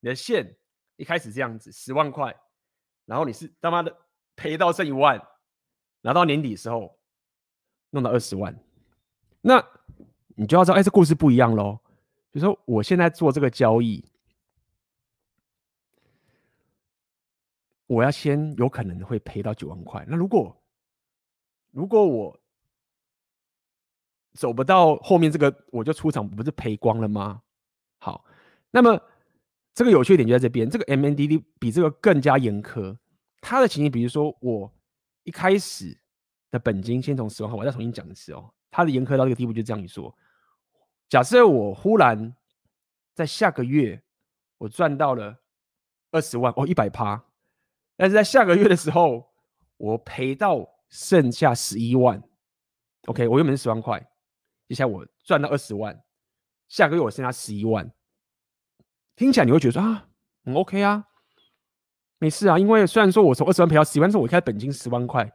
[0.00, 0.58] 你的线
[0.96, 2.36] 一开始这样子十万块，
[3.06, 3.96] 然后你是他妈的
[4.36, 5.18] 赔到剩一万，
[6.02, 6.98] 拿到年底的时候
[7.88, 8.54] 弄到二十万，
[9.40, 9.64] 那
[10.36, 11.78] 你就要知道，哎，这故事不一样喽。
[12.32, 14.04] 比如说，我现在做这个交易，
[17.86, 20.04] 我要先有可能会赔到九万块。
[20.08, 20.56] 那如果
[21.70, 22.40] 如果我
[24.32, 27.42] 走不到后面这个，我就出场，不是赔光了吗？
[27.98, 28.24] 好，
[28.70, 28.98] 那么
[29.74, 32.96] 这个有趣点就在这边，这个 MNDD 比这个更加严苛。
[33.42, 34.72] 它的情形，比如说我
[35.24, 35.98] 一开始
[36.50, 38.50] 的本金先从十万块，我再重新讲一次哦。
[38.70, 40.16] 它的严苛到这个地步，就这样一说。
[41.12, 42.34] 假设我忽然
[43.12, 44.02] 在下个月
[44.56, 45.42] 我赚到了
[46.10, 47.22] 二十万哦，一百趴，
[47.98, 49.30] 但是在下个月的时候
[49.76, 52.22] 我赔到剩下十一万
[53.08, 54.00] ，OK，我原本是十万块，
[54.66, 56.02] 接下来我赚到二十万，
[56.66, 57.92] 下个月我剩下十一万，
[59.14, 60.08] 听起来你会觉得说啊，
[60.46, 61.04] 很 OK 啊，
[62.16, 65.30] 没事啊，因为虽然说我从二十万赔到十一万，是我开本金十万块，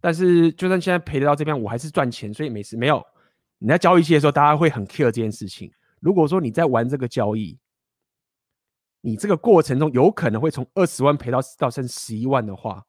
[0.00, 2.74] 但是就算现在赔得到这边，我还是赚钱，所以没事。
[2.74, 3.04] 没有，
[3.58, 5.72] 你在交易期的时候，大家会很 care 这件事情。
[6.00, 7.58] 如果说你在玩这个交易，
[9.00, 12.84] 你这个过程中有可能会从二十万赔到到剩十一万的话，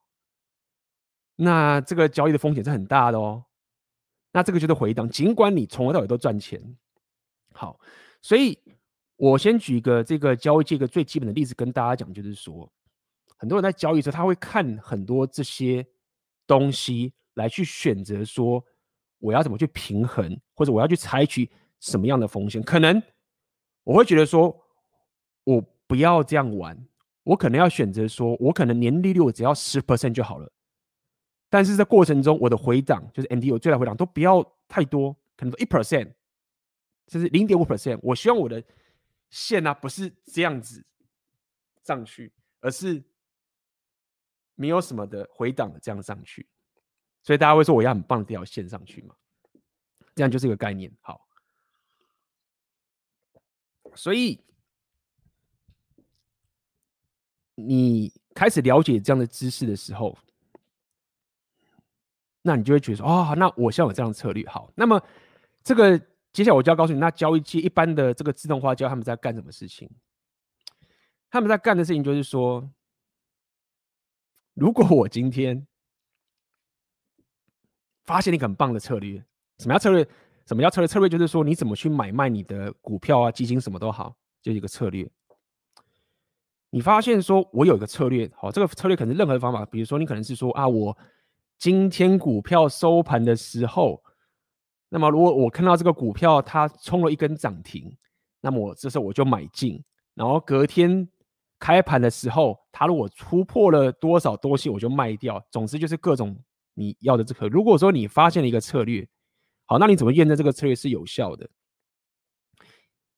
[1.36, 3.46] 那这个交易的风险是很大的哦。
[4.32, 6.62] 那这个就是回档，尽管你从头到尾都赚钱。
[7.54, 7.80] 好，
[8.22, 8.58] 所以
[9.16, 12.72] 我先举一个这个交易这个最基本的例子跟大家讲，就是说，
[13.38, 15.84] 很多人在交易的时候，他会看很多这些
[16.46, 18.64] 东西来去选择说，
[19.20, 22.62] 我要怎么去平衡，或者我要去采取什么样的风险。
[22.64, 23.02] 可能
[23.84, 24.56] 我会觉得说，
[25.44, 26.78] 我不要这样玩，
[27.24, 30.52] 我可能要选择说，我可能年利率我只要十 percent 就好了。
[31.50, 36.12] 但是在过程中，我的回档就是 MD 我最大回档都不要太多，可能一 percent，
[37.08, 38.00] 甚至零点五 percent。
[38.04, 38.64] 我希望我的
[39.32, 40.86] 线呢、啊、不是这样子
[41.84, 43.04] 上去，而是
[44.54, 46.48] 没有什么的回档的这样上去。
[47.22, 49.16] 所以大家会说我要很棒的这条线上去嘛？
[50.16, 50.92] 这样就是一个概念。
[51.02, 51.28] 好，
[53.96, 54.44] 所以
[57.56, 60.18] 你开始了解这样的知识的时候。
[62.42, 64.72] 那你就会觉得说，哦，那我现在有这样的策略好。
[64.74, 65.00] 那么，
[65.62, 66.00] 这个
[66.32, 69.92] 接下来我就要告诉你，那交易机一般的这个自动化教他们在干什么事情？
[71.30, 72.72] 他们在干的事情就是说，
[74.54, 75.68] 如果我今天
[78.10, 79.24] 发现一个很棒的策略，
[79.60, 80.04] 什么叫策略？
[80.48, 80.88] 什么叫策略？
[80.88, 85.08] 策略就是说你怎么去买卖你的股票啊、基金什么都好，就一个策略。
[86.72, 90.98] 你发现说我有一个策略，好，这个策略可能是任何的方法，比如说你可能是说啊，我。
[91.60, 94.02] 今天股票收盘的时候，
[94.88, 97.94] 那么如果我看到这个股票它冲了一根涨停，
[98.40, 99.84] 那么我这时候我就买进，
[100.16, 101.06] 然后隔天
[101.60, 105.44] 开盘的时候，它如果突破了多少东西，我就卖掉。
[105.52, 106.34] 总之就是各种
[106.80, 107.50] 你要的这个。
[107.50, 109.06] 如果说你发现了一个策略，
[109.66, 111.50] 好，那你怎么验证这个策略是有效的？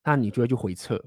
[0.04, 1.00] 那你就会去回测。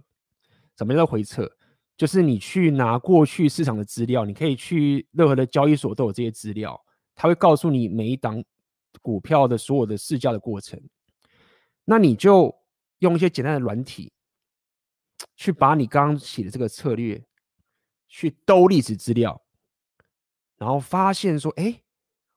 [0.78, 1.50] 什么叫回测？
[1.96, 6.80] 就是你去拿过去市场的资料，你可以去任何的交易所都有这些资料。
[7.16, 8.42] 他会告诉你每一档
[9.02, 10.80] 股票的所有的市价的过程，
[11.84, 12.52] 那你就
[12.98, 14.12] 用一些简单的软体，
[15.36, 17.24] 去把你刚刚写的这个策略
[18.08, 19.40] 去兜历史资料，
[20.56, 21.80] 然后发现说，哎，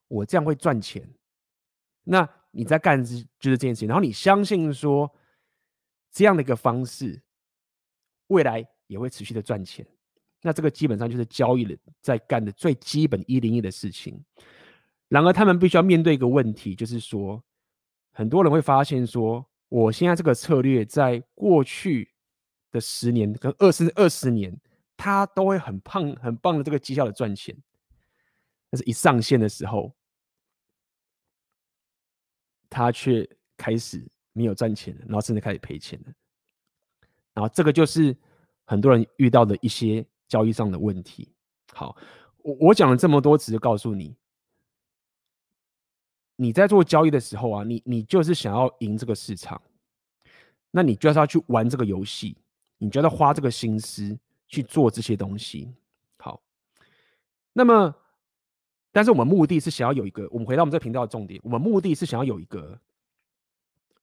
[0.08, 1.08] 我这样会赚钱。
[2.04, 5.12] 那你在干就是这件事情，然后你相信说
[6.12, 7.22] 这样的一个方式，
[8.28, 9.86] 未来也会持续的赚钱。
[10.42, 14.24] 那这个基本上就是交易人在干的最基本一零一的事情。
[15.10, 17.44] 然而，他们必须要面对一个问题，就是说，
[18.12, 22.12] 很多人会发现说，我现在这个策略在过去
[22.72, 24.58] 的十年跟二十二十年，
[24.96, 27.56] 它都会很胖、很棒的这个绩效的赚钱，
[28.70, 29.96] 但是一上线的时候，
[32.70, 36.14] 他却开始没有赚钱了，然后甚至开始赔钱了。
[37.34, 38.16] 然后，这个就是
[38.66, 41.32] 很多人遇到的一些交易上的问题。
[41.72, 41.96] 好，
[42.38, 44.16] 我我讲了这么多，只是告诉你。
[46.36, 49.62] 你在做交易的时候啊，你你就是想要赢这个市场，
[50.72, 52.38] 那你就是要去玩这个游戏，
[52.78, 54.18] 你就要花这个心思
[54.48, 55.72] 去做这些东西。
[56.18, 56.42] 好，
[57.54, 57.96] 那么，
[58.98, 62.76] 但是我们目的是想要有一个，我们回到我们这频道的重点，我们目的是想要有一个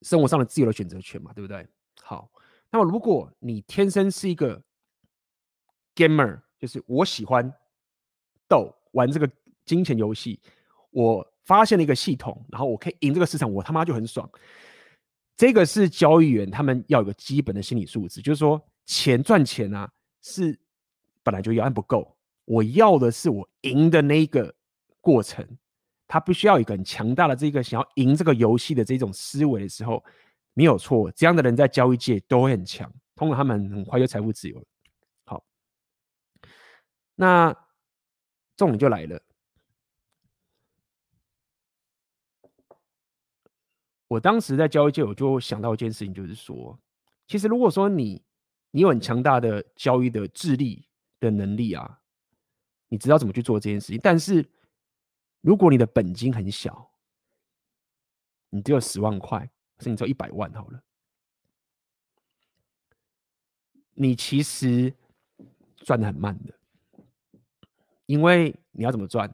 [0.02, 1.66] 生活上的自由的选择权嘛，对不对？
[2.00, 2.30] 好，
[2.70, 4.62] 那么如果你天生是一个
[5.96, 7.52] gamer，就是我喜欢
[8.48, 9.28] 斗玩这个
[9.64, 10.38] 金钱游戏，
[10.90, 11.28] 我。
[11.44, 14.26] 发现了一个系统，然后我可以赢这个市场，我他妈就很爽。
[15.36, 19.92] 这个是交易员他们要有个基本的心理素质，就是说钱赚钱啊，
[20.22, 20.58] 是
[21.22, 22.16] 本来就要，但不够。
[22.46, 24.54] 我要的是我赢的那一个
[25.04, 25.46] 过程，
[26.08, 30.02] 他必须要一个很强大的这个想要赢这个游戏的这种思维的时候，
[30.54, 31.12] 没有错。
[31.12, 34.64] 这样的人在交易界都很强，通常他们很快就财富自由。
[35.26, 35.44] 好，
[37.14, 37.54] 那
[38.56, 39.20] 重点就来了。
[44.08, 46.78] 我当时在交易界，我就想到一件事情，就是说，
[47.26, 48.22] 其实如果说你
[48.70, 50.86] 你有很强大的交易的智力
[51.20, 52.00] 的能力啊，
[52.88, 54.00] 你知道怎么去做这件事情。
[54.02, 54.48] 但是
[55.44, 56.90] 如果你的本金很小，
[58.48, 59.38] 你只有十万块，
[59.78, 60.82] 甚至只有一百万好了，
[63.92, 64.94] 你其实
[65.76, 66.54] 赚得很慢的，
[68.06, 69.30] 因为你要怎么赚？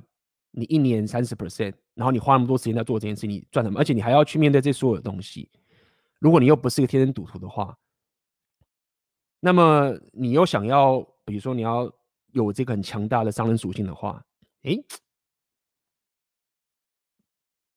[0.50, 3.78] 你一年三十 percent，然后你花那么多时间在做这件事，你赚什么？
[3.78, 5.48] 而且你还要去面对这所有的东西。
[6.18, 7.78] 如果你又不是一个天生赌徒的话，
[9.38, 11.88] 那么你又想要，比如说你要
[12.32, 14.26] 有这个很强大的商人属性的话，
[14.62, 14.84] 诶，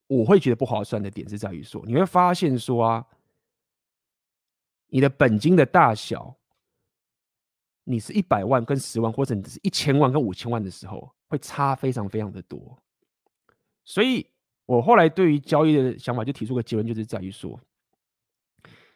[0.07, 3.05] 我会觉得不划算的点是在于说，你会发现说啊，
[4.87, 6.35] 你的本金的大小，
[7.83, 12.77] 你是一百万跟十万，或者你是一千万跟五千万的时候，会差非常非常的多。
[13.83, 14.25] 所以
[14.65, 17.59] 我后来对于交易的想法就提出个结论，就是在于说。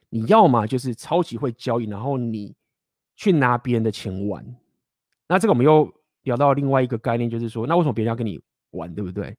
[0.10, 2.56] 你要么就是超级会交易，然后你
[3.18, 4.56] 去拿别人的钱玩。
[5.28, 9.36] 那这个我们又聊到另外一个概念，就是说，那为什么别人要跟你玩，对不对？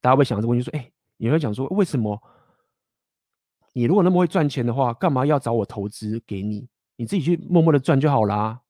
[0.00, 0.88] 大家会想这个问题，说，哎，
[1.26, 2.20] 你会讲说，为什么
[3.72, 6.68] 你如果那么会赚钱的话，干嘛要找我投资给你？
[6.96, 8.60] 你自己去默默的赚就好啦。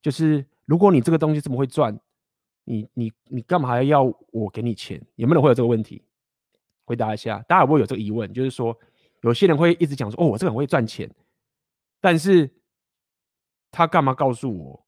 [0.00, 1.98] 就是如果你这个东西这么会赚，
[2.62, 5.04] 你你你干嘛还要我给你钱？
[5.16, 6.04] 有没有人会有这个问题？
[6.84, 8.32] 回答一下，大家会不会有这个疑问？
[8.32, 8.78] 就是说。
[9.22, 11.10] 有些人会一直讲说：“哦，我这个很会赚钱，
[12.00, 12.48] 但是
[13.72, 14.86] 他干嘛告诉我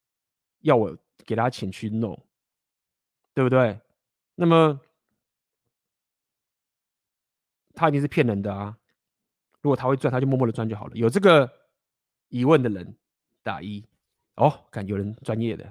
[0.61, 0.97] 要我
[1.27, 2.17] 给他钱去弄，
[3.35, 3.81] 对不对？
[4.37, 4.79] 那么
[7.79, 8.77] 他一定是骗人的啊！
[9.63, 10.97] 如果他会赚，他就默默的赚就好了。
[10.97, 11.49] 有这个
[12.29, 12.97] 疑问的人
[13.43, 13.85] 打一
[14.35, 15.65] 哦，看有人专业的。”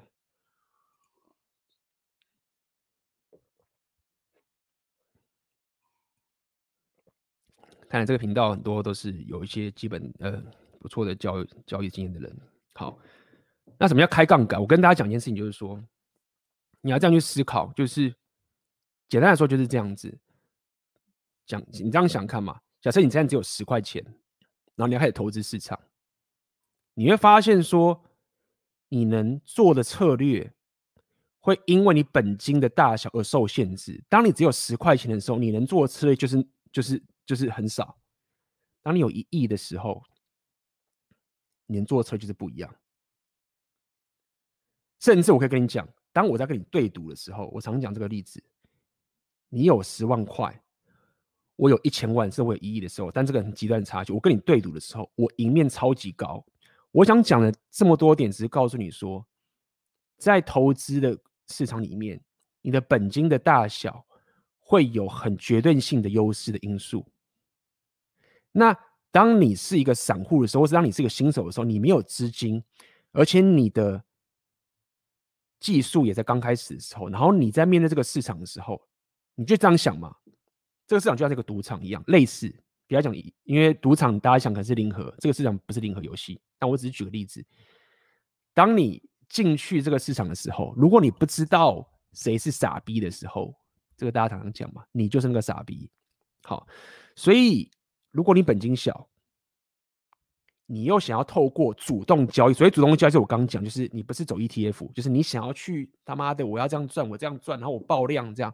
[7.90, 10.44] 看来这个频道很多都是有一些基本呃
[10.78, 12.38] 不错的交易交易经验的人。
[12.74, 13.00] 好，
[13.78, 14.60] 那什么叫开杠杆？
[14.60, 15.82] 我跟大家讲一件事情，就是说
[16.82, 18.14] 你要这样去思考，就是
[19.08, 20.20] 简单来说就是这样子
[21.48, 21.60] 讲。
[21.72, 22.62] 你这样想看嘛？
[22.80, 24.04] 假设你现在只有十块钱，
[24.76, 25.80] 然后你要开始投资市场，
[26.94, 28.04] 你会发现说
[28.90, 30.54] 你能做的策略
[31.40, 34.04] 会因为你本金的大小而受限制。
[34.08, 37.04] 当你只有十块钱的时候，你能做的策略就是就是。
[37.28, 38.00] 就是很少。
[38.82, 40.02] 当你有一亿的时候，
[41.66, 42.74] 你能做的策略就是不一样。
[45.02, 48.42] 甚至我可以跟你讲，当我在跟你对赌的时候，我常讲这个例子：
[49.50, 50.64] 你有十万块，
[51.58, 54.14] 我有一千万，甚至我有一亿的时候，但这个很极端的差距。
[54.14, 56.46] 我跟你对赌的时候，我赢面超级高。
[56.92, 59.26] 我想讲的这么多点，只是告诉你说，
[60.18, 61.18] 在投资的
[61.50, 62.22] 市场里面，
[62.62, 64.06] 你的本金的大小
[64.60, 67.06] 会有很绝对性的优势的因素。
[68.52, 68.76] 那
[69.12, 72.64] 当你是一个散户的时候，或是当你是一个新手的时候，你没有资金，
[73.12, 74.04] 而且你的
[75.60, 78.80] 技术也在刚开始的时候，然后你在面对这个市场的时候，
[79.36, 80.16] 你就这样想嘛？
[80.88, 82.52] 这个市场就像一个赌场一样，类似。
[82.88, 86.42] 不要讲，因为赌场大家想可能是零和，这个市场不是零和游戏。
[86.58, 87.46] 但我只是举个例子，
[88.54, 93.54] 当你进去这个市场的时候，如果你不知道谁是傻逼的时候，
[93.96, 95.90] 这个大家常常讲嘛，你就是那个傻逼。
[96.44, 96.66] 好，
[97.16, 97.70] 所以。
[98.10, 99.08] 如果你本金小，
[100.66, 108.52] 你又想要透过主动交易，所以主动交易是我刚讲，就是你不是走 ETF，就是你想要去他妈的我要这样赚，我这样赚，然后我爆量这样，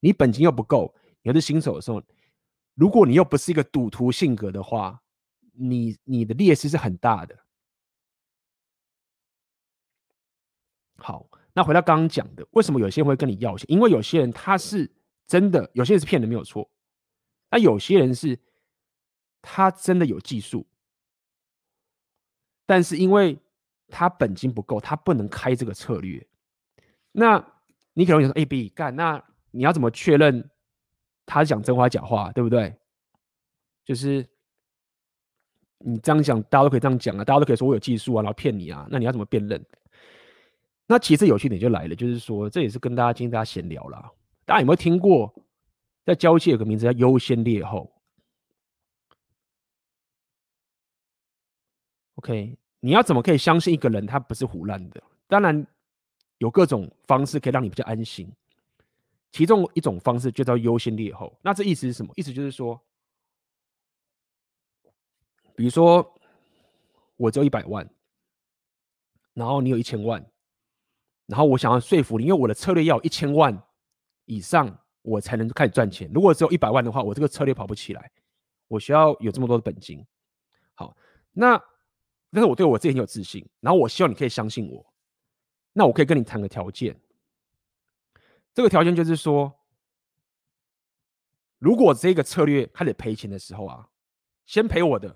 [0.00, 0.94] 你本金又不够，
[1.26, 2.00] 你又是新手的时候，
[2.74, 5.02] 如果你又不是一个赌徒性格的话，
[5.52, 7.36] 你你的劣势是很大的。
[10.98, 13.66] 好，那回到刚刚讲的，为什么有些人会跟你要钱？
[13.68, 14.88] 因为有些人他是
[15.26, 16.70] 真的，有些人是骗人没有错，
[17.50, 18.38] 那有些人是。
[19.48, 20.66] 他真的有技术，
[22.66, 23.38] 但是因为
[23.86, 26.26] 他本金不够，他不能开这个策略。
[27.12, 27.36] 那
[27.92, 29.22] 你可能想说：“A、B 干，那
[29.52, 30.50] 你要怎么确认
[31.26, 32.74] 他讲真话假话，对不对？”
[33.84, 34.26] 就是
[35.78, 38.86] 你这样讲，大家都可以这样讲啊，大家都可以说我有技术啊，然后骗你啊。
[38.90, 39.62] 那你要怎么辨认？
[40.86, 44.10] 那其实有趣点就来了，就是说这也是跟大家今天大家闲聊啦。
[44.44, 45.34] 大家有没有听过，
[46.04, 47.92] 在交界有个名字叫优先劣后
[52.14, 55.02] ？OK，你要怎么可以相信一个人他不是胡乱的？
[55.26, 55.66] 当然
[56.38, 58.30] 有各种方式可以让你比较安心，
[59.36, 61.38] 其中一种方式就叫优先劣后。
[61.42, 62.10] 那这意思是什么？
[62.16, 62.80] 意思就是说，
[65.54, 66.18] 比如说
[67.18, 67.86] 我只有一百万，
[69.34, 70.24] 然后你有一千万，
[71.26, 73.62] 然后我想要说服你，因为我的策略要一千万
[74.24, 76.10] 以上我才能开始赚钱。
[76.14, 78.10] 如果只有一百万的话，我这个策略跑不起来，
[78.68, 80.02] 我需要有这么多的本金。
[80.72, 80.96] 好，
[81.32, 81.62] 那。
[82.32, 84.84] 但是我对我自己很有自信，然后我希望你可以相信我，
[85.72, 86.98] 那我可以跟你谈个条件。
[88.56, 89.52] 这个条件就是说，
[91.58, 93.86] 如果这个策略开始赔钱的时候啊，
[94.46, 95.14] 先赔我的，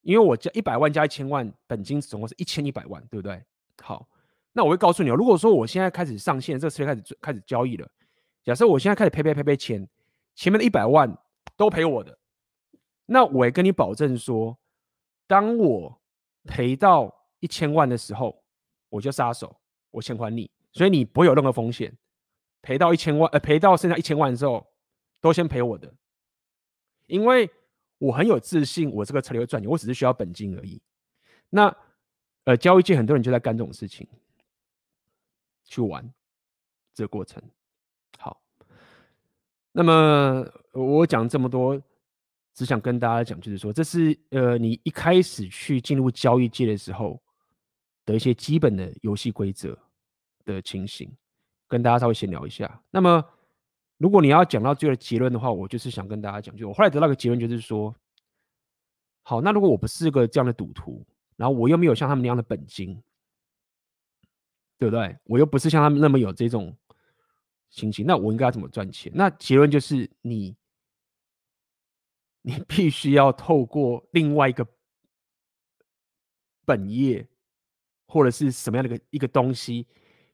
[0.00, 3.40] 因为我加一百万加一千万，本金总共是一千一百万，对不对？
[3.80, 4.08] 好，
[4.50, 7.88] 那我会告诉你哦，如果说我现在开始上线，这个策略开始开始交易了，
[8.42, 9.88] 假设我现在开始赔赔赔赔钱，
[10.34, 11.16] 前面的一百万
[11.56, 12.18] 都赔我的，
[13.06, 14.58] 那我也跟你保证说，
[15.28, 16.02] 当我
[16.42, 18.42] 赔到一千万的时候，
[18.88, 19.60] 我就撒手，
[19.92, 21.96] 我钱还你，所以你不会有任何风险。
[22.62, 24.66] 赔到一千万，呃，赔到剩下一千万的时候，
[25.20, 25.92] 都先赔我的，
[27.06, 27.50] 因为
[27.98, 30.80] 我很有自信，我这个策略会赚钱，我只是需要本金而已。
[31.50, 31.76] 那，
[32.44, 34.08] 呃，交易界很多人就在干这种事情，
[35.64, 36.08] 去玩
[36.94, 37.42] 这个过程。
[38.18, 38.40] 好，
[39.72, 41.80] 那么我讲这么多，
[42.54, 47.22] 只想跟大家讲，就是说，这是呃，你一开始去进入交易界的时候
[48.04, 49.76] 的一些基本的游戏规则
[50.44, 51.12] 的情形。
[51.72, 52.82] 跟大家稍微闲聊一下。
[52.90, 53.24] 那么，
[53.96, 57.96] 如果你要讲到最后的结论的话，我就是想跟大家讲，就我后来得到个结论，就是说，
[59.22, 61.02] 好，那如果我不是个这样的赌徒，
[61.34, 63.02] 然后我又没有像他们那样的本金，
[64.76, 65.16] 对不对？
[65.24, 66.76] 我又不是像他们那么有这种
[67.70, 69.10] 心情，那我应该怎么赚钱？
[69.14, 70.54] 那结论就是你，
[72.42, 74.66] 你必须要透过另外一个
[76.66, 77.26] 本业，
[78.08, 79.86] 或者是什么样的一个一个东西。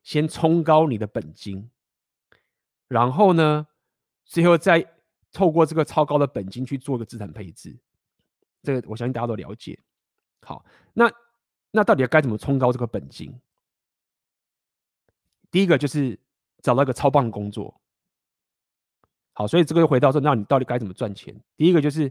[0.08, 1.70] 先冲高你的本金，
[2.88, 3.66] 然后呢，
[4.24, 4.90] 最后再
[5.32, 7.78] 透过这个超高的本金去做一个资产配置。
[8.62, 9.78] 这个我相信大家都了解。
[10.40, 10.64] 好，
[10.94, 11.12] 那
[11.72, 13.38] 那到底该怎么冲高这个本金？
[15.50, 16.18] 第一个就是
[16.62, 17.78] 找到一个超棒的工作。
[19.34, 21.38] 好，所以这个又回到说，那你到底该怎么赚钱？
[21.54, 22.10] 第一个就是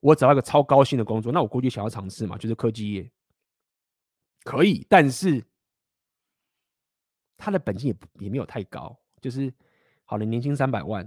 [0.00, 3.08] 我找到一个超高薪的工作，那我估计想要尝试嘛，就是科技业，
[4.42, 5.46] 可以，但是。
[7.36, 9.52] 他的本金也也没有太高，就是
[10.04, 11.06] 好了，年薪三百万，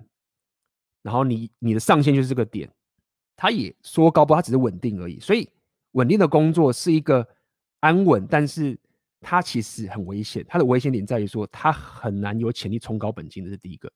[1.02, 2.72] 然后你你的上限就是这个点，
[3.36, 5.20] 他也说高不，他只是稳定而已。
[5.20, 5.50] 所以
[5.92, 7.28] 稳定的工作是一个
[7.80, 8.78] 安稳，但是
[9.22, 10.46] 它其实很危险。
[10.48, 13.92] 它的危险点在于说，它很难有潜力冲高本金，这是第一个。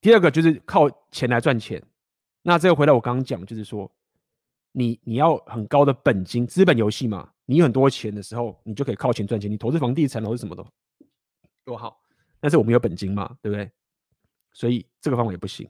[0.00, 1.82] 第二个就是靠钱来赚钱。
[2.42, 3.90] 那这个回到我刚刚讲，就是说，
[4.72, 7.32] 你你要很高的本金，资本游戏嘛。
[7.50, 9.50] 你有很多钱的时候，你就可以靠钱赚钱。
[9.50, 10.64] 你投资房地产或者什么的
[11.64, 12.00] 多好，
[12.38, 13.68] 但是我们有本金嘛，对不对？
[14.52, 15.68] 所以这个方法也不行。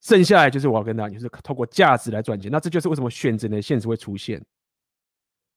[0.00, 2.50] 剩下来就是我要跟大家，就是透过价值来赚钱。
[2.50, 4.42] 那这就是为什么选择的现实会出现，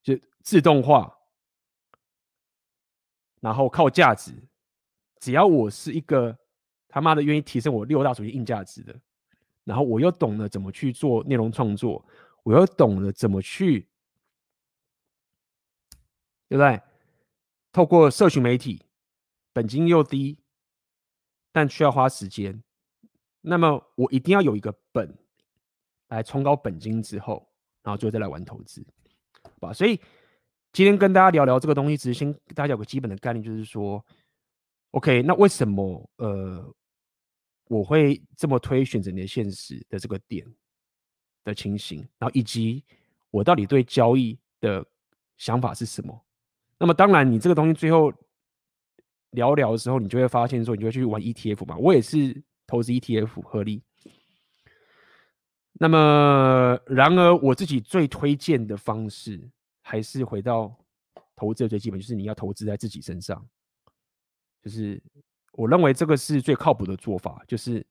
[0.03, 1.18] 就自动化，
[3.39, 4.34] 然后靠价值。
[5.22, 6.38] 只要我是一个
[6.89, 8.93] 他妈的愿意提升我六大属性硬价值的，
[9.64, 12.05] 然后我又懂得怎么去做内容创作，
[12.43, 13.88] 我又懂得怎么去。
[16.48, 16.82] 对不对？
[17.72, 18.86] 透过社群媒体，
[19.52, 20.38] 本金又低，
[21.52, 22.64] 但需要花时间。
[23.41, 25.18] 那么我一定要有一个本
[26.10, 27.49] 来冲高本金之后，
[27.82, 28.86] 然后最后再来玩投资，
[29.60, 29.74] 吧？
[29.74, 29.99] 所以
[30.72, 34.06] 今天跟大家聊聊这个东西，只是先给大家有个基本的概念，就是说
[34.91, 36.74] ，OK，那为什么呃
[37.68, 40.45] 我会这么推选择你的现实的这个点
[41.44, 42.84] 的情形，然后以及
[43.32, 44.86] 我到底对交易的
[45.38, 46.24] 想法是什么？
[46.79, 48.11] 那么当然，你这个东西最后
[49.31, 51.77] 聊聊的时候，你就会发现说，你就会去玩 ETF 嘛。
[51.77, 53.81] 我也是投资 ETF 合理。
[55.73, 59.49] 那么，然而我自己最推荐的方式，
[59.81, 60.75] 还是回到
[61.35, 63.43] 投资的最基本，就是你要投资在自己身上。
[64.61, 65.01] 就是
[65.53, 67.85] 我认为这个是最靠谱的做法，就是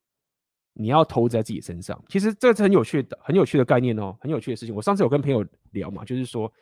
[0.75, 2.03] 你要投资在自己身上。
[2.09, 4.75] 其实这是很有趣的、很有趣的概念哦，很有趣的事情。
[4.75, 6.53] 我上次有跟朋友聊嘛，就是说。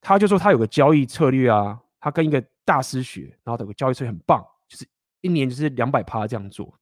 [0.00, 4.86] 他就说他有个交易策略啊，他跟一个大师学，然后有个交易策略很棒，就是
[5.20, 6.72] 一年就是两百趴这样做。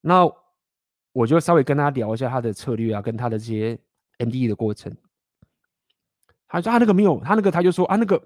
[0.00, 0.28] 那
[1.12, 3.78] 我就稍微跟他聊一下他的策略啊，跟他的这些
[4.18, 4.94] M D E 的过程。
[6.48, 8.20] 他说他那个没有，他那个他就说啊那个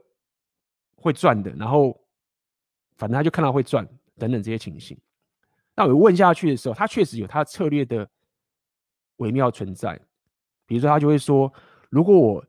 [0.97, 1.99] 会赚的，然后
[2.97, 3.87] 反正他就看到会赚
[4.17, 4.99] 等等这些情形。
[5.75, 8.09] 那我问下去的时候，他确实有他策略的
[9.17, 10.01] 微妙存在。
[10.67, 11.53] 比如说他就会说，
[11.89, 12.45] 如果我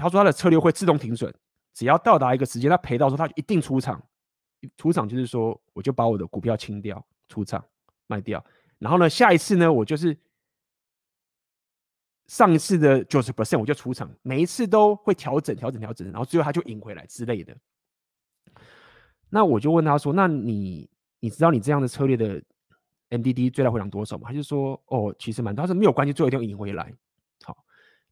[0.00, 1.32] 他说他的策略会自动停损，
[1.74, 4.02] 只要到达一个时间，他赔到时候他一定出场。
[4.76, 7.64] 出场就是说，我就把我的股票清掉，出场
[8.06, 8.44] 卖掉。
[8.78, 10.16] 然后呢，下一次呢，我就是
[12.26, 17.56] 上一次的九十 percent 我就出场，每一次都会调整、调整、调整，然后最后他就赢回来之类的。
[19.30, 20.90] 那我就问他说：“那你
[21.20, 22.42] 你知道你这样的策略的
[23.10, 26.92] MDD 最大回档多少吗？”他就说：“哦，其实蛮多，他说没有关系，最后一定赢回来。”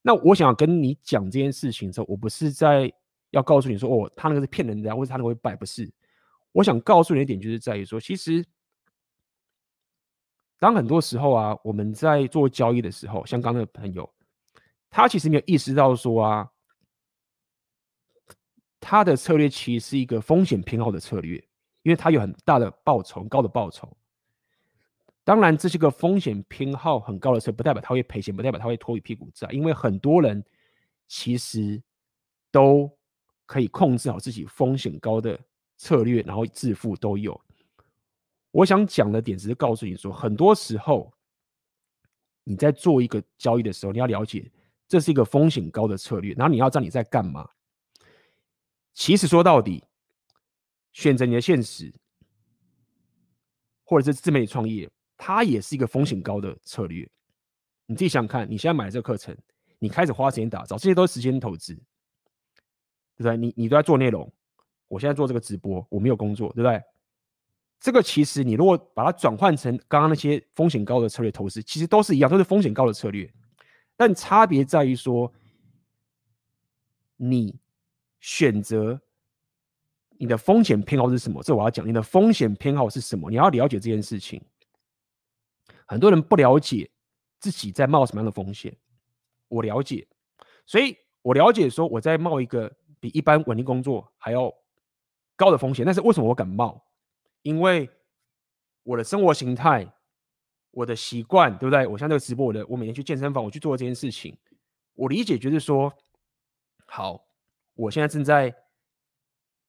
[0.00, 2.90] 那我想跟你讲这件事情的时候，我不是在
[3.30, 5.90] 要告诉你说，哦，他那个是骗人的，或者他那个会败，不是。
[6.52, 8.42] 我想告诉你一点，就是在于说，其实
[10.58, 14.08] 当很多时候啊，我们在做交易的时候，像刚刚那个朋友，
[14.88, 16.48] 他其实没有意识到说啊，
[18.80, 21.36] 他的策略其实是一个风险偏好的策略，
[21.82, 23.97] 因为他有很大的报酬，高的报酬。
[25.28, 30.42] 当然，这是个风险偏好很高的策略，不代表它会赔钱，不代表它会拖一屁股债，因为很多人
[31.06, 31.82] 其实
[32.50, 32.90] 都
[33.44, 35.38] 可以控制好自己风险高的
[35.76, 37.38] 策略，然后致富都有。
[38.52, 41.12] 我想讲的点只是告诉你说，很多时候
[42.42, 44.50] 你在做一个交易的时候，你要了解
[44.88, 47.46] 这是一个风险高的策略，然后你要知道你在干嘛。
[48.94, 49.84] 其实说到底，
[50.94, 51.92] 选择你的现实，
[53.84, 54.88] 或者是自媒体创业，
[55.18, 57.06] 它也是一个风险高的策略。
[57.84, 59.36] 你自己想想看，你现在买这个课程，
[59.78, 63.36] 你开始花时间打造，这些都是时间投资，对不对？
[63.36, 64.30] 你你都在做内容，
[64.86, 66.80] 我现在做这个直播，我没有工作，对不对？
[67.80, 73.32] 这个其实你如果把它转换成刚刚那些风险高的策略投资，其实都是一样，都是风险高的策略，
[73.96, 75.32] 但差别在于说，
[77.16, 77.58] 你
[78.20, 79.00] 选择
[80.18, 81.42] 你的风险偏好是什么？
[81.42, 83.30] 这我要讲，你的风险偏好是什么？
[83.30, 84.42] 你要了解这件事情。
[85.88, 86.88] 很多人不了解
[87.40, 88.76] 自己在冒什么样的风险，
[89.48, 90.06] 我了解，
[90.66, 92.70] 所以我了解说我在冒一个
[93.00, 94.54] 比一般稳定工作还要
[95.34, 96.84] 高的风险，但是为什么我敢冒？
[97.42, 97.88] 因为
[98.82, 99.90] 我的生活形态、
[100.72, 101.86] 我的习惯，对不对？
[101.86, 104.36] 我像这个直播，我的我每天去健身房，我去做这件事情，
[104.94, 105.92] 我理解就是说，
[106.86, 107.26] 好，
[107.74, 108.54] 我现在正在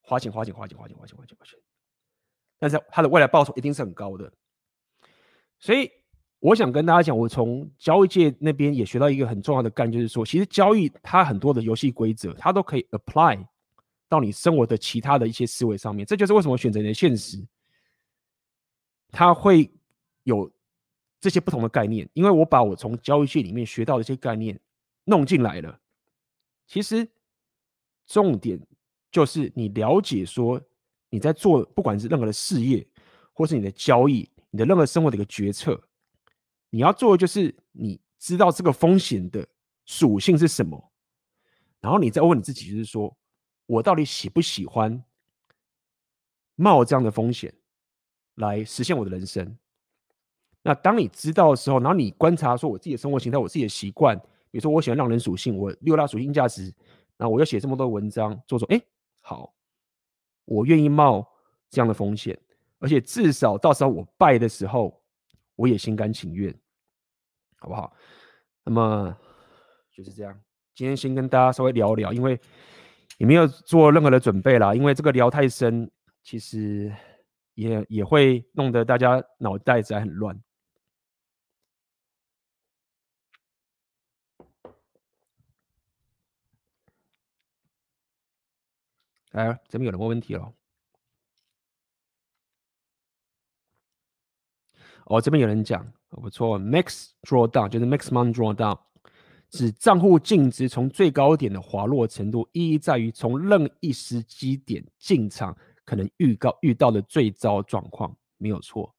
[0.01, 1.59] 花钱、花钱、花钱、花钱、花钱、花钱、花钱，
[2.57, 4.33] 但是它的未来报酬一定是很高的。
[5.59, 5.91] 所以
[6.39, 13.45] 我想跟大家讲，我从交易界那边也学到一个很重要的概念，就是说，其实交易它很多的游戏规则，它都可以 apply
[14.07, 16.05] 到你生活的其他的一些思维上面。
[16.05, 17.45] 这就是为什么选择你的现实。
[19.11, 19.69] 它会
[20.23, 20.49] 有
[21.19, 24.57] 这些不同的概念，因为我把我从交易界里面学到的一些概念
[25.03, 25.77] 弄进来了。
[26.67, 27.05] 其实
[28.07, 28.57] 重点
[29.11, 30.61] 就是你了解说
[31.09, 32.87] 你在做不管是任何的事业，
[33.33, 35.81] 或是你的交易，你的任何生活的一个决策，
[36.69, 39.47] 你要做的就是你知道这个风险的
[39.85, 40.91] 属性是什么，
[41.79, 43.15] 然后你再问你自己，就是说
[43.65, 45.03] 我到底喜不喜欢
[46.55, 47.53] 冒这样的风险？
[48.35, 49.57] 来实现我的人生。
[50.61, 54.17] 那当你知道的时候，然后你观察说我自己的生活形态，我自己的习惯，
[54.51, 56.73] 比如说我喜欢让人属性，我六大属性价值，
[57.17, 58.81] 然后我要写这么多文章，做做，哎，
[59.21, 59.53] 好，
[60.45, 61.27] 我愿意冒
[61.69, 62.37] 这样的风险，
[62.77, 64.98] 而且至少到时候我败的时候，
[65.59, 66.57] 我也心甘情愿，
[67.57, 67.93] 好不好？
[68.63, 69.13] 那么
[69.91, 70.41] 就是这样，
[70.73, 72.39] 今天先跟大家稍微聊聊，因为
[73.17, 75.91] 也没有做任何的准备啦，因为这个聊太深，
[76.23, 76.91] 其实。
[77.55, 80.41] 也也会弄得大家脑袋子还很乱。
[89.31, 90.53] 哎，这边有人问问题了。
[95.09, 98.79] 哦，这边有人讲，不错，max drawdown 就是 maximum drawdown，
[99.49, 105.55] 指账户净值从最高点的滑落程度，意义在于从任意时机点进场。
[105.83, 108.93] 可能预告遇到的最糟状况没有错，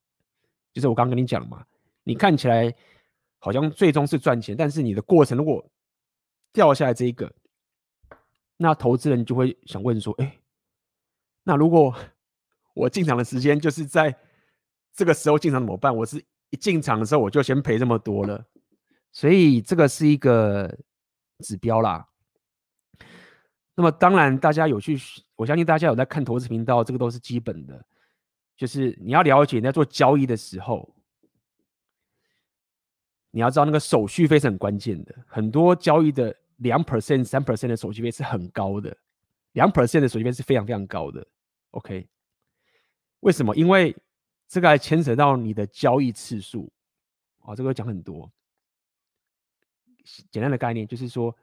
[0.72, 1.64] 就是我刚刚跟你讲嘛，
[2.02, 2.74] 你看起来
[3.38, 5.64] 好像最终是赚钱，但是你的过程如果
[6.52, 7.32] 掉下来这一个，
[8.56, 10.36] 那投资人就会想问说：哎，
[11.44, 11.94] 那如果
[12.74, 14.12] 我进场的时间就是在
[14.92, 15.94] 这个时候进场怎么办？
[15.94, 18.44] 我是一进场的时候我就先赔这么多了，
[19.12, 20.78] 所以这个是一个
[21.38, 22.06] 指标啦。
[23.74, 24.98] 那么当然，大家有去，
[25.36, 27.82] 我相信大家有在看投资频道，这个都是基本的。
[28.56, 30.94] 就是你要了解，你在做交易的时候，
[33.30, 35.14] 你要知道那个手续费是很关键的。
[35.26, 38.94] 很多交易的两 percent、三 percent 的手续费是很高的，
[39.52, 41.26] 两 percent 的手续费是非常非常高的。
[41.70, 42.06] OK，
[43.20, 43.56] 为什么？
[43.56, 43.96] 因为
[44.50, 46.70] 这个还牵扯到你的交易次数。
[47.38, 48.30] 哦，这个讲很多。
[50.30, 51.34] 简单的概念就是说。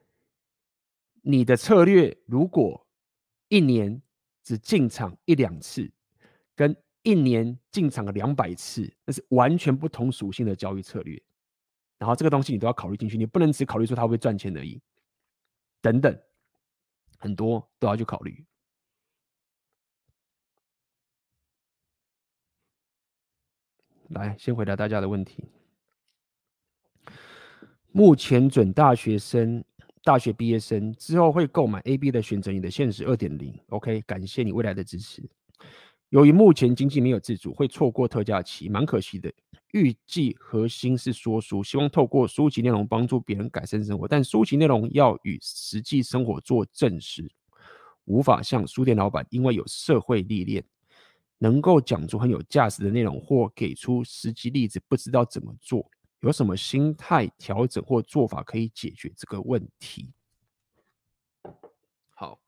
[1.24, 2.88] 你的策略如果
[3.50, 4.02] 一年
[4.44, 5.92] 只进场一两次，
[6.56, 11.22] 跟一年进场了两百次，那是完全不同属性的交易策略。
[11.98, 14.82] 然后这个东西你都要考虑进去，你不能只考虑说它会不会赚钱而已，
[15.82, 16.18] 等等，
[17.18, 18.46] 很多都要去考虑。
[24.10, 25.44] 来，先回答大家的问题。
[27.92, 29.64] 目前准大学生。
[30.04, 35.22] 大学毕业生之后会购买 A、B 的选择，你的现实二点零，OK，感谢你未来的支持。
[36.12, 39.30] 由于目前经济没有自主，会错过特价期，蛮可惜的。
[39.74, 47.30] 预计核心是说书，希望透过书籍内容帮助别人改善生活，但书籍内容要与实际生活做证实。
[48.06, 50.64] 无法像书店老板，因为有社会历练，
[51.38, 55.90] 能够讲出很有价值的内容，或给出实际例子，不知道怎么做，
[56.22, 60.12] 有什么心态调整或做法可以解决这个问题？
[62.10, 62.40] 好，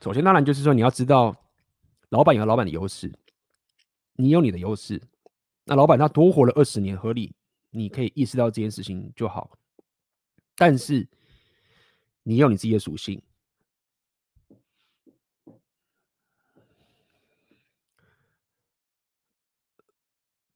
[0.00, 1.36] 首先当然就是说，你要知道。
[2.10, 3.12] 老板有老板的优势，
[4.14, 5.02] 你有你的优势。
[5.64, 7.34] 那老板他多活了二十年，合理，
[7.70, 9.58] 你可以意识到这件事情就好。
[10.56, 11.08] 但是
[12.22, 13.20] 你有你自己的属性，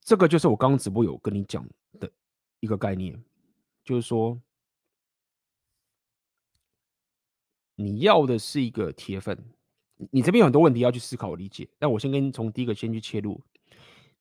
[0.01, 1.67] 这个就是我刚刚直播有跟你讲
[1.99, 2.11] 的
[2.59, 3.21] 一个概念，
[3.83, 4.41] 就是说
[7.75, 9.37] 你要的是一个铁粉。
[10.11, 13.37] 你这边有很多问题要去思考、理解，但我先跟从第一个先去切入。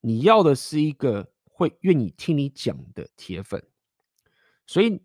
[0.00, 3.64] 你要的是一个会愿意听你讲的铁粉，
[4.66, 5.00] 所以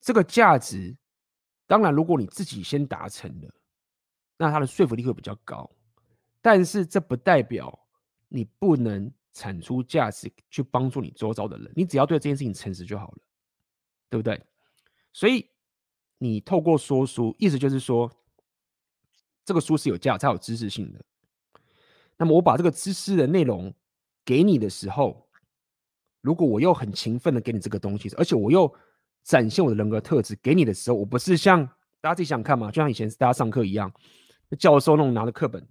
[0.00, 0.96] 这个价值，
[1.66, 3.54] 当然如果你自己先达成了，
[4.38, 5.70] 那它的说服力会比较高。
[6.40, 7.78] 但是这不代表
[8.28, 13.18] 你不能产出价值去帮助你周遭的人，你只要对这件事情诚实就好了，
[14.08, 14.42] 对不对？
[15.12, 15.50] 所以
[16.16, 18.10] 你透过说书，意思就是说。
[19.44, 21.04] 这个书是有价，才有知识性的。
[22.16, 23.74] 那么我把这个知识的内容
[24.24, 25.28] 给你的时候，
[26.20, 28.72] 如果我又很勤奋的给你这个东西，而且我又
[29.22, 31.66] 展现我的人格特质给你的时候，我不是像
[32.00, 33.92] 大家自己想看嘛，就像以前大家上课一样，
[34.58, 35.66] 教授那种拿着课本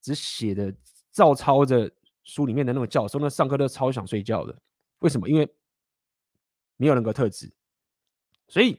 [0.00, 0.72] 只写的
[1.10, 1.90] 照抄着
[2.22, 4.56] 书里面的那种教授，那上课都超想睡觉的。
[5.00, 5.28] 为什么？
[5.28, 5.48] 因为
[6.76, 7.50] 没有人格特质，
[8.46, 8.78] 所以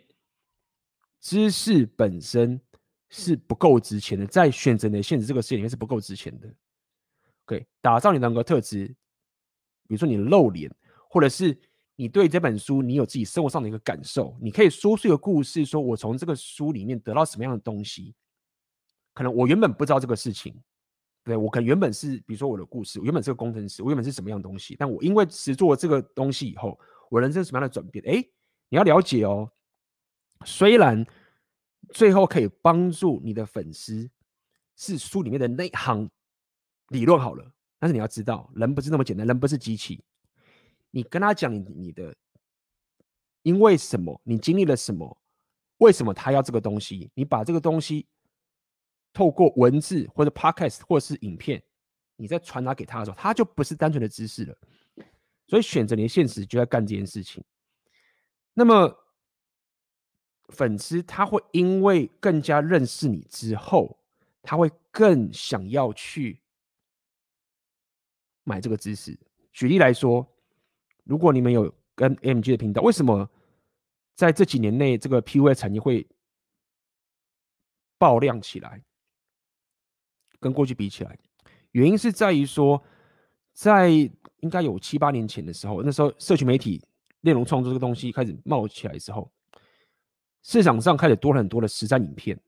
[1.19, 2.61] 知识本身。
[3.09, 6.53] 是不够值钱的，在选择的现实这个世界里面是不够值钱的。
[7.45, 8.87] OK，打造你的人格特质，
[9.87, 10.69] 比如说你的露脸，
[11.09, 11.57] 或者是
[11.95, 18.13] 你对这本书你有自己生活上的一个感受，你可以说出一个故事，说我从这个书里面得到什么样的东西。
[19.13, 20.53] 可能我原本不知道这个事情，
[21.23, 26.77] 对，我可能原本是，比如说我的故事，我原本是个工程师，我原本是什么样的东西，但我因为实做了这个东西以后，
[27.09, 28.03] 我人生什么样的转变？
[28.05, 28.21] 哎，
[28.67, 29.49] 你要了解哦，
[30.43, 31.07] 虽然。
[31.93, 34.09] 最后可以帮助你的粉丝
[34.75, 36.09] 是书里面的内行
[36.89, 40.03] 理论好了，但是你要知道，人不是那么简单，人不是机器。
[40.91, 42.15] 你跟他讲你你的，
[43.41, 45.17] 因为什么，你经历了什么，
[45.77, 48.05] 为什么他要这个东西，你把这个东西
[49.13, 51.61] 透过文字或者 podcast 或是影片，
[52.15, 54.55] 你再传达给他的时候，他就不是单纯的知识了。
[55.47, 57.43] 所以选择你的现实就在干这件事情。
[58.53, 58.95] 那么。
[60.49, 63.97] 粉丝他会因为更加认识你之后，
[64.41, 66.39] 他会更想要去
[68.43, 69.17] 买这个知识。
[69.51, 70.25] 举例来说，
[71.03, 73.29] 如果你们有跟 MG 的频道，为什么
[74.15, 76.07] 在这几年内这个 PUA 产业会
[77.97, 78.81] 爆量起来？
[80.39, 81.17] 跟过去比起来，
[81.71, 82.81] 原因是在于说，
[83.53, 86.79] 在应该有七八年前的时候，那时候社群媒体
[87.21, 89.31] 内容创作这个东西开始冒起来之后。
[90.47, 92.39] 市场上开始多了很多的实战影片，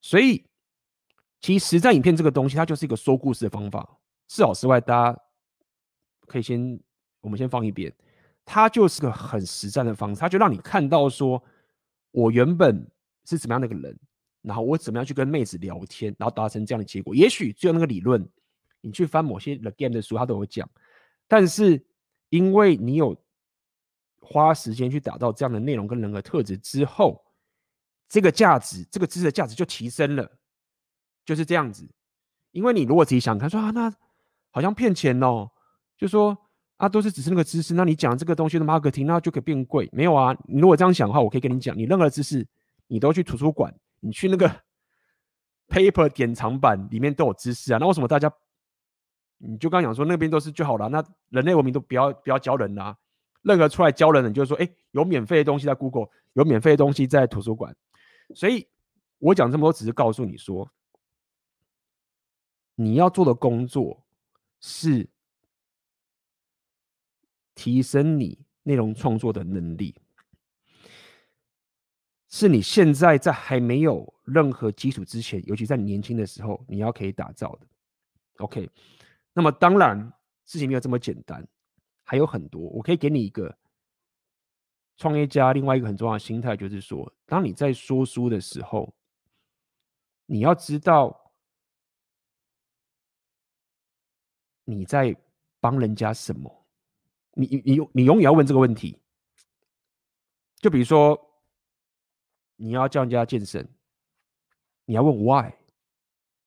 [0.00, 0.42] 所以
[1.42, 3.98] 其实实战影片这个东西，它就是一个说故事的方法。
[4.28, 5.20] 是好是坏，大家
[6.26, 6.80] 可以先
[7.20, 7.94] 我们先放一边。
[8.46, 11.40] 它就是个很实战的方式，它就让你看到说，
[12.12, 12.90] 我原本
[13.26, 13.94] 是怎么样的一个人，
[14.40, 17.14] 然后我怎么样去跟妹子聊天，然后达成这样的结果。
[17.14, 18.26] 也许只有那个理论，
[18.80, 20.66] 你去翻某些 The Game 的书，它都会讲。
[21.28, 21.84] 但是
[22.30, 23.14] 因为你有。
[24.28, 27.24] 花时间去打造这样的内容跟人格特质之后，
[28.08, 30.28] 这个价值，这个知识的价值就提升了，
[31.24, 31.88] 就是这样子。
[32.50, 33.94] 因为你如果自己想看，说啊，那
[34.50, 35.48] 好像骗钱哦，
[35.96, 36.36] 就说
[36.76, 39.88] 啊，都是只是那个知识，那你讲这个东西的 marketing，那就可以变贵。
[39.92, 42.44] 没有啊，你如果这样想的话，我可以跟你讲，你任何知识，
[42.88, 44.50] 你都去图书馆，你去那个
[45.68, 47.78] paper 典藏版里面都有知识啊。
[47.78, 48.32] 那为什么大家，
[49.38, 50.88] 你就刚讲说那边都是就好了？
[50.88, 52.96] 那人类文明都不要不要教人啊？
[53.46, 57.74] 任何出来教人的，就是说，哎，有免费的东西在 Google，有免费的东西在图书馆。
[58.34, 58.66] 所以
[59.18, 60.68] 我讲这么多，只是告诉你说，
[62.74, 64.04] 你要做的工作
[64.60, 65.08] 是
[67.54, 69.94] 提升你内容创作的能力，
[72.28, 77.66] 是你现在在还没有任何基础之前，尤其在年轻的时候，你要可以打造的。
[78.38, 78.68] OK，
[79.32, 80.12] 那么当然
[80.46, 81.46] 事情没有这么简单。
[82.08, 83.58] 还有很多，我可以给你一个
[84.96, 88.94] 创业家另外一个很重要的心态，就是说，当你在说书的时候，
[90.24, 91.32] 你要知道
[94.64, 95.16] 你在
[95.58, 96.64] 帮人家什么？
[97.32, 98.96] 你你你永远要问这个问题。
[100.54, 101.20] 就比如说，
[102.54, 103.68] 你要叫人家健身，
[104.84, 105.52] 你要问 why，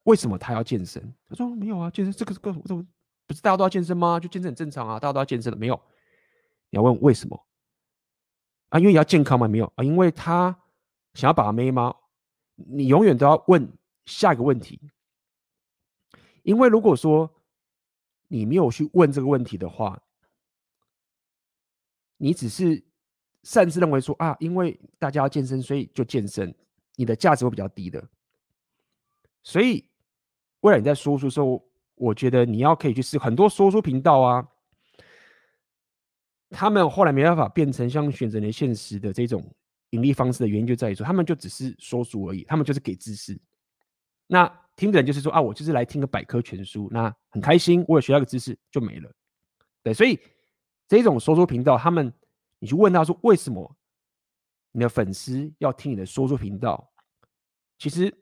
[0.03, 1.14] 为什么他要健身？
[1.27, 2.86] 他说没有啊，健身这个这个这个
[3.30, 4.19] 不是大家都要健身吗？
[4.19, 5.80] 就健身很正常啊，大家都要健身的，没有。
[6.72, 7.45] 你要问为什么？
[8.69, 9.47] 啊，因为你要健康吗？
[9.47, 10.64] 没有啊，因为他
[11.14, 11.95] 想要把妹吗？
[12.56, 13.72] 你永远都要问
[14.07, 14.81] 下一个问题，
[16.41, 17.31] 因为如果说
[18.30, 20.01] 你没有去问这个问题的话，
[22.18, 22.84] 你只是
[23.43, 26.51] 擅自认为说啊，因为大家要健身，所以就健身，
[26.95, 28.10] 你的价值会比较低的。
[29.43, 29.88] 所以，
[30.61, 31.68] 未来你在说书的时候，
[31.99, 34.47] 我觉得你要可以去试很多说书频道啊，
[36.49, 39.47] 他们后来没办法变成像选择你现实的这种。
[39.91, 43.35] 盈利方式的原因就在于说，他们就只是说书而已，他们就是给知识。
[44.27, 49.11] 那听的人就是说啊，我就是来听个百科全书，那很开心，我有学到个知识就没了。
[49.81, 50.19] 对，所以
[50.88, 52.13] 这种说书频道，他们
[52.59, 53.76] 你去问他说，为什么
[54.71, 56.91] 你的粉丝要听你的说书频道？
[57.80, 58.15] 其实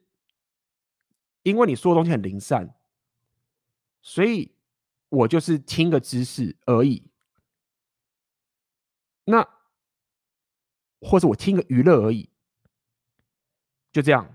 [1.42, 2.66] 因为你说的东西很零散，
[4.02, 4.54] 所以
[5.08, 7.10] 我就是听个知识而已。
[9.24, 9.46] 那。
[11.00, 12.28] 或者我听个娱乐而已，
[13.92, 14.34] 就这样。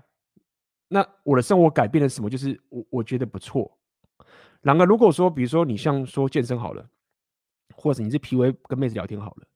[0.88, 2.30] 那我的生活改变了什么？
[2.30, 3.78] 就是我我觉得不错。
[4.62, 6.88] 然而，如果说比如说你像说健身好了，
[7.74, 9.46] 或者你是 PUA 跟妹子聊天好了，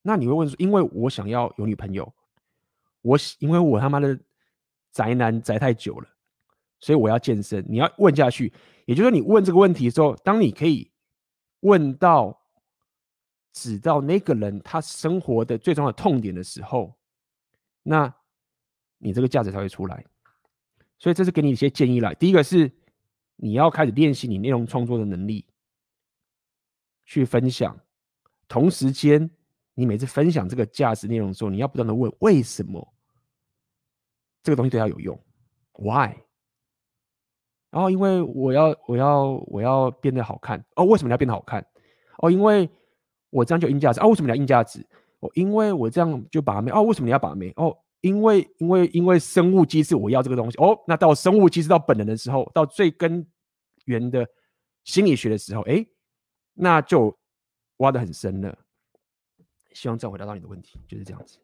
[0.00, 2.10] 那你会问说，因为我想要有女朋友，
[3.02, 4.18] 我因为我他妈的
[4.90, 6.08] 宅男宅太久了，
[6.80, 7.62] 所以我要健身。
[7.68, 8.50] 你要问下去，
[8.88, 10.90] 也就是说你问这个问题的时候，当你可以
[11.60, 12.36] 问到。
[13.50, 16.96] 指到那个人他生活的最重要的痛点的时候，
[17.82, 18.14] 那
[18.98, 20.04] 你这个价值才会出来。
[20.96, 22.14] 所以这是给你一些建议来。
[22.14, 22.70] 第一个是
[23.34, 25.44] 你要开始练习你内容创作的能力，
[27.04, 27.76] 去分享。
[28.46, 29.28] 同时间，
[29.74, 32.94] 你每次分享这个价值内容的时候，你要不断的问为什么
[34.40, 35.20] 这个东西对他有用
[35.72, 36.14] ？Why？
[37.70, 41.64] 然后因为我要我要我要变得好看哦，为什么要变得好看？
[42.18, 42.68] 哦，因为。
[43.30, 44.06] 我这样就硬价值啊？
[44.06, 44.80] 为什么你要硬价值？
[45.20, 46.82] 哦，因为我这样就把妹哦。
[46.84, 47.52] 为什么你要把妹？
[47.56, 50.74] 哦，因为因为因为生物机制，我要这个东西哦。
[50.86, 53.26] 那到生物机制到本能的时候，到最根
[53.84, 54.26] 源的
[54.84, 55.84] 心理学的时候，哎，
[56.54, 57.14] 那就
[57.76, 58.58] 挖得很深了。
[59.74, 61.38] 希望这样回答到你的问题，就是这样子。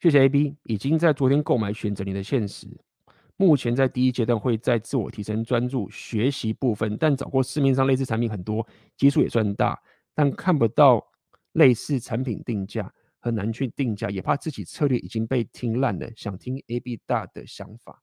[0.00, 2.68] 谢谢 AB，已经在昨天购买选择你的现实。
[3.36, 8.66] 目前在第一阶段会在自我提升专注学习部分，但找过市面上类似产品很多，
[8.96, 9.80] 基数也算大，
[10.14, 11.04] 但看不到
[11.52, 16.08] 类似产品定价，很难去定价，也怕自己策略已经被听烂了。
[16.16, 18.02] 想听 AB 大的想法。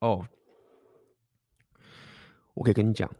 [0.00, 0.26] 哦，
[2.54, 3.10] 我可以跟你讲。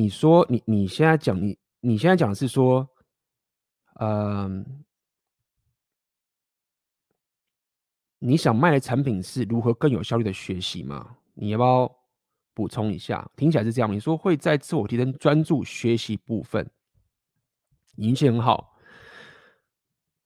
[0.00, 2.88] 你说你你现在讲你你现在讲是说，
[3.96, 4.82] 嗯，
[8.18, 11.18] 你想卖的产品是如何更有效率的学习吗？
[11.34, 11.96] 你要不要
[12.54, 13.30] 补充一下？
[13.36, 13.92] 听起来是这样。
[13.92, 16.66] 你说会在自我提升专注学习部分，
[17.96, 18.78] 运气很好。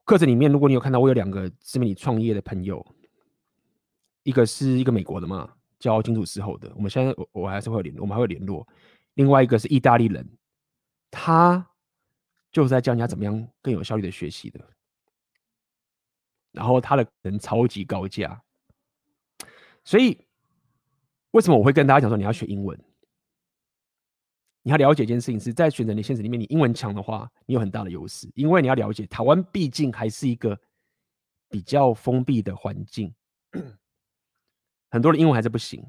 [0.05, 2.87] 课程里面，如果你有看到，我有两个自媒体创业的朋友，
[4.23, 8.65] 一个是一个美国的嘛，叫金主之后的，我们现在我我还是会联，我们还会联络。
[9.15, 10.29] 另外一个是意大利人，
[11.11, 11.71] 他
[12.53, 14.61] 就是在教人家怎么样更有效率的学习的。
[16.53, 18.41] 然后他的人超级高价，
[19.85, 20.25] 所以
[21.33, 22.79] 为什么我会跟大家讲说你要学英文？
[24.63, 30.59] 你要了解一件事情是在选择你现实里面，你英文强的话，你有很大的优势，因为你要了解台湾毕竟还是一个
[31.49, 33.15] 比较封闭的环境，
[34.91, 35.85] 很多人英文还是不行。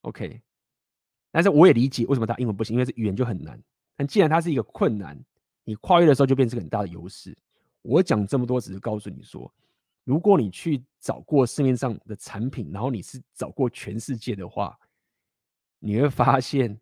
[0.00, 0.42] OK。
[1.32, 3.62] 但是我也理解为什么他英文不行，因为这语言就很难。
[3.96, 5.18] 但既然它是一个困难，
[5.62, 7.36] 你跨越的时候就变成很大的优势。
[7.82, 9.52] 我讲这么多，只是告诉你说，
[10.04, 14.78] 如果你去找过市面上的产品，然后你是找过全世界的话，
[15.78, 16.80] 你会发现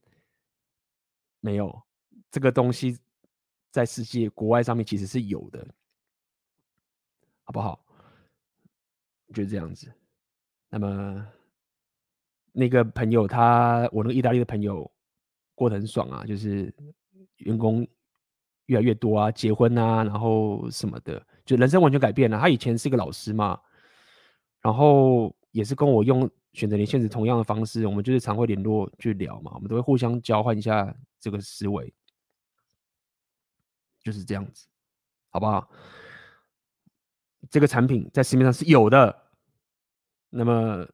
[1.40, 1.82] 没有
[2.30, 2.98] 这个东西
[3.70, 5.66] 在世界国外上面其实是有的，
[7.44, 7.84] 好不好？
[9.34, 9.92] 就是这样子。
[10.70, 11.26] 那么。
[12.52, 14.90] 那个朋友他，我那个意大利的朋友
[15.54, 16.72] 过得很爽啊，就是
[17.36, 17.86] 员工
[18.66, 22.38] 越来越多啊，结婚啊，然后什么的，就人生完全改变了。
[22.38, 23.58] 他以前是一个老师嘛，
[24.60, 31.92] 然后也是跟我用选择连线时同样的方式，我们就是常会联络去聊嘛，我们都会互相交换一下这个思维，
[34.02, 34.66] 就是这样子，
[35.30, 35.70] 好不好？
[37.50, 39.16] 这个产品在市面上是有的，
[40.28, 40.86] 那么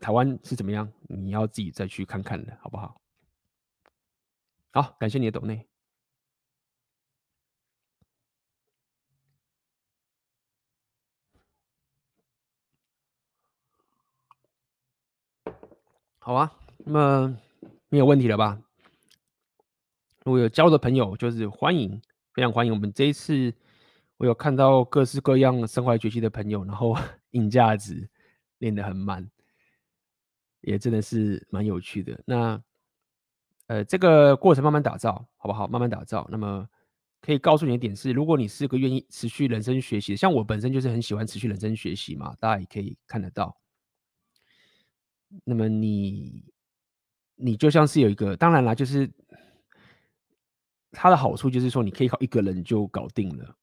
[0.00, 0.92] 台湾是怎么样？
[1.08, 3.00] 你要自己再去看看的，好不好？
[4.72, 5.66] 好，感谢你的抖内。
[16.20, 17.38] 好啊，那么
[17.88, 18.60] 没有问题了吧？
[20.24, 22.02] 如果有加入的朋友，就是欢迎，
[22.34, 22.72] 非常欢迎。
[22.72, 23.54] 我们这一次，
[24.18, 26.94] 我有看到各式各样身怀绝技的朋友，然后
[27.30, 28.10] 硬价值
[28.58, 29.30] 练得很满，
[30.60, 32.20] 也真的是蛮有趣的。
[32.26, 32.62] 那
[33.66, 35.68] 呃，这个过程慢慢打造，好不好？
[35.68, 36.26] 慢慢打造。
[36.30, 36.66] 那么
[37.20, 43.56] 可以告诉你的点是，如果你是个愿意持续人生学习，像我本身就是很喜欢持续人生学习嘛，大家也可以看得到。
[45.44, 46.42] 那么你，
[47.34, 49.10] 你就像是有一个，当然啦，就是
[50.92, 53.54] 它的好处就是说，你可以靠一个人就搞定了。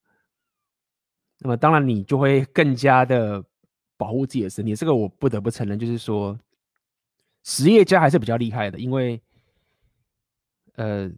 [1.40, 3.44] 那么当然，你就会更加的
[3.98, 4.76] 保护自己的身体。
[4.76, 6.40] 这个我不得不承认，就是说，
[7.46, 9.22] 实业家还是比较厉害的，因为，
[10.74, 11.10] 呃，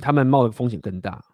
[0.00, 1.24] 他们冒的风险更大。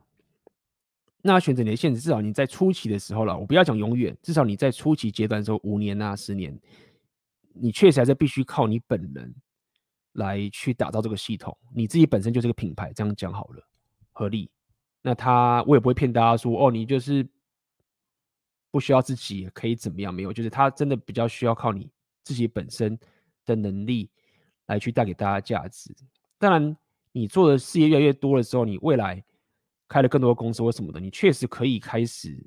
[1.23, 6.57] 那选择你的限制，至少你在初期的时候了，我不要讲永远，至少你在初期阶段的时候，五年啊，十年。
[7.55, 9.35] 你确实还是必须靠你本人
[10.13, 13.67] 来去打造这个系统，你自己本身就是个品牌，这样讲好了，
[14.11, 14.51] 合理。
[15.01, 17.27] 那他我也不会骗大家说，哦，你就是
[18.71, 21.91] 不需要自己也可以怎么样，没有，就是他真的比较需要靠你
[22.23, 22.99] 自己本身
[23.45, 24.11] 的能力
[24.67, 25.95] 来去带给大家价值。
[26.39, 26.77] 当然，
[27.13, 29.23] 你做的事业越来越多的时候，你未来
[29.89, 32.45] 开了更多的公司或什么的，你确实可以开始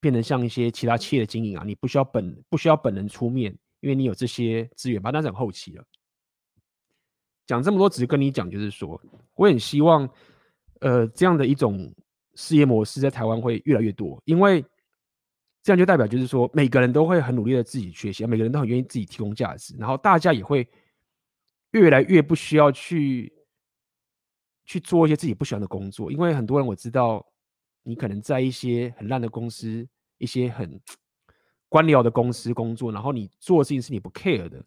[0.00, 3.56] 变得像一些其他企业的经营啊，你不需要本不需要本人出面。
[3.80, 5.84] 因为你有这些资源吧，那是很后期了。
[7.46, 9.00] 讲这么多，只是跟你讲，就是说，
[9.36, 10.02] 我很希望，
[10.80, 11.94] 呃，这样的一种
[12.34, 14.64] 事业模式在台湾会越来越多，因为
[15.62, 20.68] 这样就代表就是说，每个人都会很努力的自己学习，每个人都很愿意自己提供价值，然后大家也会
[21.72, 23.32] 越来越不需要去
[24.64, 27.26] 去做一些自己不喜欢的工作，因为很多人我知道，
[27.82, 30.80] 你可能在一些很烂的公司，一些很。
[31.70, 34.64] 官僚的公司工作，然后你做的事情是你不 care 的，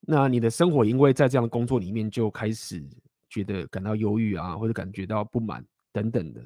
[0.00, 2.82] 那你的生活因为在这样的工作里面就开始
[3.28, 6.40] 觉得感到忧郁啊，或者感觉到不满等等的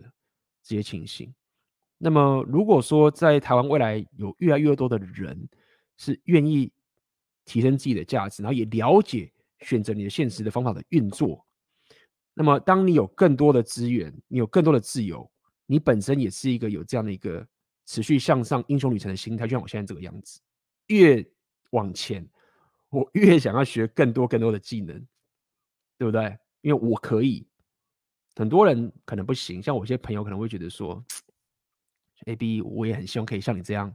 [0.61, 1.33] 这些情形。
[2.05, 5.49] 那么如果说在台湾未来有越来越多的人
[5.97, 6.73] 是愿意
[7.45, 11.47] 提升自己的价值，然后也了解选择你的现实的方法的运作，
[12.35, 15.31] 那么当你有更多的资源，你有更多的自由，
[15.67, 17.47] 你本身也是一个有这样的一个。
[17.85, 20.41] 持续向上英雄旅程的心态，就像我现在这个样子，
[20.87, 21.23] 越
[21.71, 22.27] 往前，
[22.91, 24.97] 我越想要学更多更多的技能，
[25.99, 26.39] 对不对？
[26.61, 27.45] 因为我可以，
[28.37, 31.05] 很多人可能不行，像我一些朋友可能会觉得说
[32.27, 33.95] ，AB 我也很希望可以像你这样，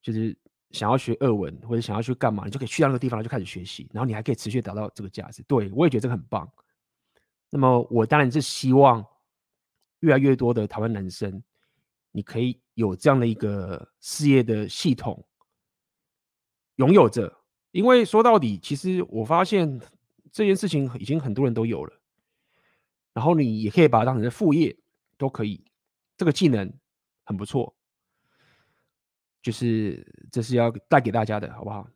[0.00, 0.36] 就是
[0.70, 5.42] 想要学俄文或者想要去干嘛，你就可以去到那个地方就开始学习，然后你还可以持续达到这个价值。
[5.44, 6.50] 对，我也觉得这个很棒。
[7.50, 9.04] 那么我当然是希望
[10.00, 11.42] 越来越多的台湾男生。
[12.14, 15.26] 你可以有这样的一个事业的系统
[16.76, 17.34] 拥有着，
[17.70, 19.80] 因为说到底，其实我发现
[20.30, 22.00] 这件事情已经很多人都有了，
[23.14, 24.76] 然后你也可以把它当成是副业，
[25.16, 25.64] 都可以，
[26.22, 26.72] 这个技能
[27.24, 27.74] 很不错，
[29.42, 31.88] 就是这是要带给大家的，好不好？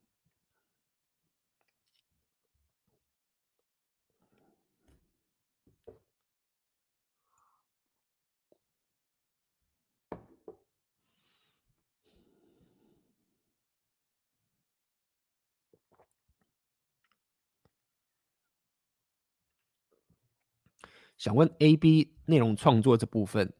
[21.16, 23.52] 想问 AB 内容创作这部分，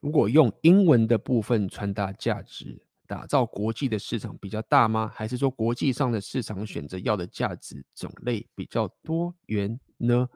[0.00, 5.10] 如果用英文的部分传达价值，打造国际的市场比较大吗？
[5.14, 10.28] 还是说国际上的市场选择要的价值种类比较多元呢？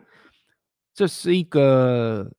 [0.94, 2.32] 这是一个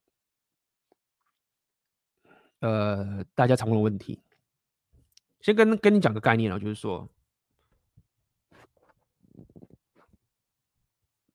[2.60, 4.22] 呃大家常问的问题。
[5.40, 7.10] 先跟跟你讲个概念啊，就是说。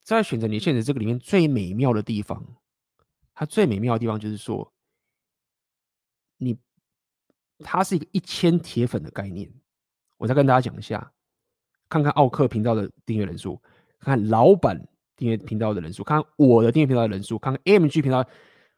[0.02, 2.42] 在选择你现实这个里面最美妙的地方，
[3.34, 4.72] 它最美妙的地方就是说，
[6.38, 6.56] 你
[7.58, 9.52] 它是一个一千铁粉的概念。
[10.16, 11.12] 我再跟大家讲一下，
[11.88, 13.60] 看看奥克频道的订阅人数，
[14.00, 14.82] 看看老板
[15.14, 18.26] 订阅频道的人数，看看我的订阅频道的人数，看看 AMG 频道，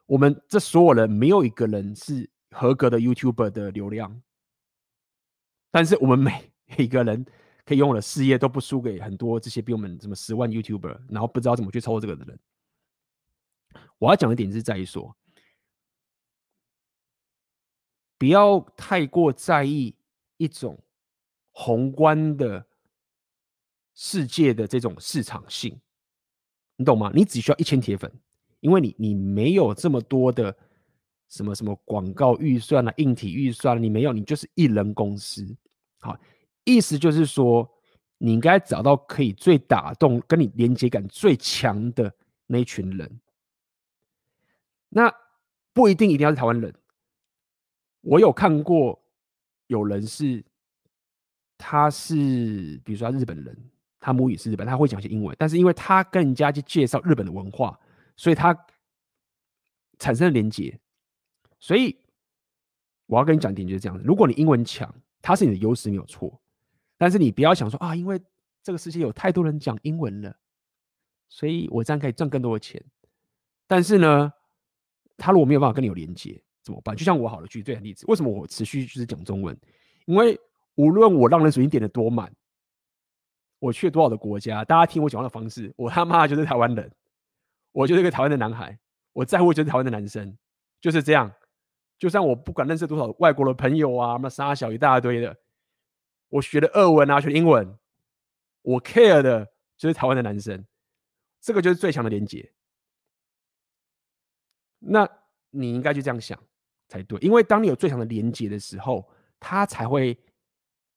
[0.06, 4.20] 我们这所有人没有一个人是合格的 YouTuber 的流量，
[5.70, 7.24] 但是我们每 一个人
[7.64, 12.38] 可以拥有的事业都不输给很多这些比我们什么十万 YouTuber，然后不知道怎么去操作这个的人。
[13.98, 15.16] 我要讲的点是在于说，
[18.20, 19.94] 不要太过在意
[20.36, 20.78] 一种
[21.52, 22.62] 宏观的
[23.94, 25.80] 世界的这种市场性，
[26.76, 27.10] 你懂吗？
[27.14, 28.12] 你只需要一千铁粉，
[28.60, 30.54] 因为你你没有这么多的
[31.30, 35.56] 什么什么广告预算啊、硬体预算，你没有，你就是一人公司。
[35.98, 36.14] 好，
[36.64, 37.66] 意思就是说，
[38.18, 42.14] 你应该找到可以最打动、跟你连接感最强的
[42.46, 43.20] 那一群人。
[44.90, 45.10] 那
[45.72, 46.74] 不一定一定要是台湾人。
[48.02, 49.00] 我有看过
[49.66, 50.44] 有人是，
[51.58, 57.78] 他是比如说他日本人，他母语是日本，他会讲些英文，但是因为他跟人家去介绍日本的文化，
[58.16, 58.56] 所以他
[59.98, 60.78] 产生了连接。
[61.58, 61.96] 所以
[63.06, 66.40] 我要跟你讲点就是这样子：如果你英文强，它是你的优势没有错，
[66.96, 68.18] 但是你不要想说啊，因为
[68.62, 70.34] 这个世界有太多人讲英文了，
[71.28, 72.82] 所以我这样可以赚更多的钱。
[73.66, 74.32] 但是呢，
[75.18, 76.94] 他如果没有办法跟你有连接，怎么办？
[76.94, 79.58] 就像我好了，举最简单例子，为什么我持续就是讲中文？
[80.06, 80.38] 因为
[80.74, 82.32] 无论我让人水晶点的多满，
[83.58, 86.90] 我去了多少的国家，大家听我讲话的方式，我他妈就是台湾人，
[87.72, 88.78] 我就是一个台湾的男孩，
[89.12, 90.36] 我在乎就是台湾的男生，
[90.80, 91.32] 就是这样。
[91.98, 95.36] 就算我不管认识多少外国的朋友啊，什么沙小一大堆的，
[96.28, 97.78] 我学的俄文啊，学英文，
[98.62, 99.46] 我 care 的
[99.76, 100.64] 就是台湾的男生，
[101.42, 102.50] 这个就是最强的连接。
[104.78, 105.06] 那
[105.50, 106.42] 你应该就这样想
[106.90, 109.08] 才对，因为当你有最强的连接的时候，
[109.38, 110.18] 他才会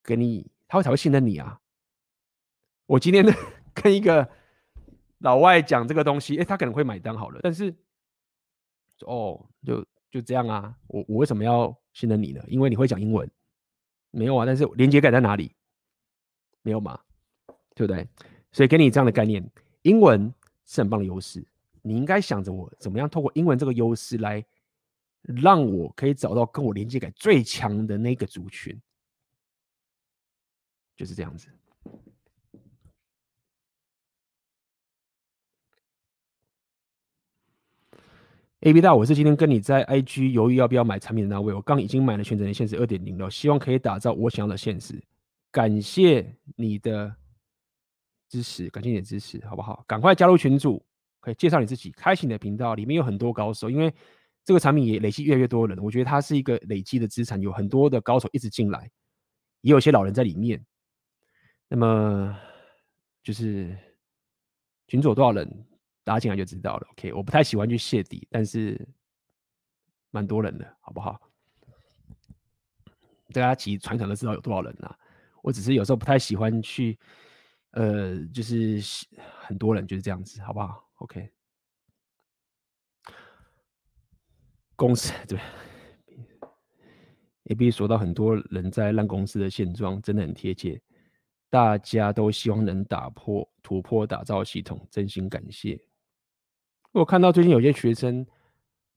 [0.03, 1.61] 给你，他会才会信任你啊。
[2.87, 3.31] 我今天呢
[3.75, 4.27] 跟一个
[5.19, 7.71] 老外讲这个东西，哎，他可能会买单好了，但是
[9.01, 10.75] 哦，就就这样啊。
[10.87, 12.43] 我我为什么要信任你呢？
[12.47, 13.29] 因为你会讲英文，
[14.09, 14.47] 没有啊。
[14.47, 15.55] 但是连接感在哪里？
[16.63, 16.99] 没有嘛，
[17.75, 18.07] 对不对？
[18.51, 19.47] 所以给你这样的概念，
[19.83, 20.33] 英文
[20.65, 21.45] 是很棒的优势。
[21.81, 24.43] 你应该想着我怎么样透过英文这个优势来
[25.23, 28.79] 让我可以找到跟我连接感最强的那个族群，
[30.95, 31.47] 就是这样子。
[38.61, 45.03] AB 大，我是今天跟你在 IG 犹豫要不要买产品的那位，我刚已经买了选择权限时二点零了，希望可以打造我想要的现实。
[45.51, 47.13] 感谢你的
[48.29, 49.83] 支持，感谢你的支持，好不好？
[49.85, 50.83] 赶快加入群组。
[51.19, 53.93] 可以介绍你自己，开启你的频道，里面有很多高手，因为
[54.45, 58.91] 这个产品也累积越来越多人，我觉得它是一个累积的资产，有很多的高手一直进来，
[59.61, 60.63] 也有些老人在里面。
[61.69, 62.37] 那么
[63.23, 63.77] 就是
[64.87, 65.65] 群组有多少人，
[66.03, 66.87] 大家进来就知道了。
[66.91, 68.87] OK，我不太喜欢去泄底，但是
[70.11, 71.19] 蛮多人的，好不好？
[73.31, 74.95] 大家其实传承都知道有多少人啊，
[75.41, 76.99] 我只是有时候不太喜欢去，
[77.71, 79.07] 呃，就是
[79.39, 81.31] 很多人就是这样子，好不好？OK，
[84.75, 85.39] 公司 对，
[87.43, 90.81] 也必须说到很多人在烂公司的现状，真的很贴切。
[91.49, 95.79] 大家都希望能打破、突破、打造系统，真心感谢。
[96.91, 98.25] 我看到最近有些学生，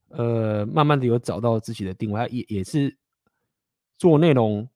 [0.09, 2.97] 呃，慢慢的有找到自己的定位，也也是
[3.97, 4.67] 做内容，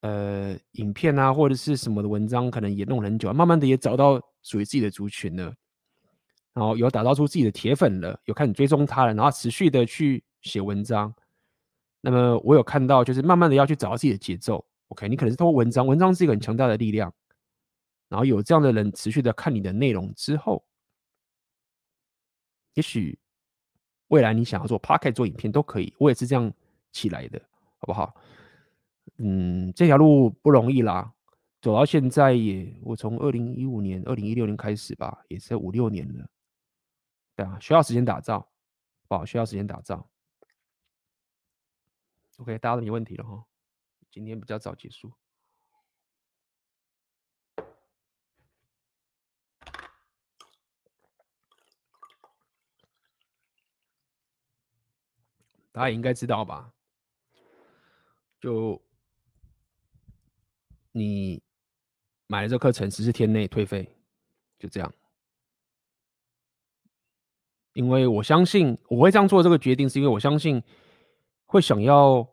[0.00, 5.54] 呃，影片啊或者是什么的文章，可能也弄很久，慢慢的也找到属于自己的族群了。
[6.52, 11.14] 然后有打造出自己的铁粉了，有开始追踪他了，然后持续的去写文章。
[12.00, 14.64] 那么我有看到，就是慢慢的要去找到自己的节奏。
[14.88, 17.12] OK，你可能是通过文章，文章是一个很强大的力量。
[18.08, 20.64] 然后有这样的人持续的看你的内容之后，
[22.74, 23.16] 也许
[24.08, 25.94] 未来你想要做 Podcast 做影片都可以。
[25.98, 26.52] 我也是这样
[26.90, 27.40] 起来的，
[27.78, 28.12] 好不好？
[29.18, 31.12] 嗯，这条路不容易啦，
[31.60, 36.26] 走到现在也，我从二零一五年、二零一六年开始吧，也是五六年了。
[37.40, 38.52] 对啊，需要时间打造，
[39.08, 40.10] 不好，需要时间打造。
[42.36, 43.46] OK，大家都没问题了哈。
[44.10, 45.10] 今天比较早结束，
[55.72, 56.74] 大家也应该知道吧？
[58.38, 58.82] 就
[60.92, 61.42] 你
[62.26, 63.96] 买了这课程，十四天内退费，
[64.58, 64.94] 就这样。
[67.72, 70.62] 因为我相信我会这样做这个决定，是因为我相信
[71.46, 72.28] 会想要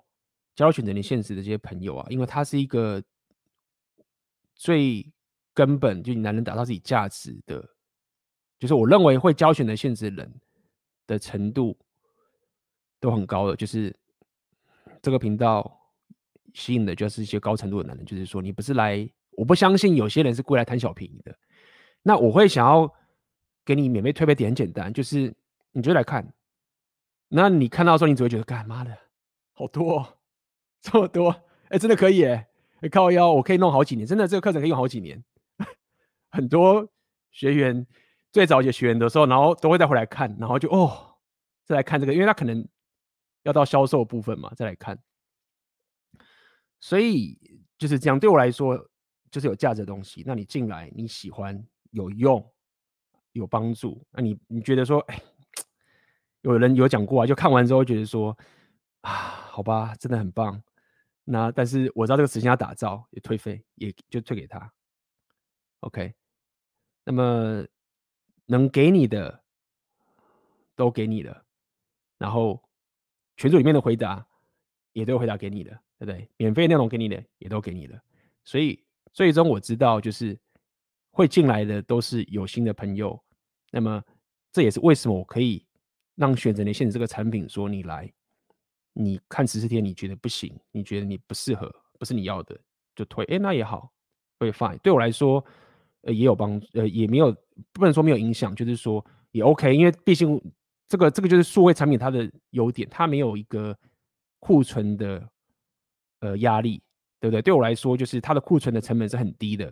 [0.55, 3.01] 加入选择你现实的这些朋友啊，因为他是一个
[4.55, 5.11] 最
[5.53, 7.63] 根本，就你男人打造自己价值的，
[8.59, 10.33] 就是我认为会交选择现实人
[11.05, 11.77] 的程度
[12.99, 13.95] 都很高的，就是
[15.01, 15.79] 这个频道
[16.53, 21.37] 吸引的就是一些高程度的男人，就是说你不是来，我不相信有些人是过来贪小便宜的。
[22.01, 22.91] 那我会想要
[23.67, 25.35] 给你免费推背点，很简单，就是
[25.73, 26.33] 你就来看，
[27.27, 28.97] 那你看到的时候，你只会觉得干妈的
[29.51, 30.17] 好多、哦，
[30.79, 31.35] 这么多，
[31.67, 32.47] 哎、真的可以哎，
[32.89, 35.21] 靠腰，我可以弄好几年，真的这个课程可以用好几年。
[36.31, 36.87] 很多
[37.29, 37.85] 学员
[38.31, 41.17] 最早学学员的时候，然后都会再回来看，然后就哦，
[41.65, 42.65] 再来看这个，因为他可能
[43.43, 44.97] 要到销售部分嘛，再来看。
[46.79, 47.37] 所以
[47.77, 48.89] 就是这样，对我来说
[49.29, 50.23] 就是有价值的东西。
[50.25, 51.61] 那你进来，你喜欢，
[51.91, 52.49] 有用，
[53.37, 54.05] 有帮助。
[54.11, 55.21] 那你你觉得说，哎，
[56.41, 58.37] 有人有讲过啊，就看完之后觉得说，
[59.01, 60.61] 啊，好吧，真的很棒。
[61.23, 64.71] 那但是我知道这个时间要打造，也退费，也就退给他。
[65.81, 66.13] OK，
[67.03, 67.65] 那么
[68.45, 69.43] 能给你的
[70.75, 71.45] 都给你了，
[72.17, 72.61] 然后
[73.35, 74.25] 群组里面的回答
[74.93, 75.79] 也都回答给你了。
[75.99, 76.29] 对不对？
[76.37, 77.99] 免费内容给你的也都给你了，
[78.43, 80.39] 所以最终我知道，就是
[81.09, 83.19] 会进来的都是有心的朋友。
[83.71, 84.03] 那么
[84.51, 85.65] 这也是为什么我可以
[86.15, 88.11] 让选择连线这个产品说你来，
[88.93, 92.59] 你看十四天你觉得不行，你觉得你不适合，不是你要的
[92.95, 93.23] 就退。
[93.25, 93.91] 哎，那也好，
[94.39, 94.77] 会 fine。
[94.79, 95.43] 对我来说，
[96.01, 97.35] 呃，也有帮，呃，也没有
[97.73, 99.75] 不能说没有影响，就是说也 OK。
[99.75, 100.41] 因为毕竟
[100.87, 103.77] 这个这个就是数位产品它的优点，它没有一个
[104.39, 105.29] 库存的。
[106.21, 106.81] 呃，压力
[107.19, 107.43] 对不对？
[107.43, 109.71] 对我来说，就是它的库存的成本是很低的，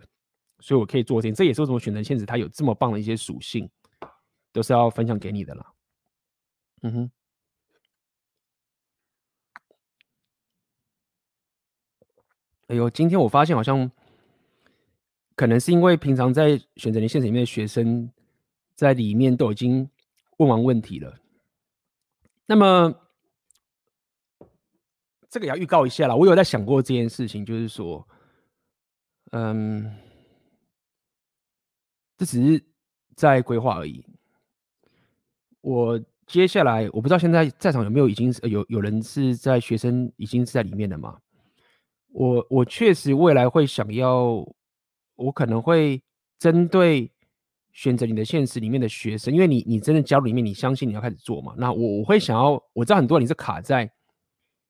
[0.60, 1.34] 所以我可以做这些。
[1.34, 3.68] 这也是为什么选择限制它有这么棒的一些属性，
[4.56, 5.74] 都是要分享给你的啦。
[6.80, 7.10] 嗯哼。
[12.68, 13.90] 哎呦，今天我发现好像
[15.34, 18.10] 可能是因为平常在选择连现实里面的学生
[18.74, 19.90] 在里面都已经
[20.38, 21.20] 问完问题了，
[22.46, 23.02] 那么。
[25.28, 28.08] 这个也要预告一下了，我有在想过这件事情，就是说，
[29.32, 29.94] 嗯，
[32.16, 32.64] 这只是
[33.16, 34.02] 在规划而已。
[35.66, 41.18] 我接下来我不知道现在在场有没有已经有有人是在学生已经是在里面的吗？
[42.12, 44.46] 我我确实未来会想要，
[45.16, 46.00] 我可能会
[46.38, 47.10] 针对
[47.72, 51.52] 选择你的现实里面的学生，因为你你真的加入里面，你相信你要开始做嘛？
[51.58, 53.90] 那我我会想要，我知道很多人你是卡在。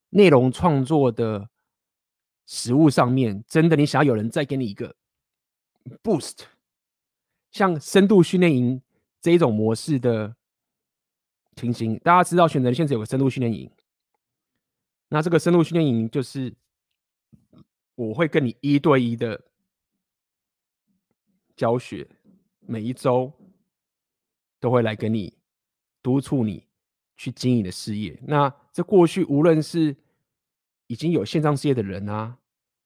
[0.09, 1.47] 内容创作的
[2.47, 4.95] 实物上面，真的你想要有人再给你一个
[6.03, 6.45] boost，
[7.51, 8.81] 像深度训练营
[9.21, 10.35] 这一种模式的
[11.57, 13.71] 情形，大家知道选择现在有个深度训练营，
[15.09, 16.55] 那这个深度训练营就是
[17.97, 19.43] 我会跟你一对一的
[21.57, 22.07] 教学，
[22.61, 23.33] 每一周
[24.61, 25.37] 都会来跟你
[26.03, 26.65] 督促你。
[27.19, 29.97] 去经营的事业，那这过去无论是
[30.87, 32.37] 已经有线上事业的人啊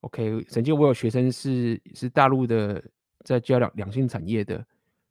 [0.03, 2.81] ，OK，曾经我有学生是是大陆的，
[3.25, 4.65] 在教两两性产业的，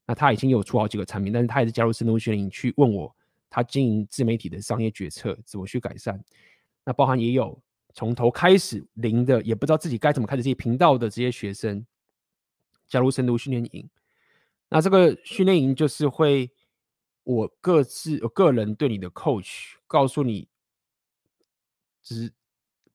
[0.05, 3.13] 那他已经有出好几个产品，但是他也是加入深度训练营去问我
[3.49, 6.23] 他经营自媒体的商业决策怎么去改善，
[6.83, 7.61] 那包含也有
[7.93, 11.85] 从头开始零的，也不知道自己该怎么开始这些频道的这些学生
[12.87, 13.89] 加入深度训练营，
[14.69, 16.51] 那这个训练营就是会。
[17.25, 20.47] 我各自，我个人对你的 coach 告诉你，
[22.01, 22.33] 只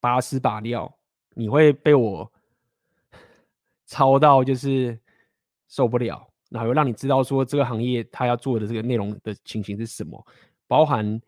[0.01, 0.99] 把屎把尿，
[1.35, 2.33] 你会被我
[3.87, 4.99] 操到就是
[5.69, 10.25] 受不了，然后又让你知道说这个行业他要做的这个内容的情形是什么，
[10.69, 11.21] 包含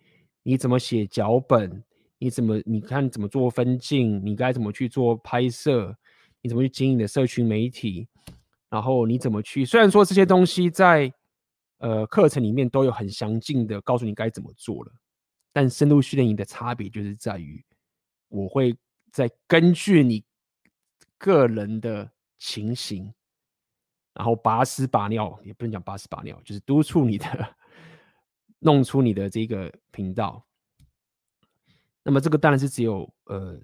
[0.44, 1.82] 你怎么写脚本，
[2.18, 5.92] 你怎么你看怎么做分镜，你该怎么去做拍摄，
[6.40, 8.06] 你怎么去经营的社群媒体，
[8.70, 11.12] 然后你怎么去，虽然说这些东西在。
[11.78, 14.92] 呃，课程里面都有很详尽的告诉你该怎么做了，
[15.52, 17.62] 但深度训练营的差别就是在于，
[18.28, 18.74] 我会
[19.12, 20.24] 再根据你
[21.18, 23.12] 个人的情形，
[24.16, 27.56] 然后拔屎拔尿，也不能讲拔屎拔尿，就是督促你的，
[28.60, 30.43] 弄出你的这个频道。
[32.02, 33.60] 那么这个当然是只有呃，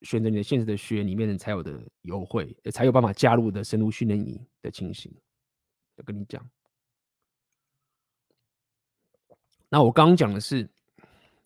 [0.00, 5.12] 选择你的现实的学员里面人才有的优惠，才有办法加入的深度训练营的情形，
[5.96, 6.42] 要跟你讲。
[9.68, 10.66] 那我刚刚讲的是，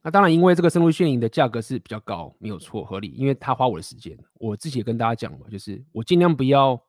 [0.01, 4.17] 那当然，因为这个深度训练营的价格是比较高，没有错，合理，因为他花我的时间。
[4.35, 6.81] 我自己也跟大家讲嘛，就是我尽量不要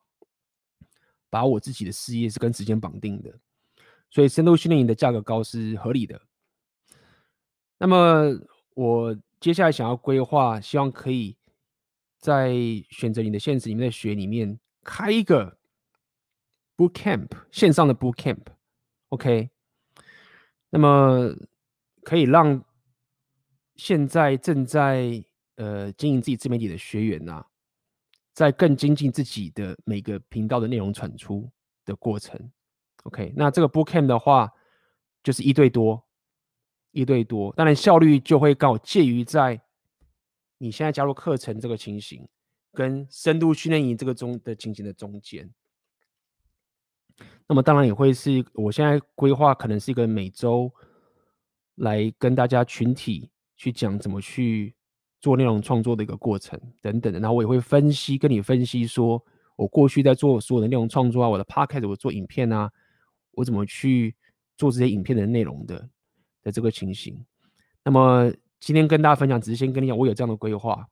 [1.36, 3.30] 把我自己的事业是跟时间绑定的，
[4.08, 6.18] 所以深度训练营的价格高是合理的。
[7.76, 8.34] 那么
[8.72, 11.36] 我接下来想要规划，希望可以
[12.18, 12.54] 在
[12.88, 15.58] 选择你的现实里面的学里面开一个
[16.74, 19.50] boot camp 线上的 boot camp，OK。
[20.70, 21.36] 那么
[22.02, 22.64] 可以让
[23.74, 25.22] 现在正在
[25.56, 27.44] 呃经营自己自媒体的学员呐、
[28.36, 31.50] 在更精进自己的每个频道的内容产出
[31.86, 32.38] 的过程。
[33.04, 34.52] OK，那这个 Bootcamp 的话，
[35.22, 36.04] 就是一对多，
[36.90, 39.58] 一对多，当然效率就会刚好介于在
[40.58, 42.28] 你现在加入课程这个情形，
[42.74, 45.50] 跟深度训练营这个中的情形的中间。
[47.48, 50.70] 那么当然也会是我现在规划，可能是一个每周
[51.76, 54.74] 来跟大家群体去讲怎么去
[55.20, 57.20] 做内容创作的一个过程等等的。
[57.20, 59.22] 然后我也会分析，跟你分析说，
[59.56, 62.70] 我过去在做所有的内容创作啊，我的 Podcast 我做影片啊。
[63.32, 64.16] 我怎么去
[64.56, 65.86] 做这些影片的内容的
[66.42, 67.22] 的这个情形？
[67.84, 70.88] 那么今天跟大家分享，只是先跟你讲，我有这样的规划，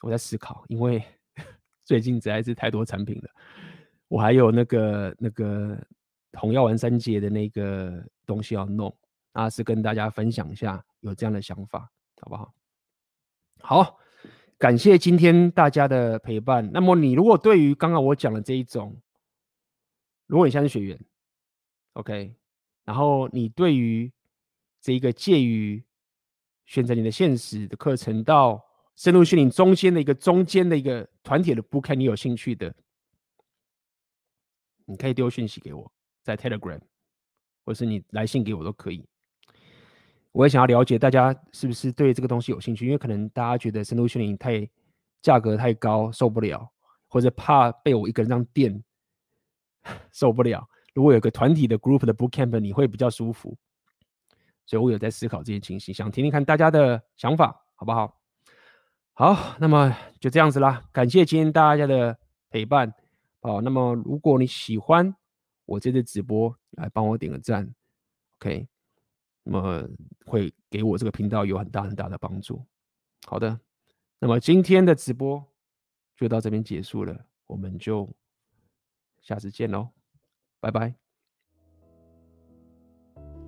[0.00, 1.04] 我在思考，因为
[1.84, 3.28] 最近实在是太多产品了，
[4.08, 5.78] 我还有那个那个
[6.32, 8.96] 红药丸三节的那个东西要弄，
[9.32, 11.80] 啊，是跟大家分享一下有这样的想法，
[12.22, 12.50] 好不好？
[13.64, 13.98] 好，
[14.58, 16.68] 感谢今天大家的陪伴。
[16.72, 19.00] 那么你如果对于刚刚我讲的这一种，
[20.26, 20.98] 如果你现在是学员
[21.92, 22.34] ，OK，
[22.84, 24.12] 然后你对于
[24.80, 25.82] 这一个介于
[26.66, 28.60] 选择你的现实的课程到
[28.96, 32.74] 深度训练中间的一个中间的一个团体的 Bootcamp，你有兴趣的，
[34.86, 36.80] 你可以丢讯息给我，在 Telegram，
[37.64, 39.06] 或是你来信给我都可以。
[40.32, 44.68] 我也想要了解大家是不是对这个东西有兴趣，因为可能大家觉得深度训练太
[45.20, 46.68] 价格太高受不了，
[47.06, 48.82] 或者怕被我一个人这样电
[50.10, 50.66] 受不了。
[50.94, 53.56] 如果有个团体的 group 的 bootcamp，你会比较舒服，
[54.66, 58.18] 所以我有在思考这些情形，想听听看大家的想法，好不好？
[59.14, 62.18] 好，那么就这样子啦，感谢今天大家的
[62.48, 62.92] 陪伴，
[63.40, 65.14] 好，那么如果你喜欢
[65.66, 67.74] 我这次直播，来帮我点个赞
[68.38, 68.66] ，OK，
[69.44, 69.88] 那么
[70.26, 72.62] 会给我这个频道有很大很大的帮助。
[73.26, 73.58] 好的，
[74.18, 75.44] 那么今天的直播
[76.16, 78.08] 就到这边结束了，我们就
[79.20, 79.88] 下次见喽。
[80.60, 80.94] 拜拜！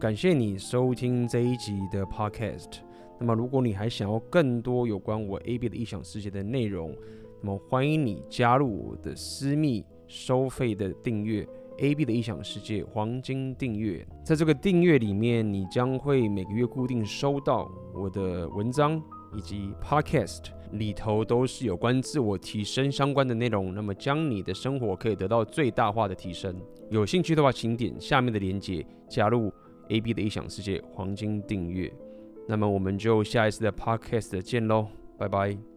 [0.00, 2.80] 感谢你收听这一集的 Podcast。
[3.20, 6.96] 那么，如果你还想要更多有关我 AB 的异想世界的内容，
[7.40, 11.48] 那么欢迎你加入我的私密收费的订阅
[11.78, 14.06] AB 的异想世界黄金订阅。
[14.24, 19.02] 在这个订阅里面，你将会每个月固定收到我的文章
[19.36, 20.44] 以及 Podcast。
[20.72, 26.52] 里头都是有关自我提升相关的内容，那么将你的生活可以得到最大化的提升。
[26.90, 29.52] 有兴趣的话，请点下面的链接加入
[29.90, 31.92] AB 的异想世界黄金订阅。
[32.48, 35.73] 那么我们就下一次的 Podcast 见喽，拜拜。